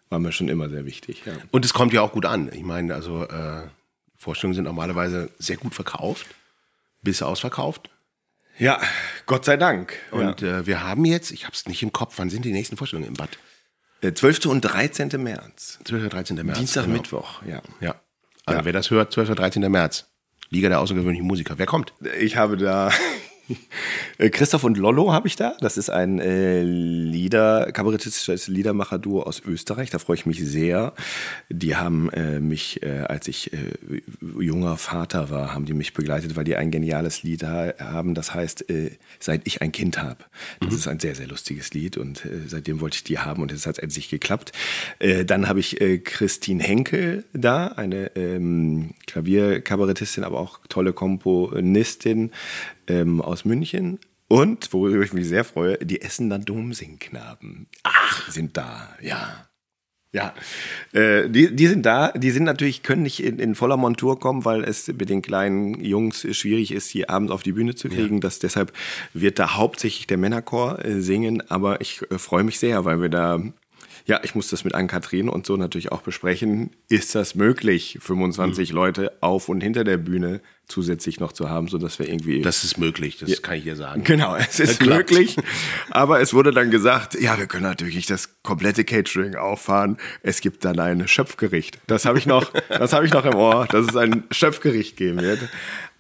war 0.10 0.18
mir 0.18 0.32
schon 0.32 0.50
immer 0.50 0.70
sehr 0.70 0.86
wichtig. 0.86 1.22
Ja. 1.26 1.34
Und 1.52 1.66
es 1.66 1.74
kommt 1.74 1.94
ja 1.94 2.02
auch 2.02 2.14
gut 2.14 2.26
an. 2.26 2.52
Ich 2.52 2.64
meine, 2.64 2.96
also 2.96 3.26
äh, 3.28 3.68
Vorstellungen 4.16 4.56
sind 4.56 4.64
normalerweise 4.66 5.30
sehr 5.38 5.58
gut 5.58 5.76
verkauft, 5.76 6.28
bis 7.02 7.22
ausverkauft. 7.22 7.90
ja, 8.58 8.82
Gott 9.28 9.46
sei 9.46 9.58
Dank. 9.58 9.94
Und 10.12 10.42
äh, 10.42 10.66
wir 10.66 10.84
haben 10.84 11.06
jetzt, 11.06 11.32
ich 11.32 11.46
habe 11.46 11.54
es 11.54 11.68
nicht 11.68 11.84
im 11.84 11.92
Kopf, 11.94 12.16
wann 12.18 12.30
sind 12.30 12.44
die 12.44 12.52
nächsten 12.52 12.76
Vorstellungen 12.76 13.08
im 13.08 13.14
Bad? 13.16 13.38
ja. 14.02 14.14
12. 14.14 14.48
und 14.48 14.62
13. 14.62 15.10
März. 15.22 15.80
12. 15.86 16.02
oder 16.02 16.10
13. 16.10 16.44
März. 16.46 16.58
Dienstag, 16.58 16.86
genau. 16.86 16.98
Mittwoch, 16.98 17.44
ja. 17.44 17.62
Ja. 17.80 18.02
Also 18.46 18.60
Ja. 18.60 18.66
wer 18.66 18.74
das 18.74 18.90
hört, 18.92 19.12
12. 19.14 19.30
oder 19.30 19.36
13. 19.42 19.70
März. 19.70 20.08
Liga 20.50 20.68
der 20.70 20.80
außergewöhnlichen 20.82 21.26
Musiker. 21.28 21.54
Wer 21.58 21.66
kommt? 21.66 21.94
Ich 22.20 22.36
habe 22.36 22.58
da 22.58 22.92
Christoph 24.18 24.64
und 24.64 24.78
Lollo 24.78 25.12
habe 25.12 25.28
ich 25.28 25.36
da. 25.36 25.56
Das 25.60 25.78
ist 25.78 25.90
ein 25.90 26.20
äh, 26.20 26.64
Lieder, 26.64 27.72
kabarettistisches 27.72 28.48
Liedermacher-Duo 28.48 29.24
aus 29.24 29.42
Österreich. 29.46 29.90
Da 29.90 30.00
freue 30.00 30.16
ich 30.16 30.26
mich 30.26 30.44
sehr. 30.44 30.94
Die 31.50 31.76
haben 31.76 32.10
äh, 32.12 32.40
mich, 32.40 32.84
äh, 32.84 33.00
als 33.02 33.28
ich 33.28 33.54
äh, 33.54 33.58
junger 34.40 34.78
Vater 34.78 35.30
war, 35.30 35.54
haben 35.54 35.66
die 35.66 35.74
mich 35.74 35.94
begleitet, 35.94 36.36
weil 36.36 36.44
die 36.44 36.56
ein 36.56 36.72
geniales 36.72 37.24
Lied 37.24 37.44
ha 37.44 37.74
haben. 37.80 38.16
Das 38.16 38.34
heißt, 38.34 38.70
äh, 38.70 38.92
seit 39.20 39.46
ich 39.46 39.62
ein 39.62 39.72
Kind 39.72 40.02
habe. 40.02 40.24
Das 40.60 40.72
mhm. 40.72 40.76
ist 40.78 40.88
ein 40.88 41.00
sehr, 41.00 41.16
sehr 41.16 41.28
lustiges 41.28 41.74
Lied 41.74 41.98
und 41.98 42.26
äh, 42.26 42.48
seitdem 42.48 42.82
wollte 42.82 42.96
ich 42.96 43.04
die 43.04 43.20
haben 43.20 43.42
und 43.42 43.52
es 43.52 43.66
hat 43.66 43.80
endlich 43.80 44.10
geklappt. 44.10 44.52
Äh, 45.00 45.26
dann 45.26 45.48
habe 45.48 45.60
ich 45.60 45.82
äh, 45.82 46.00
Christine 46.00 46.64
Henkel 46.64 47.26
da, 47.34 47.68
eine 47.68 48.16
ähm, 48.16 48.92
Klavierkabarettistin, 49.08 50.24
aber 50.24 50.40
auch 50.40 50.60
tolle 50.70 50.94
Komponistin 50.94 52.32
ähm, 52.88 53.22
aus 53.22 53.46
München. 53.46 54.00
Und, 54.28 54.72
worüber 54.72 55.04
ich 55.04 55.12
mich 55.12 55.28
sehr 55.28 55.44
freue, 55.44 55.78
die 55.78 56.02
Essener 56.02 56.40
Domsingknaben. 56.40 57.68
Ach, 57.84 58.32
sind 58.32 58.56
da, 58.56 58.96
ja. 59.02 59.48
Ja, 60.14 60.34
äh, 60.92 61.30
die, 61.30 61.56
die 61.56 61.68
sind 61.68 61.86
da. 61.86 62.12
Die 62.12 62.32
sind 62.32 62.44
natürlich, 62.44 62.84
können 62.84 63.04
nicht 63.04 63.24
in, 63.24 63.40
in, 63.40 63.56
voller 63.56 63.78
Montur 63.78 64.20
kommen, 64.20 64.44
weil 64.44 64.64
es 64.64 64.88
mit 64.88 65.10
den 65.10 65.22
kleinen 65.22 65.82
Jungs 65.82 66.28
schwierig 66.36 66.74
ist, 66.74 66.94
die 66.94 67.08
abends 67.08 67.32
auf 67.32 67.44
die 67.44 67.54
Bühne 67.54 67.76
zu 67.76 67.88
kriegen. 67.88 68.16
Ja. 68.16 68.20
Das, 68.20 68.40
deshalb 68.40 68.74
wird 69.14 69.40
da 69.40 69.56
hauptsächlich 69.56 70.08
der 70.08 70.18
Männerchor 70.18 70.84
äh, 70.84 71.00
singen. 71.00 71.50
Aber 71.50 71.80
ich 71.80 72.02
äh, 72.10 72.18
freue 72.18 72.44
mich 72.44 72.60
sehr, 72.60 72.84
weil 72.84 73.02
wir 73.02 73.08
da 73.08 73.42
ja, 74.06 74.20
ich 74.24 74.36
muss 74.36 74.50
das 74.50 74.64
mit 74.64 74.76
Ann-Kathrin 74.76 75.30
und 75.30 75.46
so 75.46 75.58
natürlich 75.58 75.92
auch 75.92 76.02
besprechen. 76.02 76.72
Ist 76.90 77.16
das 77.16 77.36
möglich, 77.36 77.98
25 78.02 78.70
mhm. 78.70 78.76
Leute 78.76 79.12
auf 79.22 79.50
und 79.50 79.62
hinter 79.62 79.84
der 79.84 79.98
Bühne 79.98 80.42
zusätzlich 80.68 81.20
noch 81.20 81.34
zu 81.34 81.50
haben, 81.50 81.68
so 81.68 81.78
dass 81.78 82.00
wir 82.00 82.08
irgendwie. 82.08 82.42
Das 82.42 82.64
ist 82.64 82.78
möglich, 82.78 83.18
das 83.18 83.30
ja, 83.30 83.36
kann 83.42 83.56
ich 83.56 83.64
dir 83.64 83.76
sagen. 83.76 84.04
Genau, 84.04 84.36
es 84.36 84.60
ist 84.60 84.84
möglich. 84.86 85.36
Aber 85.90 86.22
es 86.22 86.34
wurde 86.34 86.52
dann 86.52 86.72
gesagt, 86.72 87.20
ja, 87.20 87.38
wir 87.38 87.46
können 87.46 87.64
natürlich 87.64 87.96
nicht 87.96 88.10
das 88.10 88.42
komplette 88.42 88.84
Catering 88.84 89.36
auffahren. 89.36 89.98
Es 90.24 90.42
gibt 90.42 90.66
dann 90.66 90.80
ein 90.80 91.08
Schöpfgericht. 91.08 91.80
Das 91.88 92.06
habe 92.06 92.18
ich 92.18 92.26
noch, 92.26 92.52
das 92.70 92.94
habe 92.94 93.06
ich 93.06 93.14
noch 93.14 93.26
im 93.26 93.36
Ohr, 93.36 93.68
dass 93.70 93.88
es 93.88 93.96
ein 93.96 94.24
Schöpfgericht 94.32 94.98
geben 94.98 95.22
wird. 95.22 95.40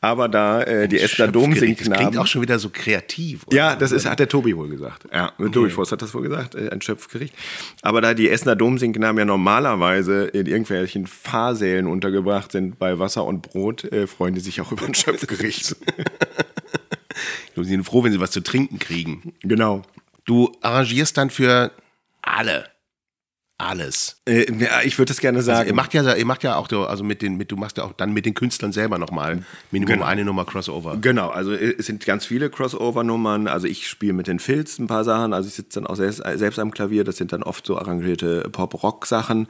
Aber 0.04 0.28
da 0.28 0.64
äh, 0.64 0.88
die 0.88 1.00
Essener 1.00 1.32
Domsingknaben... 1.32 1.90
Das 1.90 2.00
klingt 2.00 2.18
auch 2.18 2.26
schon 2.26 2.42
wieder 2.42 2.58
so 2.58 2.70
kreativ. 2.70 3.46
Oder? 3.46 3.56
Ja, 3.56 3.76
das 3.76 3.92
ist, 3.92 4.10
hat 4.10 4.20
der 4.20 4.28
Tobi 4.28 4.58
wohl 4.58 4.68
gesagt. 4.68 5.06
Ja, 5.14 5.32
okay. 5.38 5.52
Tobi 5.52 5.70
Voss 5.70 5.92
hat 5.92 6.02
das 6.02 6.14
wohl 6.16 6.24
gesagt, 6.24 6.56
äh, 6.56 6.70
ein 6.70 6.82
Schöpfgericht. 6.82 7.36
Aber 7.84 8.02
da 8.02 8.16
die 8.16 8.28
Essener 8.30 8.56
Domsingknaben 8.56 9.20
ja 9.20 9.26
normalerweise 9.26 10.26
in 10.26 10.48
irgendwelchen 10.48 11.06
Fahrsälen 11.06 11.86
untergebracht 11.86 12.52
sind 12.52 12.80
bei 12.80 12.98
Wasser 12.98 13.26
und 13.26 13.44
Brot, 13.44 13.84
äh, 13.86 14.08
freuen 14.08 14.34
die 14.34 14.42
sich 14.42 14.60
auch 14.60 14.72
über 14.72 14.86
ein 14.86 14.96
Schöpfgericht. 14.96 15.76
Sie 17.56 17.64
sind 17.66 17.84
froh, 17.84 18.04
wenn 18.04 18.12
sie 18.12 18.20
was 18.20 18.32
zu 18.32 18.42
trinken 18.42 18.80
kriegen. 18.80 19.34
Genau. 19.42 19.84
Du 20.26 20.52
arrangierst 20.62 21.18
dann 21.18 21.30
für 21.30 21.72
alle 22.22 22.66
alles. 23.62 24.22
Äh, 24.26 24.52
ja, 24.52 24.82
ich 24.84 24.98
würde 24.98 25.10
das 25.10 25.20
gerne 25.20 25.42
sagen. 25.42 25.60
Also 25.60 25.70
ihr 25.70 25.76
macht 25.76 25.94
ja, 25.94 26.16
ihr 26.16 26.26
macht 26.26 26.44
ja 26.44 26.56
auch, 26.56 26.72
also 26.72 27.04
mit 27.04 27.22
den, 27.22 27.38
mit, 27.38 27.52
du 27.52 27.56
machst 27.56 27.78
ja 27.78 27.84
auch 27.84 27.94
dann 27.94 28.14
mit 28.14 28.26
den 28.26 28.34
Künstlern 28.34 28.72
selber 28.72 28.98
nochmal 28.98 29.44
Minimum 29.72 29.96
genau. 29.96 30.06
eine 30.06 30.26
Nummer 30.26 30.46
Crossover. 30.46 30.98
Genau, 31.02 31.30
also 31.30 31.54
äh, 31.54 31.76
es 31.78 31.86
sind 31.86 32.06
ganz 32.06 32.26
viele 32.26 32.50
Crossover-Nummern. 32.50 33.48
Also 33.48 33.68
ich 33.68 33.88
spiele 33.88 34.14
mit 34.14 34.28
den 34.28 34.40
Filz 34.40 34.80
ein 34.80 34.88
paar 34.88 35.04
Sachen. 35.04 35.34
Also 35.34 35.48
ich 35.48 35.56
sitze 35.56 35.80
dann 35.80 35.88
auch 35.88 35.96
selbst, 35.96 36.22
selbst 36.36 36.60
am 36.60 36.72
Klavier. 36.72 37.04
Das 37.04 37.18
sind 37.18 37.34
dann 37.34 37.44
oft 37.44 37.66
so 37.66 37.78
arrangierte 37.78 38.50
Pop-Rock-Sachen. 38.52 39.48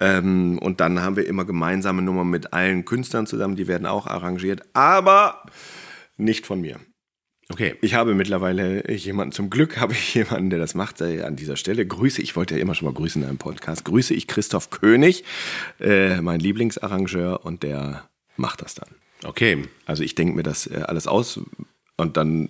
Ähm, 0.00 0.58
und 0.58 0.80
dann 0.80 1.02
haben 1.02 1.16
wir 1.16 1.26
immer 1.26 1.44
gemeinsame 1.44 2.02
Nummern 2.02 2.28
mit 2.28 2.52
allen 2.52 2.84
Künstlern 2.84 3.26
zusammen. 3.26 3.56
Die 3.56 3.68
werden 3.68 3.86
auch 3.86 4.06
arrangiert, 4.06 4.62
aber 4.72 5.42
nicht 6.16 6.46
von 6.46 6.60
mir. 6.60 6.78
Okay. 7.52 7.74
Ich 7.82 7.92
habe 7.92 8.14
mittlerweile 8.14 8.90
jemanden, 8.90 9.32
zum 9.32 9.50
Glück 9.50 9.78
habe 9.78 9.92
ich 9.92 10.14
jemanden, 10.14 10.48
der 10.48 10.58
das 10.58 10.74
macht. 10.74 11.02
Äh, 11.02 11.22
an 11.22 11.36
dieser 11.36 11.56
Stelle 11.56 11.86
grüße, 11.86 12.22
ich 12.22 12.34
wollte 12.34 12.54
ja 12.54 12.62
immer 12.62 12.74
schon 12.74 12.86
mal 12.86 12.94
grüßen 12.94 13.22
in 13.22 13.28
einem 13.28 13.36
Podcast, 13.36 13.84
grüße 13.84 14.14
ich 14.14 14.26
Christoph 14.26 14.70
König, 14.70 15.22
äh, 15.78 16.20
mein 16.22 16.40
Lieblingsarrangeur, 16.40 17.44
und 17.44 17.62
der 17.62 18.08
macht 18.38 18.62
das 18.62 18.74
dann. 18.74 18.88
Okay. 19.22 19.68
Also 19.84 20.02
ich 20.02 20.14
denke 20.14 20.34
mir 20.34 20.42
das 20.42 20.66
äh, 20.66 20.82
alles 20.86 21.06
aus 21.06 21.40
und 21.98 22.16
dann 22.16 22.48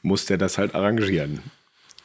muss 0.00 0.24
der 0.24 0.38
das 0.38 0.56
halt 0.56 0.74
arrangieren. 0.74 1.42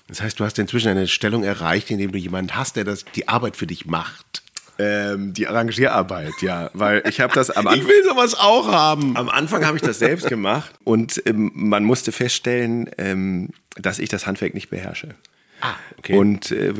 Das 0.09 0.22
heißt, 0.22 0.38
du 0.38 0.43
hast 0.43 0.59
inzwischen 0.59 0.89
eine 0.89 1.07
Stellung 1.07 1.45
erreicht, 1.45 1.89
in 1.91 1.97
dem 1.97 2.12
du 2.12 2.18
jemanden 2.18 2.57
hast, 2.57 2.76
der 2.76 2.84
das, 2.84 3.05
die 3.16 3.30
Arbeit 3.30 3.55
für 3.55 3.68
dich 3.68 3.86
macht. 3.86 4.40
Ähm, 4.82 5.34
die 5.34 5.47
Arrangierarbeit, 5.47 6.41
ja, 6.41 6.71
weil 6.73 7.03
ich 7.07 7.19
habe 7.21 7.34
das 7.34 7.51
am 7.51 7.67
Anfang. 7.67 7.82
Ich 7.82 7.88
will 7.88 8.03
sowas 8.03 8.34
auch 8.34 8.71
haben. 8.71 9.15
Am 9.15 9.29
Anfang 9.29 9.65
habe 9.65 9.77
ich 9.77 9.84
das 9.84 9.99
selbst 9.99 10.27
gemacht 10.27 10.73
und 10.84 11.21
ähm, 11.25 11.51
man 11.53 11.84
musste 11.84 12.11
feststellen, 12.11 12.89
ähm, 12.97 13.49
dass 13.75 13.99
ich 13.99 14.09
das 14.09 14.25
Handwerk 14.25 14.55
nicht 14.55 14.69
beherrsche. 14.69 15.09
Ah, 15.61 15.75
okay. 15.99 16.17
Und 16.17 16.51
äh, 16.51 16.73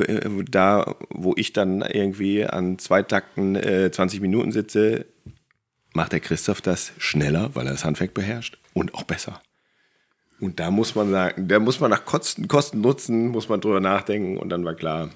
da, 0.50 0.96
wo 1.10 1.34
ich 1.36 1.52
dann 1.52 1.82
irgendwie 1.82 2.44
an 2.44 2.78
zwei 2.78 3.02
Takten 3.02 3.54
äh, 3.54 3.90
20 3.92 4.20
Minuten 4.20 4.50
sitze, 4.50 5.06
macht 5.94 6.12
der 6.12 6.20
Christoph 6.20 6.60
das 6.60 6.92
schneller, 6.98 7.50
weil 7.54 7.66
er 7.66 7.72
das 7.72 7.84
Handwerk 7.84 8.14
beherrscht 8.14 8.58
und 8.74 8.94
auch 8.94 9.04
besser. 9.04 9.40
Und 10.40 10.58
da 10.58 10.72
muss 10.72 10.96
man 10.96 11.10
sagen, 11.10 11.46
da 11.46 11.60
muss 11.60 11.78
man 11.78 11.90
nach 11.90 12.04
Kosten, 12.04 12.48
Kosten 12.48 12.80
Nutzen, 12.80 13.28
muss 13.28 13.48
man 13.48 13.60
drüber 13.60 13.80
nachdenken 13.80 14.38
und 14.38 14.48
dann 14.48 14.64
war 14.64 14.74
klar, 14.74 15.10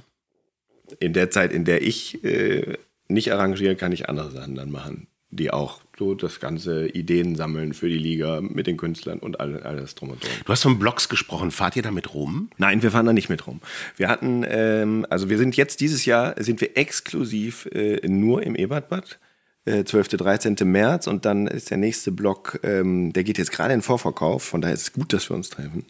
in 1.01 1.12
der 1.12 1.30
Zeit, 1.30 1.53
in 1.53 1.64
der 1.64 1.82
ich 1.82 2.22
äh, 2.24 2.76
nicht 3.09 3.32
arrangiere, 3.32 3.76
kann 3.76 3.93
ich 3.93 4.09
andere 4.09 4.30
Sachen 4.30 4.55
dann 4.55 4.70
machen, 4.70 5.07
die 5.30 5.51
auch 5.51 5.80
so 5.99 6.14
das 6.14 6.41
ganze 6.41 6.89
Ideen 6.89 7.37
sammeln 7.37 7.72
für 7.72 7.89
die 7.89 7.99
Liga 7.99 8.41
mit 8.41 8.66
den 8.66 8.76
Künstlern 8.76 9.18
und 9.18 9.41
alles, 9.41 9.62
alles 9.62 9.95
drum 9.95 10.11
und 10.11 10.22
drum. 10.22 10.30
Du 10.45 10.53
hast 10.53 10.62
von 10.62 10.78
Blogs 10.78 11.09
gesprochen. 11.09 11.51
Fahrt 11.51 11.76
ihr 11.76 11.82
damit 11.82 12.14
rum? 12.14 12.51
Nein, 12.59 12.82
wir 12.82 12.91
fahren 12.91 13.07
da 13.07 13.12
nicht 13.12 13.28
mit 13.28 13.47
rum. 13.47 13.61
Wir 13.97 14.09
hatten, 14.09 14.45
ähm, 14.49 15.07
also 15.09 15.30
wir 15.30 15.39
sind 15.39 15.57
jetzt 15.57 15.80
dieses 15.80 16.05
Jahr, 16.05 16.34
sind 16.43 16.61
wir 16.61 16.76
exklusiv 16.76 17.66
äh, 17.72 18.07
nur 18.07 18.43
im 18.43 18.55
Ebertbad. 18.55 19.18
12. 19.66 20.12
Äh, 20.12 20.16
13. 20.16 20.57
März 20.62 21.09
und 21.09 21.24
dann 21.24 21.49
ist 21.49 21.70
der 21.70 21.76
nächste 21.76 22.12
Block, 22.12 22.61
ähm, 22.62 23.12
der 23.12 23.24
geht 23.24 23.37
jetzt 23.37 23.51
gerade 23.51 23.74
in 23.74 23.82
Vorverkauf, 23.82 24.45
von 24.45 24.61
daher 24.61 24.74
ist 24.74 24.82
es 24.82 24.93
gut, 24.93 25.12
dass 25.12 25.28
wir 25.28 25.34
uns 25.34 25.51
treffen. 25.51 25.84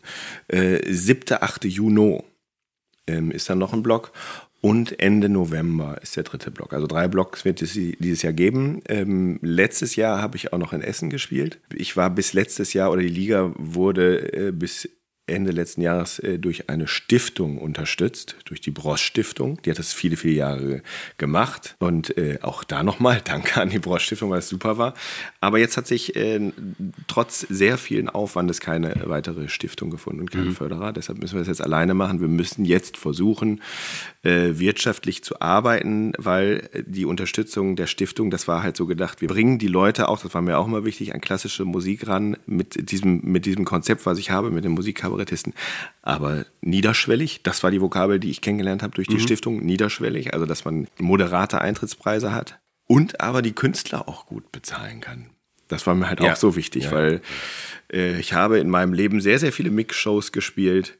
Äh, 0.48 0.80
7. 0.90 1.36
8. 1.38 1.66
Juni 1.66 2.22
ähm, 3.06 3.30
ist 3.30 3.50
dann 3.50 3.58
noch 3.58 3.74
ein 3.74 3.82
Block 3.82 4.12
und 4.60 4.98
Ende 4.98 5.28
November 5.28 5.98
ist 6.02 6.16
der 6.16 6.24
dritte 6.24 6.50
Block. 6.50 6.72
Also 6.72 6.86
drei 6.86 7.08
Blocks 7.08 7.44
wird 7.44 7.62
es 7.62 7.74
dieses 7.74 8.22
Jahr 8.22 8.32
geben. 8.32 8.82
Ähm, 8.88 9.38
letztes 9.42 9.96
Jahr 9.96 10.20
habe 10.20 10.36
ich 10.36 10.52
auch 10.52 10.58
noch 10.58 10.72
in 10.72 10.80
Essen 10.80 11.10
gespielt. 11.10 11.60
Ich 11.74 11.96
war 11.96 12.10
bis 12.10 12.32
letztes 12.32 12.72
Jahr 12.72 12.90
oder 12.90 13.02
die 13.02 13.08
Liga 13.08 13.52
wurde 13.56 14.32
äh, 14.32 14.52
bis 14.52 14.88
Ende 15.28 15.50
letzten 15.50 15.80
Jahres 15.80 16.20
äh, 16.20 16.38
durch 16.38 16.70
eine 16.70 16.86
Stiftung 16.86 17.58
unterstützt, 17.58 18.36
durch 18.44 18.60
die 18.60 18.70
Brosch 18.70 19.02
Stiftung. 19.02 19.60
Die 19.62 19.70
hat 19.70 19.78
das 19.78 19.92
viele, 19.92 20.16
viele 20.16 20.34
Jahre 20.34 20.82
gemacht. 21.18 21.74
Und 21.80 22.16
äh, 22.16 22.38
auch 22.42 22.62
da 22.62 22.84
nochmal 22.84 23.20
Danke 23.24 23.60
an 23.60 23.70
die 23.70 23.80
Brosch 23.80 24.04
Stiftung, 24.04 24.30
weil 24.30 24.38
es 24.38 24.48
super 24.48 24.78
war. 24.78 24.94
Aber 25.40 25.58
jetzt 25.58 25.76
hat 25.76 25.88
sich 25.88 26.14
äh, 26.14 26.52
trotz 27.08 27.40
sehr 27.40 27.76
vielen 27.76 28.08
Aufwandes 28.08 28.60
keine 28.60 29.02
weitere 29.06 29.48
Stiftung 29.48 29.90
gefunden 29.90 30.20
und 30.20 30.30
keinen 30.30 30.48
mhm. 30.48 30.54
Förderer. 30.54 30.92
Deshalb 30.92 31.18
müssen 31.18 31.34
wir 31.34 31.40
das 31.40 31.48
jetzt 31.48 31.62
alleine 31.62 31.94
machen. 31.94 32.20
Wir 32.20 32.28
müssen 32.28 32.64
jetzt 32.64 32.96
versuchen, 32.96 33.60
wirtschaftlich 34.22 35.22
zu 35.22 35.40
arbeiten, 35.40 36.12
weil 36.18 36.68
die 36.84 37.04
Unterstützung 37.04 37.76
der 37.76 37.86
Stiftung, 37.86 38.30
das 38.30 38.48
war 38.48 38.64
halt 38.64 38.76
so 38.76 38.86
gedacht, 38.86 39.20
wir 39.20 39.28
bringen 39.28 39.58
die 39.58 39.68
Leute 39.68 40.08
auch, 40.08 40.20
das 40.20 40.34
war 40.34 40.42
mir 40.42 40.58
auch 40.58 40.66
immer 40.66 40.84
wichtig, 40.84 41.14
an 41.14 41.20
klassische 41.20 41.64
Musik 41.64 42.08
ran 42.08 42.36
mit 42.44 42.90
diesem, 42.90 43.20
mit 43.22 43.46
diesem 43.46 43.64
Konzept, 43.64 44.04
was 44.04 44.18
ich 44.18 44.30
habe, 44.30 44.50
mit 44.50 44.64
dem 44.64 44.72
Musikcover 44.72 45.15
Kabarettisten. 45.16 45.54
Aber 46.02 46.44
niederschwellig, 46.60 47.42
das 47.42 47.62
war 47.62 47.70
die 47.70 47.80
Vokabel, 47.80 48.20
die 48.20 48.30
ich 48.30 48.40
kennengelernt 48.40 48.82
habe 48.82 48.94
durch 48.94 49.08
die 49.08 49.14
mhm. 49.14 49.20
Stiftung, 49.20 49.64
niederschwellig, 49.64 50.34
also 50.34 50.46
dass 50.46 50.64
man 50.64 50.86
moderate 50.98 51.60
Eintrittspreise 51.60 52.32
hat 52.32 52.58
und 52.86 53.20
aber 53.20 53.42
die 53.42 53.52
Künstler 53.52 54.08
auch 54.08 54.26
gut 54.26 54.52
bezahlen 54.52 55.00
kann. 55.00 55.30
Das 55.68 55.86
war 55.86 55.94
mir 55.94 56.08
halt 56.08 56.20
ja. 56.20 56.32
auch 56.32 56.36
so 56.36 56.54
wichtig, 56.54 56.84
ja. 56.84 56.90
weil 56.92 57.20
äh, 57.92 58.20
ich 58.20 58.34
habe 58.34 58.58
in 58.58 58.70
meinem 58.70 58.92
Leben 58.92 59.20
sehr, 59.20 59.38
sehr 59.38 59.52
viele 59.52 59.70
Mix-Shows 59.70 60.30
gespielt 60.30 60.96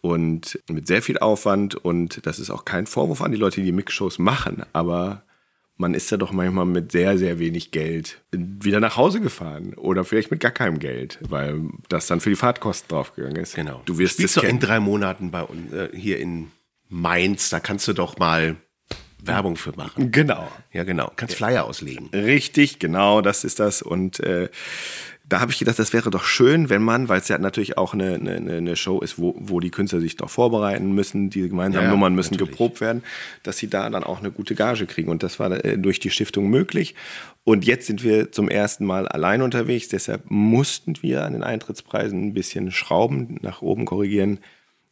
und 0.00 0.58
mit 0.68 0.88
sehr 0.88 1.02
viel 1.02 1.18
Aufwand 1.18 1.76
und 1.76 2.26
das 2.26 2.40
ist 2.40 2.50
auch 2.50 2.64
kein 2.64 2.86
Vorwurf 2.86 3.22
an 3.22 3.30
die 3.30 3.38
Leute, 3.38 3.62
die 3.62 3.70
Mix-Shows 3.70 4.18
machen, 4.18 4.64
aber 4.72 5.22
man 5.76 5.94
ist 5.94 6.10
ja 6.10 6.16
doch 6.16 6.32
manchmal 6.32 6.66
mit 6.66 6.92
sehr, 6.92 7.18
sehr 7.18 7.38
wenig 7.38 7.70
Geld 7.70 8.22
wieder 8.30 8.80
nach 8.80 8.96
Hause 8.96 9.20
gefahren 9.20 9.74
oder 9.74 10.04
vielleicht 10.04 10.30
mit 10.30 10.40
gar 10.40 10.52
keinem 10.52 10.78
Geld, 10.78 11.18
weil 11.28 11.62
das 11.88 12.06
dann 12.06 12.20
für 12.20 12.30
die 12.30 12.36
Fahrtkosten 12.36 12.88
draufgegangen 12.88 13.36
ist. 13.36 13.54
Genau. 13.54 13.82
Du 13.84 13.98
wirst 13.98 14.14
Spielst 14.14 14.36
du 14.36 14.40
in 14.42 14.60
drei 14.60 14.80
Monaten 14.80 15.30
bei 15.30 15.42
uns 15.42 15.72
äh, 15.72 15.88
hier 15.94 16.18
in 16.18 16.50
Mainz, 16.88 17.48
da 17.48 17.58
kannst 17.58 17.88
du 17.88 17.94
doch 17.94 18.18
mal 18.18 18.56
Werbung 19.24 19.56
für 19.56 19.72
machen. 19.76 20.10
Genau. 20.10 20.50
Ja, 20.72 20.84
genau. 20.84 21.10
Kannst 21.16 21.36
Flyer 21.36 21.64
auslegen. 21.64 22.10
Richtig, 22.12 22.78
genau, 22.78 23.20
das 23.22 23.44
ist 23.44 23.60
das. 23.60 23.80
Und 23.80 24.20
äh, 24.20 24.48
da 25.32 25.40
habe 25.40 25.50
ich 25.50 25.58
gedacht, 25.58 25.78
das 25.78 25.94
wäre 25.94 26.10
doch 26.10 26.24
schön, 26.24 26.68
wenn 26.68 26.82
man, 26.82 27.08
weil 27.08 27.20
es 27.20 27.28
ja 27.28 27.38
natürlich 27.38 27.78
auch 27.78 27.94
eine, 27.94 28.16
eine, 28.16 28.52
eine 28.52 28.76
Show 28.76 29.00
ist, 29.00 29.18
wo, 29.18 29.34
wo 29.38 29.60
die 29.60 29.70
Künstler 29.70 30.00
sich 30.00 30.16
doch 30.16 30.28
vorbereiten 30.28 30.92
müssen, 30.92 31.30
die 31.30 31.48
gemeinsamen 31.48 31.86
Ja, 31.86 31.90
Nummern 31.90 32.14
müssen 32.14 32.34
natürlich. 32.34 32.50
geprobt 32.50 32.82
werden, 32.82 33.02
dass 33.42 33.56
sie 33.56 33.68
da 33.68 33.88
dann 33.88 34.04
auch 34.04 34.18
eine 34.18 34.30
gute 34.30 34.54
Gage 34.54 34.84
kriegen. 34.84 35.08
Und 35.08 35.22
das 35.22 35.40
war 35.40 35.50
äh, 35.64 35.78
durch 35.78 36.00
die 36.00 36.10
Stiftung 36.10 36.50
möglich. 36.50 36.94
Und 37.44 37.64
jetzt 37.64 37.86
sind 37.86 38.04
wir 38.04 38.30
zum 38.30 38.50
ersten 38.50 38.84
Mal 38.84 39.08
allein 39.08 39.40
unterwegs, 39.40 39.88
deshalb 39.88 40.30
mussten 40.30 40.94
wir 41.00 41.24
an 41.24 41.32
den 41.32 41.42
Eintrittspreisen 41.42 42.26
ein 42.28 42.34
bisschen 42.34 42.70
schrauben, 42.70 43.38
nach 43.40 43.62
oben 43.62 43.86
korrigieren. 43.86 44.38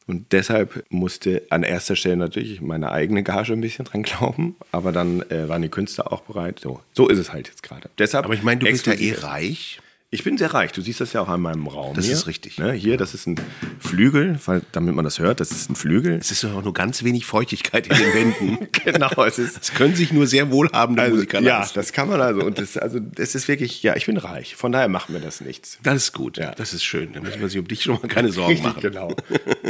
Und 0.06 0.32
deshalb 0.32 0.84
musste 0.88 1.42
an 1.50 1.62
erster 1.62 1.96
Stelle 1.96 2.16
natürlich 2.16 2.62
meine 2.62 2.92
eigene 2.92 3.22
Gage 3.22 3.52
ein 3.52 3.60
bisschen 3.60 3.84
dran 3.84 4.02
glauben, 4.02 4.56
aber 4.72 4.90
dann 4.90 5.20
äh, 5.30 5.50
waren 5.50 5.60
die 5.60 5.68
Künstler 5.68 6.10
auch 6.10 6.22
bereit. 6.22 6.60
So, 6.60 6.80
so 6.94 7.08
ist 7.08 7.18
es 7.18 7.30
halt 7.30 7.48
jetzt 7.48 7.62
gerade. 7.62 7.90
Deshalb 7.98 8.24
Aber 8.24 8.32
ich 8.32 8.42
meine, 8.42 8.60
du 8.60 8.66
bist 8.66 8.86
ja 8.86 8.94
eh 8.94 9.12
reich. 9.12 9.80
Ich 10.12 10.24
bin 10.24 10.36
sehr 10.36 10.52
reich. 10.52 10.72
Du 10.72 10.80
siehst 10.82 11.00
das 11.00 11.12
ja 11.12 11.20
auch 11.20 11.28
an 11.28 11.40
meinem 11.40 11.68
Raum. 11.68 11.94
Das 11.94 12.06
hier. 12.06 12.14
ist 12.14 12.26
richtig. 12.26 12.58
Ne, 12.58 12.72
hier, 12.72 12.96
das 12.96 13.14
ist 13.14 13.28
ein 13.28 13.36
Flügel, 13.78 14.40
weil, 14.44 14.62
damit 14.72 14.96
man 14.96 15.04
das 15.04 15.20
hört. 15.20 15.38
Das 15.38 15.52
ist 15.52 15.70
ein 15.70 15.76
Flügel. 15.76 16.14
Es 16.14 16.32
ist 16.32 16.44
auch 16.44 16.64
nur 16.64 16.72
ganz 16.74 17.04
wenig 17.04 17.26
Feuchtigkeit 17.26 17.86
in 17.86 17.96
den 17.96 18.14
Wänden. 18.14 18.68
genau, 18.84 19.24
es 19.24 19.38
ist. 19.38 19.56
Das 19.56 19.72
können 19.72 19.94
sich 19.94 20.12
nur 20.12 20.26
sehr 20.26 20.50
wohlhabende 20.50 21.02
Also, 21.02 21.14
Musiker 21.14 21.40
ja, 21.40 21.60
leisten. 21.60 21.74
das 21.78 21.92
kann 21.92 22.08
man 22.08 22.20
also. 22.20 22.40
Und 22.42 22.58
das, 22.58 22.76
also, 22.76 22.98
es 23.18 23.36
ist 23.36 23.46
wirklich, 23.46 23.84
ja, 23.84 23.94
ich 23.94 24.06
bin 24.06 24.16
reich. 24.16 24.56
Von 24.56 24.72
daher 24.72 24.88
macht 24.88 25.10
mir 25.10 25.20
das 25.20 25.40
nichts. 25.40 25.78
Das 25.84 25.94
ist 25.94 26.12
gut. 26.12 26.38
Ja. 26.38 26.56
Das 26.56 26.74
ist 26.74 26.82
schön. 26.82 27.12
Da 27.12 27.20
muss 27.20 27.38
man 27.38 27.48
sich 27.48 27.60
um 27.60 27.68
dich 27.68 27.84
schon 27.84 27.94
mal 27.94 28.08
keine 28.08 28.32
Sorgen 28.32 28.60
machen. 28.62 28.80
genau. 28.82 29.14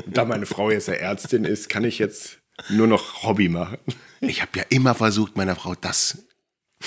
Und 0.06 0.16
da 0.16 0.24
meine 0.24 0.46
Frau 0.46 0.70
jetzt 0.70 0.88
ja 0.88 0.94
Ärztin 0.94 1.44
ist, 1.44 1.68
kann 1.68 1.84
ich 1.84 1.98
jetzt 1.98 2.38
nur 2.70 2.86
noch 2.86 3.24
Hobby 3.24 3.50
machen. 3.50 3.76
Ich 4.22 4.40
habe 4.40 4.52
ja 4.56 4.64
immer 4.70 4.94
versucht, 4.94 5.36
meiner 5.36 5.54
Frau 5.56 5.74
das 5.78 6.24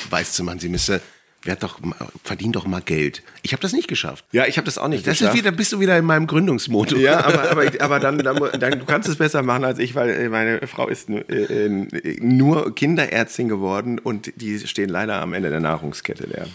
weiß 0.10 0.34
zu 0.34 0.43
machen. 0.43 0.58
Sie 0.58 0.70
müsste, 0.70 1.01
werd 1.43 1.63
doch, 1.63 1.79
mal- 1.81 1.95
verdien 2.23 2.51
doch 2.51 2.65
mal 2.65 2.81
Geld. 2.81 3.23
Ich 3.41 3.51
habe 3.51 3.61
das 3.61 3.73
nicht 3.73 3.87
geschafft. 3.87 4.25
Ja, 4.31 4.45
ich 4.45 4.57
habe 4.57 4.65
das 4.65 4.77
auch 4.77 4.87
nicht 4.87 5.05
Das 5.05 5.13
ist 5.13 5.19
geschafft. 5.19 5.37
wieder, 5.37 5.51
bist 5.51 5.73
du 5.73 5.79
wieder 5.79 5.97
in 5.97 6.05
meinem 6.05 6.27
Gründungsmodus. 6.27 6.99
Ja, 6.99 7.23
aber, 7.23 7.51
aber, 7.51 7.63
aber 7.79 7.99
dann, 7.99 8.17
dann, 8.19 8.39
dann, 8.59 8.79
du 8.79 8.85
kannst 8.85 9.09
es 9.09 9.17
besser 9.17 9.43
machen 9.43 9.63
als 9.65 9.79
ich, 9.79 9.95
weil 9.95 10.09
äh, 10.09 10.29
meine 10.29 10.65
Frau 10.67 10.87
ist 10.87 11.09
nur, 11.09 11.29
äh, 11.29 11.65
äh, 11.65 12.17
nur 12.21 12.73
Kinderärztin 12.73 13.49
geworden 13.49 13.99
und 13.99 14.33
die 14.41 14.59
stehen 14.59 14.89
leider 14.89 15.21
am 15.21 15.33
Ende 15.33 15.49
der 15.49 15.59
Nahrungskette 15.59 16.25
leer. 16.25 16.47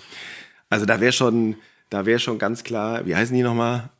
Also 0.71 0.87
da 0.87 1.01
wäre 1.01 1.13
schon, 1.13 1.57
da 1.91 2.07
wäre 2.07 2.19
schon 2.19 2.39
ganz 2.39 2.65
klar, 2.65 3.07
wie 3.07 3.17
heißen 3.17 3.37
die 3.37 3.43
nochmal? 3.43 3.91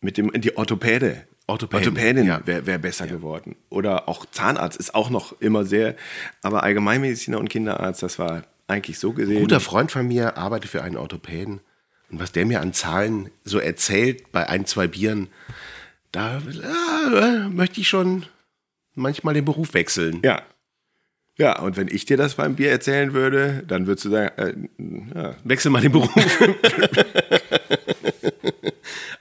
Mit 0.00 0.16
dem, 0.16 0.32
die 0.32 0.56
Orthopäde. 0.56 1.24
Orthopäden, 1.46 1.88
Orthopädin 1.88 2.26
ja. 2.26 2.40
wäre 2.44 2.66
wär 2.66 2.78
besser 2.78 3.06
geworden. 3.06 3.56
Oder 3.68 4.08
auch 4.08 4.26
Zahnarzt 4.26 4.78
ist 4.78 4.94
auch 4.94 5.10
noch 5.10 5.40
immer 5.40 5.64
sehr, 5.64 5.96
aber 6.42 6.62
Allgemeinmediziner 6.62 7.38
und 7.38 7.50
Kinderarzt, 7.50 8.02
das 8.02 8.18
war 8.18 8.42
eigentlich 8.72 8.98
so 8.98 9.12
gesehen. 9.12 9.36
Ein 9.36 9.42
guter 9.42 9.60
Freund 9.60 9.92
von 9.92 10.06
mir 10.06 10.36
arbeitet 10.36 10.70
für 10.70 10.82
einen 10.82 10.96
Orthopäden. 10.96 11.60
Und 12.10 12.20
was 12.20 12.32
der 12.32 12.44
mir 12.44 12.60
an 12.60 12.72
Zahlen 12.72 13.30
so 13.44 13.58
erzählt 13.58 14.32
bei 14.32 14.48
ein, 14.48 14.66
zwei 14.66 14.86
Bieren, 14.86 15.28
da 16.10 16.38
äh, 16.38 17.48
möchte 17.48 17.80
ich 17.80 17.88
schon 17.88 18.26
manchmal 18.94 19.34
den 19.34 19.44
Beruf 19.44 19.74
wechseln. 19.74 20.20
Ja. 20.22 20.42
Ja, 21.38 21.58
und 21.60 21.78
wenn 21.78 21.88
ich 21.88 22.04
dir 22.04 22.18
das 22.18 22.34
beim 22.34 22.56
Bier 22.56 22.70
erzählen 22.70 23.14
würde, 23.14 23.64
dann 23.66 23.86
würdest 23.86 24.04
du 24.04 24.10
sagen, 24.10 24.30
äh, 24.36 25.18
ja, 25.18 25.34
Wechsel 25.44 25.70
mal 25.70 25.80
den 25.80 25.92
Beruf. 25.92 26.10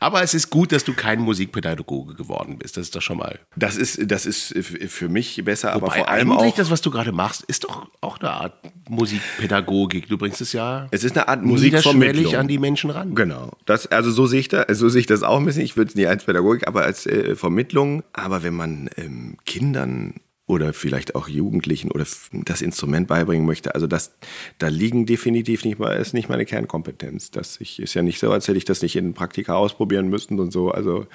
Aber 0.02 0.24
es 0.24 0.34
ist 0.34 0.50
gut, 0.50 0.72
dass 0.72 0.84
du 0.84 0.94
kein 0.94 1.20
Musikpädagoge 1.20 2.16
geworden 2.16 2.58
bist. 2.58 2.76
Das 2.76 2.88
ist 2.88 2.96
doch 2.96 3.04
schon 3.04 3.18
mal. 3.18 3.40
Das 3.56 3.78
ist, 3.78 4.12
das 4.12 4.26
ist 4.26 4.54
für 4.58 5.10
mich 5.10 5.40
besser, 5.46 5.74
aber 5.74 5.88
Wobei 5.88 6.00
vor 6.00 6.10
allem 6.10 6.32
eigentlich 6.32 6.54
auch. 6.54 6.58
das, 6.58 6.72
was 6.72 6.82
du 6.82 6.90
gerade 6.90 7.12
machst, 7.12 7.44
ist 7.44 7.66
doch 7.66 7.88
auch 8.02 8.20
eine 8.20 8.32
Art 8.32 8.54
Musikpädagogik. 8.90 10.10
Du 10.10 10.18
bringst 10.18 10.42
es 10.42 10.54
ja 10.54 10.88
es 10.90 11.04
ist 11.04 11.16
eine 11.16 11.28
Art 11.28 11.44
Musikvermittlung. 11.44 12.36
an 12.36 12.48
die 12.48 12.58
Menschen 12.58 12.90
ran. 12.90 13.14
Genau. 13.14 13.52
Das, 13.66 13.86
also 13.88 14.10
so 14.10 14.26
sehe 14.26 14.40
ich 14.40 14.48
da, 14.48 14.66
so 14.74 14.90
sehe 14.90 15.02
ich 15.02 15.08
das 15.08 15.22
auch 15.22 15.38
ein 15.38 15.46
bisschen. 15.46 15.64
Ich 15.64 15.78
würde 15.78 15.90
es 15.90 15.96
nicht 15.96 16.08
als 16.08 16.24
Pädagogik, 16.26 16.68
aber 16.68 16.84
als 16.84 17.06
äh, 17.06 17.36
Vermittlung. 17.36 18.04
Aber 18.12 18.42
wenn 18.42 18.56
man 18.56 18.90
ähm, 18.98 19.38
Kindern 19.46 20.16
oder 20.52 20.74
vielleicht 20.74 21.16
auch 21.16 21.28
Jugendlichen 21.30 21.90
oder 21.92 22.06
das 22.34 22.62
Instrument 22.62 23.08
beibringen 23.08 23.46
möchte, 23.46 23.74
also 23.74 23.88
das, 23.88 24.12
da 24.58 24.68
liegen 24.68 25.06
definitiv 25.06 25.64
nicht 25.64 25.80
mal, 25.80 25.94
ist 25.94 26.14
nicht 26.14 26.28
meine 26.30 26.46
Kernkompetenz. 26.46 27.32
Das 27.32 27.60
ich, 27.62 27.80
ist 27.80 27.94
ja 27.94 28.02
nicht 28.02 28.20
so, 28.20 28.32
als 28.32 28.48
hätte 28.48 28.58
ich 28.58 28.66
das 28.66 28.82
nicht 28.82 28.96
in 28.98 29.14
Praktika 29.14 29.56
ausprobieren 29.56 30.10
müssen 30.10 30.40
und 30.40 30.52
so. 30.52 30.70
Also 30.72 31.08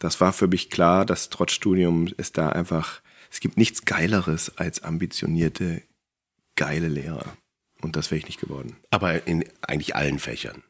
das 0.00 0.20
war 0.20 0.32
für 0.32 0.48
mich 0.48 0.70
klar, 0.70 1.06
dass 1.06 1.30
trotz 1.30 1.52
Studium 1.52 2.08
es 2.16 2.32
da 2.32 2.48
einfach, 2.48 3.00
es 3.30 3.38
gibt 3.40 3.56
nichts 3.56 3.84
Geileres 3.84 4.56
als 4.58 4.82
ambitionierte, 4.82 5.82
geile 6.56 6.88
Lehrer. 6.88 7.36
Und 7.80 7.94
das 7.96 8.10
wäre 8.10 8.18
ich 8.18 8.26
nicht 8.26 8.40
geworden. 8.40 8.76
Aber 8.90 9.26
in 9.26 9.44
eigentlich 9.62 9.94
allen 9.96 10.18
Fächern. 10.18 10.62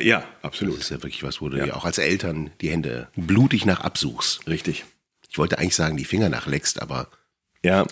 Ja, 0.00 0.20
Das 0.20 0.44
absolut. 0.52 0.78
ist 0.78 0.90
ja 0.90 0.96
wirklich 1.02 1.22
was, 1.24 1.40
wo 1.42 1.48
du 1.50 1.58
Ja. 1.58 1.64
dir 1.66 1.76
auch 1.76 1.84
als 1.84 1.98
Eltern 1.98 2.50
die 2.60 2.70
Hände 2.70 3.08
blutig 3.16 3.66
nach 3.66 3.80
absuchst. 3.80 4.46
Richtig. 4.46 4.84
Ich 5.28 5.36
wollte 5.38 5.58
eigentlich 5.58 5.74
sagen, 5.74 5.96
die 5.96 6.04
Finger 6.06 6.28
nachleckst, 6.28 6.80
aber 6.80 7.08
Ja, 7.64 7.86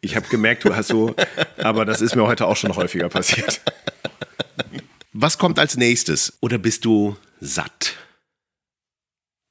ich 0.00 0.14
habe 0.14 0.28
gemerkt, 0.28 0.64
du 0.64 0.76
hast 0.76 0.86
so, 0.86 1.16
aber 1.58 1.84
das 1.84 2.00
ist 2.00 2.14
mir 2.14 2.24
heute 2.28 2.46
auch 2.46 2.56
schon 2.56 2.76
häufiger 2.76 3.08
passiert. 3.08 3.60
was 5.12 5.36
kommt 5.36 5.58
als 5.58 5.76
nächstes? 5.76 6.38
Oder 6.40 6.58
bist 6.58 6.84
du 6.84 7.16
satt? 7.40 7.96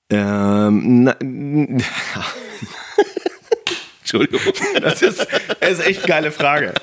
Ähm, 0.09 1.03
na, 1.03 1.17
Entschuldigung. 3.99 4.53
das 4.79 5.01
ist, 5.01 5.27
das 5.59 5.71
ist 5.71 5.85
echt 5.85 5.99
eine 5.99 6.07
geile 6.07 6.31
Frage. 6.31 6.73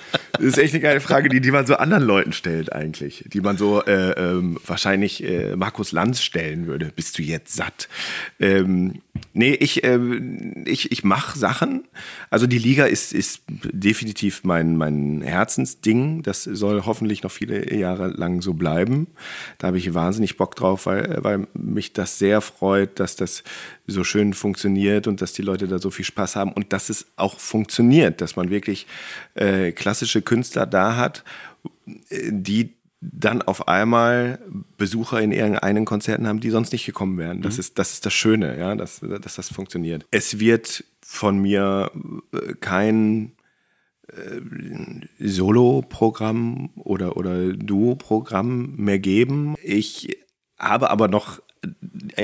Das 0.42 0.54
ist 0.54 0.58
echt 0.58 0.74
eine 0.74 0.82
geile 0.82 1.00
Frage, 1.00 1.28
die, 1.28 1.40
die 1.40 1.52
man 1.52 1.66
so 1.66 1.76
anderen 1.76 2.02
Leuten 2.02 2.32
stellt 2.32 2.72
eigentlich. 2.72 3.22
Die 3.28 3.40
man 3.40 3.56
so 3.56 3.84
äh, 3.84 4.10
ähm, 4.10 4.58
wahrscheinlich 4.66 5.22
äh, 5.22 5.54
Markus 5.54 5.92
Lanz 5.92 6.20
stellen 6.20 6.66
würde. 6.66 6.90
Bist 6.96 7.16
du 7.16 7.22
jetzt 7.22 7.54
satt? 7.54 7.88
Ähm, 8.40 9.02
nee, 9.34 9.52
ich, 9.54 9.84
ähm, 9.84 10.64
ich, 10.66 10.90
ich 10.90 11.04
mache 11.04 11.38
Sachen. 11.38 11.84
Also 12.28 12.48
die 12.48 12.58
Liga 12.58 12.86
ist, 12.86 13.12
ist 13.12 13.42
definitiv 13.48 14.42
mein, 14.42 14.76
mein 14.76 15.22
Herzensding. 15.22 16.22
Das 16.22 16.42
soll 16.42 16.86
hoffentlich 16.86 17.22
noch 17.22 17.30
viele 17.30 17.72
Jahre 17.72 18.08
lang 18.08 18.42
so 18.42 18.54
bleiben. 18.54 19.06
Da 19.58 19.68
habe 19.68 19.78
ich 19.78 19.94
wahnsinnig 19.94 20.38
Bock 20.38 20.56
drauf, 20.56 20.86
weil, 20.86 21.18
weil 21.22 21.46
mich 21.54 21.92
das 21.92 22.18
sehr 22.18 22.40
freut, 22.40 22.98
dass 22.98 23.14
das 23.14 23.44
so 23.86 24.04
schön 24.04 24.32
funktioniert 24.34 25.06
und 25.06 25.20
dass 25.20 25.32
die 25.32 25.42
Leute 25.42 25.66
da 25.68 25.78
so 25.78 25.90
viel 25.90 26.04
Spaß 26.04 26.36
haben 26.36 26.52
und 26.52 26.72
dass 26.72 26.88
es 26.88 27.06
auch 27.16 27.38
funktioniert, 27.38 28.20
dass 28.20 28.36
man 28.36 28.50
wirklich 28.50 28.86
äh, 29.34 29.72
klassische 29.72 30.22
Künstler 30.22 30.66
da 30.66 30.96
hat, 30.96 31.24
äh, 32.10 32.30
die 32.30 32.74
dann 33.00 33.42
auf 33.42 33.66
einmal 33.66 34.38
Besucher 34.78 35.20
in 35.20 35.32
irgendeinen 35.32 35.84
Konzerten 35.84 36.28
haben, 36.28 36.38
die 36.38 36.50
sonst 36.50 36.72
nicht 36.72 36.86
gekommen 36.86 37.18
wären. 37.18 37.42
Das, 37.42 37.58
ist, 37.58 37.78
das 37.78 37.94
ist 37.94 38.06
das 38.06 38.12
Schöne, 38.12 38.56
ja, 38.56 38.76
dass, 38.76 39.00
dass 39.00 39.34
das 39.34 39.52
funktioniert. 39.52 40.06
Es 40.12 40.38
wird 40.38 40.84
von 41.00 41.38
mir 41.38 41.90
äh, 42.32 42.54
kein 42.60 43.32
äh, 44.06 44.40
Solo-Programm 45.18 46.70
oder, 46.76 47.16
oder 47.16 47.52
Duo-Programm 47.52 48.76
mehr 48.76 49.00
geben. 49.00 49.56
Ich 49.62 50.16
habe 50.58 50.90
aber 50.90 51.08
noch 51.08 51.42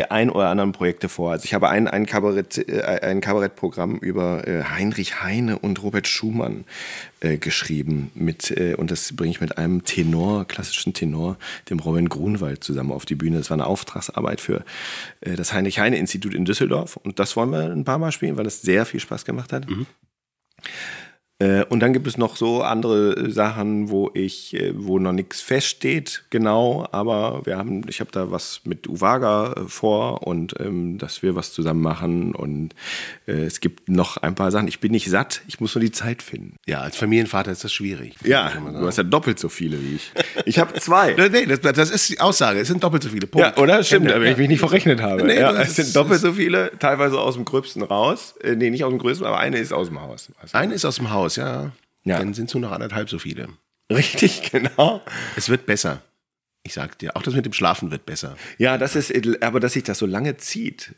ein 0.08 0.30
oder 0.30 0.48
anderen 0.48 0.72
Projekte 0.72 1.08
vor. 1.08 1.32
Also 1.32 1.44
ich 1.44 1.54
habe 1.54 1.68
ein, 1.68 1.86
ein, 1.86 2.06
Kabarett, 2.06 2.58
äh, 2.68 2.82
ein 3.02 3.20
Kabarettprogramm 3.20 3.96
über 3.98 4.46
äh, 4.46 4.64
Heinrich 4.64 5.22
Heine 5.22 5.58
und 5.58 5.82
Robert 5.82 6.08
Schumann 6.08 6.64
äh, 7.20 7.36
geschrieben. 7.36 8.10
Mit, 8.14 8.50
und 8.50 8.90
das 8.90 9.14
bringe 9.14 9.30
ich 9.30 9.40
mit 9.40 9.58
einem 9.58 9.84
Tenor, 9.84 10.46
klassischen 10.46 10.92
Tenor, 10.92 11.36
dem 11.70 11.78
Robin 11.78 12.08
Grunwald 12.08 12.64
zusammen 12.64 12.92
auf 12.92 13.06
die 13.06 13.14
Bühne. 13.14 13.38
Das 13.38 13.50
war 13.50 13.56
eine 13.56 13.66
Auftragsarbeit 13.66 14.40
für 14.40 14.64
das 15.20 15.52
Heinrich-Heine-Institut 15.52 16.34
in 16.34 16.44
Düsseldorf. 16.44 16.96
Und 16.96 17.18
das 17.18 17.36
wollen 17.36 17.50
wir 17.50 17.70
ein 17.70 17.84
paar 17.84 17.98
Mal 17.98 18.12
spielen, 18.12 18.36
weil 18.36 18.46
es 18.46 18.62
sehr 18.62 18.86
viel 18.86 19.00
Spaß 19.00 19.24
gemacht 19.24 19.52
hat. 19.52 19.66
Äh, 21.40 21.64
Und 21.68 21.80
dann 21.80 21.92
gibt 21.92 22.06
es 22.08 22.18
noch 22.18 22.36
so 22.36 22.62
andere 22.62 23.30
Sachen, 23.30 23.90
wo 23.90 24.10
ich, 24.12 24.54
äh, 24.54 24.72
wo 24.74 24.98
noch 24.98 25.12
nichts 25.12 25.40
feststeht, 25.40 26.24
genau, 26.30 26.86
aber 26.90 27.42
wir 27.44 27.56
haben, 27.56 27.82
ich 27.88 28.00
habe 28.00 28.10
da 28.10 28.30
was 28.32 28.62
mit 28.64 28.88
Uwaga 28.88 29.52
äh, 29.52 29.68
vor 29.68 30.26
und 30.26 30.54
ähm, 30.58 30.98
dass 30.98 31.22
wir 31.22 31.36
was 31.36 31.52
zusammen 31.52 31.80
machen 31.80 32.34
und 32.34 32.74
äh, 33.28 33.44
es 33.44 33.60
gibt 33.60 33.88
noch 33.88 34.16
ein 34.16 34.34
paar 34.34 34.50
Sachen. 34.50 34.66
Ich 34.66 34.80
bin 34.80 34.90
nicht 34.90 35.08
satt, 35.08 35.42
ich 35.46 35.60
muss 35.60 35.74
nur 35.76 35.80
die 35.82 35.92
Zeit 35.92 36.22
finden. 36.22 36.56
Ja, 36.66 36.80
als 36.80 36.96
Familienvater 36.96 37.52
ist 37.52 37.62
das 37.62 37.72
schwierig. 37.72 38.16
Ja, 38.24 38.50
du 38.50 38.84
hast 38.86 38.98
ja 38.98 39.04
doppelt 39.04 39.38
so 39.38 39.48
viele 39.48 39.80
wie 39.80 39.94
ich. 39.96 40.10
Ich 40.44 40.58
habe 40.58 40.74
zwei. 40.80 41.14
Nee, 41.30 41.44
das, 41.46 41.60
das 41.60 41.90
ist 41.90 42.08
die 42.08 42.20
Aussage. 42.20 42.58
Es 42.60 42.68
sind 42.68 42.82
doppelt 42.82 43.02
so 43.02 43.10
viele. 43.10 43.26
Punkt. 43.26 43.46
Ja, 43.46 43.62
oder? 43.62 43.84
Stimmt, 43.84 44.06
wenn 44.08 44.22
ich 44.32 44.38
mich 44.38 44.48
nicht 44.48 44.60
verrechnet 44.60 45.00
habe. 45.02 45.22
Nee, 45.24 45.38
ja, 45.38 45.52
es 45.52 45.76
sind 45.76 45.94
doppelt 45.94 46.20
so 46.20 46.32
viele, 46.32 46.72
teilweise 46.78 47.20
aus 47.20 47.34
dem 47.34 47.44
Gröbsten 47.44 47.82
raus. 47.82 48.34
Äh, 48.42 48.56
nee, 48.56 48.70
nicht 48.70 48.82
aus 48.82 48.90
dem 48.90 48.98
Gröbsten, 48.98 49.26
aber 49.26 49.38
eine 49.38 49.58
ist 49.58 49.72
aus 49.72 49.88
dem 49.88 50.00
Haus. 50.00 50.28
Eine 50.52 50.74
ist 50.74 50.84
aus 50.86 50.96
dem 50.96 51.10
Haus, 51.10 51.27
ja. 51.36 51.72
Ja. 52.04 52.18
Dann 52.18 52.34
sind 52.34 52.48
es 52.48 52.54
nur 52.54 52.62
noch 52.62 52.72
anderthalb 52.72 53.10
so 53.10 53.18
viele. 53.18 53.48
Richtig, 53.92 54.42
genau. 54.50 55.02
Es 55.36 55.48
wird 55.48 55.66
besser. 55.66 56.02
Ich 56.64 56.74
sag 56.74 56.98
dir, 56.98 57.16
auch 57.16 57.22
das 57.22 57.34
mit 57.34 57.46
dem 57.46 57.52
Schlafen 57.52 57.90
wird 57.90 58.06
besser. 58.06 58.36
Ja, 58.58 58.78
das 58.78 58.96
ist, 58.96 59.12
aber 59.42 59.60
dass 59.60 59.72
sich 59.72 59.84
das 59.84 59.98
so 59.98 60.06
lange 60.06 60.36
zieht, 60.36 60.94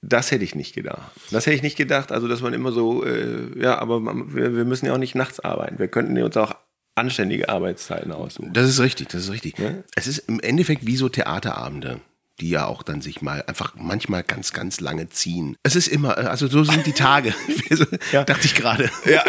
das 0.00 0.30
hätte 0.30 0.44
ich 0.44 0.54
nicht 0.54 0.74
gedacht. 0.74 1.10
Das 1.30 1.46
hätte 1.46 1.56
ich 1.56 1.62
nicht 1.62 1.76
gedacht, 1.76 2.12
also 2.12 2.28
dass 2.28 2.40
man 2.40 2.52
immer 2.52 2.70
so, 2.72 3.04
äh, 3.04 3.58
ja, 3.60 3.78
aber 3.78 3.98
man, 4.00 4.34
wir, 4.34 4.54
wir 4.54 4.64
müssen 4.64 4.86
ja 4.86 4.94
auch 4.94 4.98
nicht 4.98 5.14
nachts 5.14 5.40
arbeiten. 5.40 5.78
Wir 5.78 5.88
könnten 5.88 6.20
uns 6.22 6.36
auch 6.36 6.54
anständige 6.94 7.48
Arbeitszeiten 7.48 8.12
aussuchen. 8.12 8.52
Das 8.52 8.68
ist 8.68 8.80
richtig, 8.80 9.08
das 9.08 9.24
ist 9.24 9.30
richtig. 9.30 9.58
Ne? 9.58 9.84
Es 9.94 10.06
ist 10.06 10.18
im 10.28 10.40
Endeffekt 10.40 10.86
wie 10.86 10.96
so 10.96 11.08
Theaterabende, 11.08 12.00
die 12.40 12.50
ja 12.50 12.66
auch 12.66 12.82
dann 12.82 13.00
sich 13.00 13.20
mal 13.20 13.42
einfach 13.46 13.74
manchmal 13.76 14.22
ganz, 14.22 14.52
ganz 14.52 14.80
lange 14.80 15.08
ziehen. 15.08 15.56
Es 15.62 15.74
ist 15.74 15.88
immer, 15.88 16.16
also 16.16 16.46
so 16.46 16.62
sind 16.62 16.86
die 16.86 16.92
Tage, 16.92 17.34
Ja. 18.12 18.24
dachte 18.24 18.46
ich 18.46 18.54
gerade. 18.54 18.90
Ja, 19.04 19.24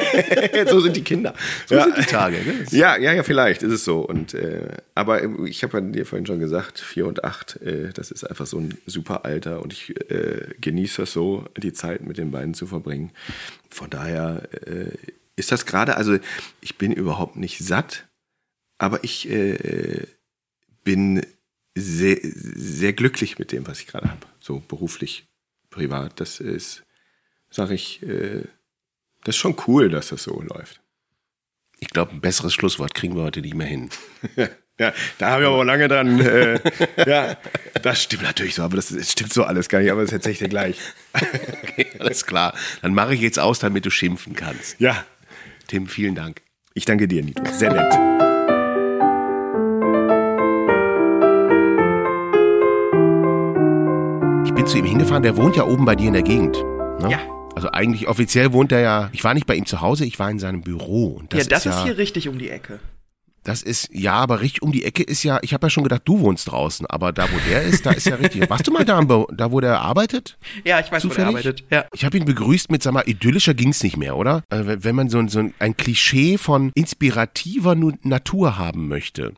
so 0.70 0.80
sind 0.80 0.96
die 0.96 1.04
Kinder. 1.04 1.34
So 1.66 1.74
ja. 1.74 1.84
sind 1.84 1.98
die 1.98 2.04
Tage. 2.04 2.38
Gell? 2.38 2.64
Ja, 2.70 2.96
ja, 2.96 3.12
ja, 3.12 3.22
vielleicht 3.22 3.62
ist 3.62 3.72
es 3.72 3.84
so. 3.84 4.00
Und 4.00 4.34
äh, 4.34 4.68
aber 4.94 5.22
ich 5.44 5.62
habe 5.62 5.78
ja 5.78 5.84
dir 5.84 6.06
vorhin 6.06 6.26
schon 6.26 6.38
gesagt, 6.38 6.78
vier 6.78 7.06
und 7.06 7.24
acht, 7.24 7.56
äh, 7.62 7.92
das 7.92 8.10
ist 8.10 8.24
einfach 8.24 8.46
so 8.46 8.58
ein 8.58 8.78
super 8.86 9.24
Alter 9.24 9.62
und 9.62 9.72
ich 9.72 9.94
äh, 10.10 10.54
genieße 10.60 11.02
das 11.02 11.12
so, 11.12 11.44
die 11.56 11.72
Zeit 11.72 12.02
mit 12.02 12.16
den 12.16 12.30
beiden 12.30 12.54
zu 12.54 12.66
verbringen. 12.66 13.12
Von 13.68 13.90
daher 13.90 14.48
äh, 14.66 14.96
ist 15.36 15.52
das 15.52 15.66
gerade, 15.66 15.96
also 15.96 16.18
ich 16.60 16.78
bin 16.78 16.92
überhaupt 16.92 17.36
nicht 17.36 17.58
satt, 17.58 18.08
aber 18.78 19.04
ich 19.04 19.28
äh, 19.28 20.06
bin 20.82 21.22
sehr, 21.80 22.18
sehr 22.22 22.92
glücklich 22.92 23.38
mit 23.38 23.52
dem, 23.52 23.66
was 23.66 23.80
ich 23.80 23.86
gerade 23.86 24.10
habe. 24.10 24.26
So 24.40 24.60
beruflich, 24.66 25.26
privat. 25.70 26.20
Das 26.20 26.40
ist, 26.40 26.84
sage 27.50 27.74
ich, 27.74 28.02
äh, 28.02 28.44
das 29.24 29.34
ist 29.34 29.40
schon 29.40 29.56
cool, 29.66 29.88
dass 29.88 30.08
das 30.08 30.22
so 30.22 30.40
läuft. 30.40 30.80
Ich 31.80 31.90
glaube, 31.90 32.12
ein 32.12 32.20
besseres 32.20 32.54
Schlusswort 32.54 32.94
kriegen 32.94 33.14
wir 33.16 33.22
heute 33.22 33.40
nicht 33.40 33.54
mehr 33.54 33.66
hin. 33.66 33.90
Ja, 34.80 34.92
da 35.18 35.30
habe 35.30 35.42
ich 35.42 35.48
aber 35.48 35.64
lange 35.64 35.88
dran. 35.88 36.20
Äh, 36.20 36.60
ja, 37.04 37.36
das 37.82 38.00
stimmt 38.00 38.22
natürlich 38.22 38.54
so, 38.54 38.62
aber 38.62 38.76
das, 38.76 38.90
das 38.90 39.10
stimmt 39.10 39.32
so 39.32 39.42
alles 39.42 39.68
gar 39.68 39.80
nicht, 39.80 39.90
aber 39.90 40.02
das 40.02 40.12
erzähle 40.12 40.34
ich 40.34 40.38
dir 40.38 40.48
gleich. 40.48 40.78
Okay, 41.64 41.88
alles 41.98 42.24
klar. 42.24 42.54
Dann 42.82 42.94
mache 42.94 43.14
ich 43.14 43.20
jetzt 43.20 43.40
aus, 43.40 43.58
damit 43.58 43.86
du 43.86 43.90
schimpfen 43.90 44.34
kannst. 44.34 44.80
Ja, 44.80 45.04
Tim, 45.66 45.88
vielen 45.88 46.14
Dank. 46.14 46.42
ich 46.74 46.84
danke 46.84 47.08
dir, 47.08 47.24
Nito. 47.24 47.42
Sehr 47.52 47.72
nett. 47.72 48.37
Zu 54.68 54.76
ihm 54.76 54.84
hingefahren, 54.84 55.22
der 55.22 55.36
wohnt 55.38 55.56
ja 55.56 55.64
oben 55.64 55.86
bei 55.86 55.96
dir 55.96 56.08
in 56.08 56.12
der 56.12 56.22
Gegend. 56.22 56.56
Ne? 57.00 57.08
Ja. 57.10 57.18
Also 57.56 57.70
eigentlich 57.72 58.06
offiziell 58.06 58.52
wohnt 58.52 58.70
er 58.70 58.80
ja, 58.80 59.08
ich 59.12 59.24
war 59.24 59.32
nicht 59.32 59.46
bei 59.46 59.54
ihm 59.56 59.64
zu 59.64 59.80
Hause, 59.80 60.04
ich 60.04 60.18
war 60.18 60.30
in 60.30 60.38
seinem 60.38 60.60
Büro. 60.60 61.06
Und 61.18 61.32
das 61.32 61.44
ja, 61.44 61.48
das 61.48 61.64
ist, 61.64 61.72
ist 61.72 61.78
ja, 61.78 61.84
hier 61.84 61.98
richtig 61.98 62.28
um 62.28 62.38
die 62.38 62.50
Ecke. 62.50 62.78
Das 63.44 63.62
ist, 63.62 63.88
ja, 63.92 64.12
aber 64.12 64.42
richtig 64.42 64.60
um 64.60 64.70
die 64.72 64.84
Ecke 64.84 65.02
ist 65.02 65.22
ja, 65.22 65.38
ich 65.40 65.54
habe 65.54 65.66
ja 65.66 65.70
schon 65.70 65.84
gedacht, 65.84 66.02
du 66.04 66.20
wohnst 66.20 66.50
draußen, 66.50 66.84
aber 66.86 67.12
da, 67.12 67.24
wo 67.32 67.36
der 67.48 67.62
ist, 67.62 67.86
da 67.86 67.92
ist 67.92 68.06
ja 68.06 68.16
richtig. 68.16 68.50
Warst 68.50 68.66
du 68.66 68.70
mal 68.72 68.84
da, 68.84 69.00
da 69.32 69.50
wo 69.50 69.60
der 69.60 69.80
arbeitet? 69.80 70.36
Ja, 70.64 70.80
ich 70.80 70.92
weiß, 70.92 71.02
wo 71.04 71.08
der 71.08 71.16
Zufällig? 71.16 71.28
arbeitet. 71.28 71.64
Ja. 71.70 71.86
Ich 71.94 72.04
habe 72.04 72.18
ihn 72.18 72.26
begrüßt 72.26 72.70
mit, 72.70 72.82
sag 72.82 72.92
mal, 72.92 73.04
idyllischer 73.06 73.54
ging's 73.54 73.82
nicht 73.82 73.96
mehr, 73.96 74.18
oder? 74.18 74.42
Also, 74.50 74.84
wenn- 74.84 74.94
man 74.94 75.08
so, 75.08 75.18
ein- 75.18 75.28
so 75.28 75.42
ein- 75.58 75.76
Klischee 75.78 76.36
von 76.36 76.72
inspirativer 76.74 77.74
Natur 78.02 78.58
haben 78.58 78.86
möchte, 78.88 79.32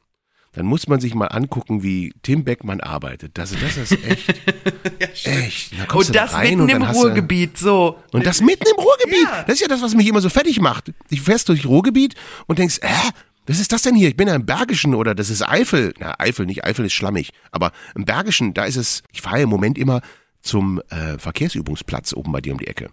dann 0.52 0.66
muss 0.66 0.88
man 0.88 0.98
sich 1.00 1.14
mal 1.14 1.26
angucken, 1.26 1.82
wie 1.82 2.12
Tim 2.22 2.42
Beckmann 2.44 2.80
arbeitet. 2.80 3.38
Das, 3.38 3.52
das 3.52 3.76
ist 3.76 3.92
echt, 4.04 4.28
echt. 5.24 5.72
Da 5.78 5.94
Und 5.94 6.08
da 6.08 6.12
das 6.22 6.32
rein 6.34 6.58
mitten 6.58 6.60
und 6.62 6.70
im 6.70 6.82
Ruhrgebiet, 6.82 7.56
so. 7.58 7.98
Und 8.12 8.26
das 8.26 8.40
mitten 8.40 8.64
im 8.68 8.82
Ruhrgebiet. 8.82 9.22
Ja. 9.24 9.42
Das 9.44 9.54
ist 9.54 9.60
ja 9.60 9.68
das, 9.68 9.80
was 9.82 9.94
mich 9.94 10.06
immer 10.08 10.20
so 10.20 10.28
fertig 10.28 10.60
macht. 10.60 10.92
Ich 11.08 11.22
fährst 11.22 11.48
durch 11.48 11.66
Ruhrgebiet 11.66 12.14
und 12.46 12.58
denkst, 12.58 12.78
hä? 12.82 13.10
Was 13.46 13.58
ist 13.58 13.72
das 13.72 13.82
denn 13.82 13.94
hier? 13.96 14.08
Ich 14.08 14.16
bin 14.16 14.28
ja 14.28 14.34
im 14.34 14.46
Bergischen 14.46 14.94
oder 14.94 15.14
das 15.14 15.28
ist 15.30 15.42
Eifel. 15.48 15.92
Na, 15.98 16.14
Eifel 16.20 16.46
nicht, 16.46 16.64
Eifel 16.64 16.84
ist 16.84 16.92
schlammig. 16.92 17.30
Aber 17.50 17.72
im 17.96 18.04
Bergischen, 18.04 18.54
da 18.54 18.64
ist 18.64 18.76
es, 18.76 19.02
ich 19.12 19.22
fahre 19.22 19.38
ja 19.38 19.42
im 19.44 19.48
Moment 19.48 19.76
immer 19.78 20.02
zum 20.40 20.80
äh, 20.90 21.18
Verkehrsübungsplatz 21.18 22.12
oben 22.12 22.30
bei 22.32 22.40
dir 22.40 22.52
um 22.52 22.58
die 22.58 22.66
Ecke. 22.68 22.90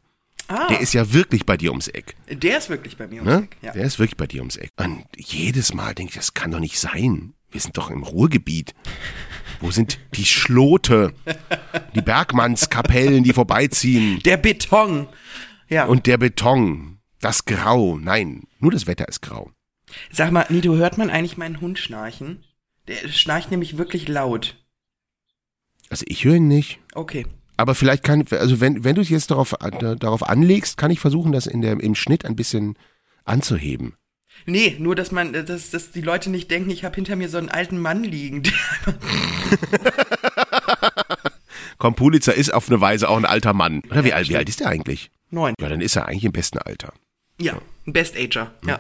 Ah, 0.48 0.68
Der 0.70 0.80
ist 0.80 0.94
ja 0.94 1.12
wirklich 1.14 1.46
bei 1.46 1.58
dir 1.58 1.72
ums 1.72 1.90
Eck. 1.90 2.16
der 2.32 2.58
ist 2.58 2.70
wirklich 2.70 2.98
bei 2.98 3.06
mir 3.08 3.22
ums 3.22 3.36
Ne? 3.36 3.44
Eck. 3.44 3.58
Ja. 3.62 3.74
Der 3.74 3.84
ist 3.84 4.00
wirklich 4.00 4.16
bei 4.18 4.26
dir 4.28 4.40
ums 4.42 4.56
Eck. 4.56 4.72
Und 4.78 5.04
jedes 5.18 5.74
Mal 5.74 5.94
denke 5.94 6.12
ich, 6.12 6.16
das 6.18 6.34
kann 6.34 6.52
doch 6.52 6.60
nicht 6.60 6.80
sein. 6.80 7.34
Wir 7.58 7.62
sind 7.62 7.76
doch 7.76 7.90
im 7.90 8.04
Ruhrgebiet. 8.04 8.76
Wo 9.62 9.72
sind 9.72 9.98
die 10.14 10.26
Schlote? 10.26 11.16
Die 11.96 12.04
Bergmannskapellen, 12.04 13.24
die 13.24 13.34
vorbeiziehen. 13.34 14.20
Der 14.24 14.38
Beton. 14.38 15.08
Ja. 15.68 15.86
Und 15.86 16.06
der 16.06 16.20
Beton, 16.20 17.00
das 17.20 17.46
Grau. 17.46 17.98
Nein, 17.98 18.44
nur 18.60 18.70
das 18.70 18.86
Wetter 18.86 19.08
ist 19.08 19.24
grau. 19.24 19.50
Sag 20.12 20.32
mal, 20.32 20.46
Nito, 20.50 20.76
hört 20.76 21.00
man 21.00 21.10
eigentlich 21.10 21.38
meinen 21.38 21.60
Hund 21.60 21.80
schnarchen? 21.80 22.44
Der 22.88 23.08
schnarcht 23.10 23.50
nämlich 23.50 23.80
wirklich 23.80 24.08
laut. 24.08 24.64
Also 25.90 26.06
ich 26.08 26.26
höre 26.26 26.36
ihn 26.36 26.48
nicht. 26.48 26.78
Okay. 26.94 27.26
Aber 27.58 27.74
vielleicht 27.74 28.04
kann, 28.04 28.24
also 28.30 28.62
wenn, 28.62 28.84
wenn 28.84 28.94
du 28.94 29.02
es 29.02 29.10
jetzt 29.10 29.32
darauf, 29.32 29.56
äh, 29.62 29.96
darauf 29.96 30.30
anlegst, 30.30 30.78
kann 30.78 30.92
ich 30.92 31.00
versuchen, 31.00 31.32
das 31.32 31.48
in 31.48 31.64
der, 31.64 31.80
im 31.80 31.96
Schnitt 31.96 32.24
ein 32.24 32.36
bisschen 32.36 32.78
anzuheben. 33.26 33.96
Nee, 34.46 34.76
nur 34.80 34.96
dass 34.96 35.12
man, 35.12 35.34
dass, 35.34 35.72
dass 35.72 35.92
die 35.92 36.02
Leute 36.02 36.30
nicht 36.30 36.50
denken, 36.52 36.70
ich 36.70 36.86
habe 36.86 36.96
hinter 36.96 37.16
mir 37.16 37.30
so 37.30 37.38
einen 37.38 37.50
alten 37.50 37.80
Mann 37.80 38.04
liegen. 38.04 38.44
Komm, 41.78 41.96
Pulitzer 41.96 42.34
ist 42.34 42.54
auf 42.54 42.70
eine 42.70 42.82
Weise 42.82 43.10
auch 43.10 43.18
ein 43.18 43.26
alter 43.26 43.54
Mann. 43.54 43.82
Oder 43.92 44.04
wie 44.04 44.14
alt, 44.14 44.30
wie 44.30 44.38
alt 44.38 44.50
ist 44.50 44.60
der 44.60 44.70
eigentlich? 44.70 45.12
Neun. 45.30 45.54
Ja, 45.60 45.70
dann 45.70 45.82
ist 45.82 45.96
er 45.96 46.08
eigentlich 46.08 46.26
im 46.26 46.32
besten 46.32 46.58
Alter. 46.58 46.94
Ja, 47.40 47.60
ein 47.86 47.94
Best-Ager. 47.94 48.52
Ja. 48.66 48.80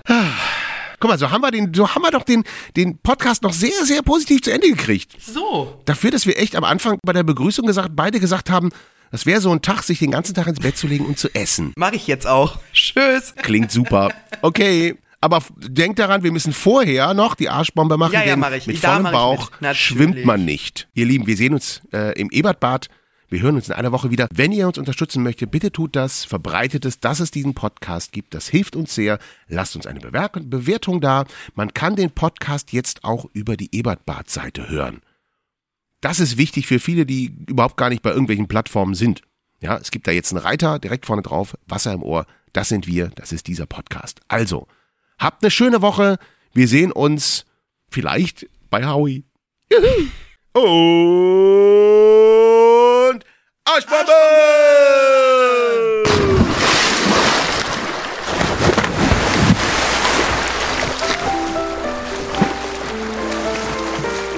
Guck 0.99 1.11
mal, 1.11 1.19
so 1.19 1.29
haben 1.29 1.41
wir 1.41 1.51
den, 1.51 1.73
so 1.73 1.93
haben 1.93 2.01
wir 2.01 2.11
doch 2.11 2.23
den, 2.23 2.43
den 2.75 2.97
Podcast 2.97 3.43
noch 3.43 3.53
sehr, 3.53 3.85
sehr 3.85 4.01
positiv 4.01 4.41
zu 4.41 4.51
Ende 4.51 4.67
gekriegt. 4.67 5.15
So. 5.21 5.79
Dafür, 5.85 6.09
dass 6.09 6.25
wir 6.25 6.39
echt 6.39 6.55
am 6.55 6.63
Anfang 6.63 6.97
bei 7.05 7.13
der 7.13 7.23
Begrüßung 7.23 7.67
gesagt, 7.67 7.91
beide 7.95 8.19
gesagt 8.19 8.49
haben, 8.49 8.71
das 9.11 9.25
wäre 9.25 9.39
so 9.39 9.51
ein 9.51 9.61
Tag, 9.61 9.83
sich 9.83 9.99
den 9.99 10.11
ganzen 10.11 10.33
Tag 10.33 10.47
ins 10.47 10.59
Bett 10.59 10.75
zu 10.75 10.87
legen 10.87 11.05
und 11.05 11.19
zu 11.19 11.33
essen. 11.35 11.71
Mach 11.77 11.91
ich 11.91 12.07
jetzt 12.07 12.25
auch. 12.25 12.59
Tschüss. 12.73 13.35
Klingt 13.35 13.71
super. 13.71 14.11
Okay. 14.41 14.97
Aber 15.19 15.43
denkt 15.57 15.99
daran, 15.99 16.23
wir 16.23 16.31
müssen 16.31 16.53
vorher 16.53 17.13
noch 17.13 17.35
die 17.35 17.49
Arschbombe 17.49 17.97
machen, 17.97 18.13
Ja, 18.13 18.23
ja, 18.23 18.35
mach 18.35 18.51
ich. 18.51 18.67
mit 18.67 18.83
Da 18.83 18.93
vollem 18.93 19.05
ich 19.07 19.11
Bauch 19.11 19.51
mit. 19.59 19.75
Schwimmt 19.75 20.25
man 20.25 20.45
nicht. 20.45 20.87
Ihr 20.93 21.05
Lieben, 21.05 21.25
wir 21.25 21.35
sehen 21.35 21.53
uns 21.53 21.81
äh, 21.91 22.19
im 22.19 22.29
Ebertbad. 22.29 22.87
Wir 23.29 23.41
hören 23.41 23.55
uns 23.55 23.67
in 23.67 23.73
einer 23.73 23.91
Woche 23.91 24.09
wieder. 24.09 24.27
Wenn 24.33 24.53
ihr 24.53 24.67
uns 24.67 24.77
unterstützen 24.77 25.21
möchtet, 25.21 25.51
bitte 25.51 25.71
tut 25.71 25.95
das, 25.97 26.23
verbreitet 26.23 26.85
es, 26.85 26.99
dass 27.01 27.19
es 27.19 27.29
diesen 27.31 27.55
Podcast 27.55 28.13
gibt. 28.13 28.33
Das 28.33 28.47
hilft 28.47 28.75
uns 28.75 28.95
sehr. 28.95 29.19
Lasst 29.49 29.75
uns 29.75 29.85
eine 29.85 29.99
Bewer 29.99 30.29
Bewertung 30.29 31.01
da. 31.01 31.25
Man 31.53 31.73
kann 31.73 31.95
den 31.97 32.11
Podcast 32.11 32.71
jetzt 32.71 33.03
auch 33.03 33.25
über 33.33 33.57
die 33.57 33.75
Ebertbad-Seite 33.75 34.69
hören. 34.69 35.01
Das 35.99 36.19
ist 36.19 36.37
wichtig 36.37 36.67
für 36.67 36.79
viele, 36.79 37.05
die 37.05 37.35
überhaupt 37.47 37.75
gar 37.75 37.89
nicht 37.89 38.01
bei 38.03 38.11
irgendwelchen 38.11 38.47
Plattformen 38.47 38.93
sind. 38.93 39.23
Ja, 39.59 39.77
es 39.77 39.91
gibt 39.91 40.07
da 40.07 40.11
jetzt 40.11 40.31
einen 40.31 40.41
Reiter 40.41 40.79
direkt 40.79 41.05
vorne 41.05 41.23
drauf, 41.23 41.57
Wasser 41.67 41.91
im 41.91 42.03
Ohr. 42.03 42.27
Das 42.53 42.69
sind 42.69 42.87
wir, 42.87 43.09
das 43.15 43.31
ist 43.31 43.47
dieser 43.47 43.65
Podcast. 43.65 44.21
Also, 44.27 44.67
habt 45.17 45.43
eine 45.43 45.51
schöne 45.51 45.81
Woche. 45.81 46.17
Wir 46.53 46.67
sehen 46.67 46.91
uns 46.91 47.45
vielleicht 47.89 48.47
bei 48.69 48.85
Howie. 48.85 49.23
Und 50.53 50.63
Arschbombe! 53.65 54.11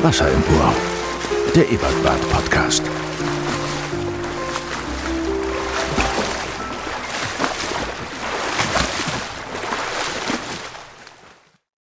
Wasser 0.02 0.32
im 0.32 0.44
Ohr. 0.56 0.74
Der 1.56 1.70
Ebertbad 1.70 2.22
Podcast. 2.30 2.84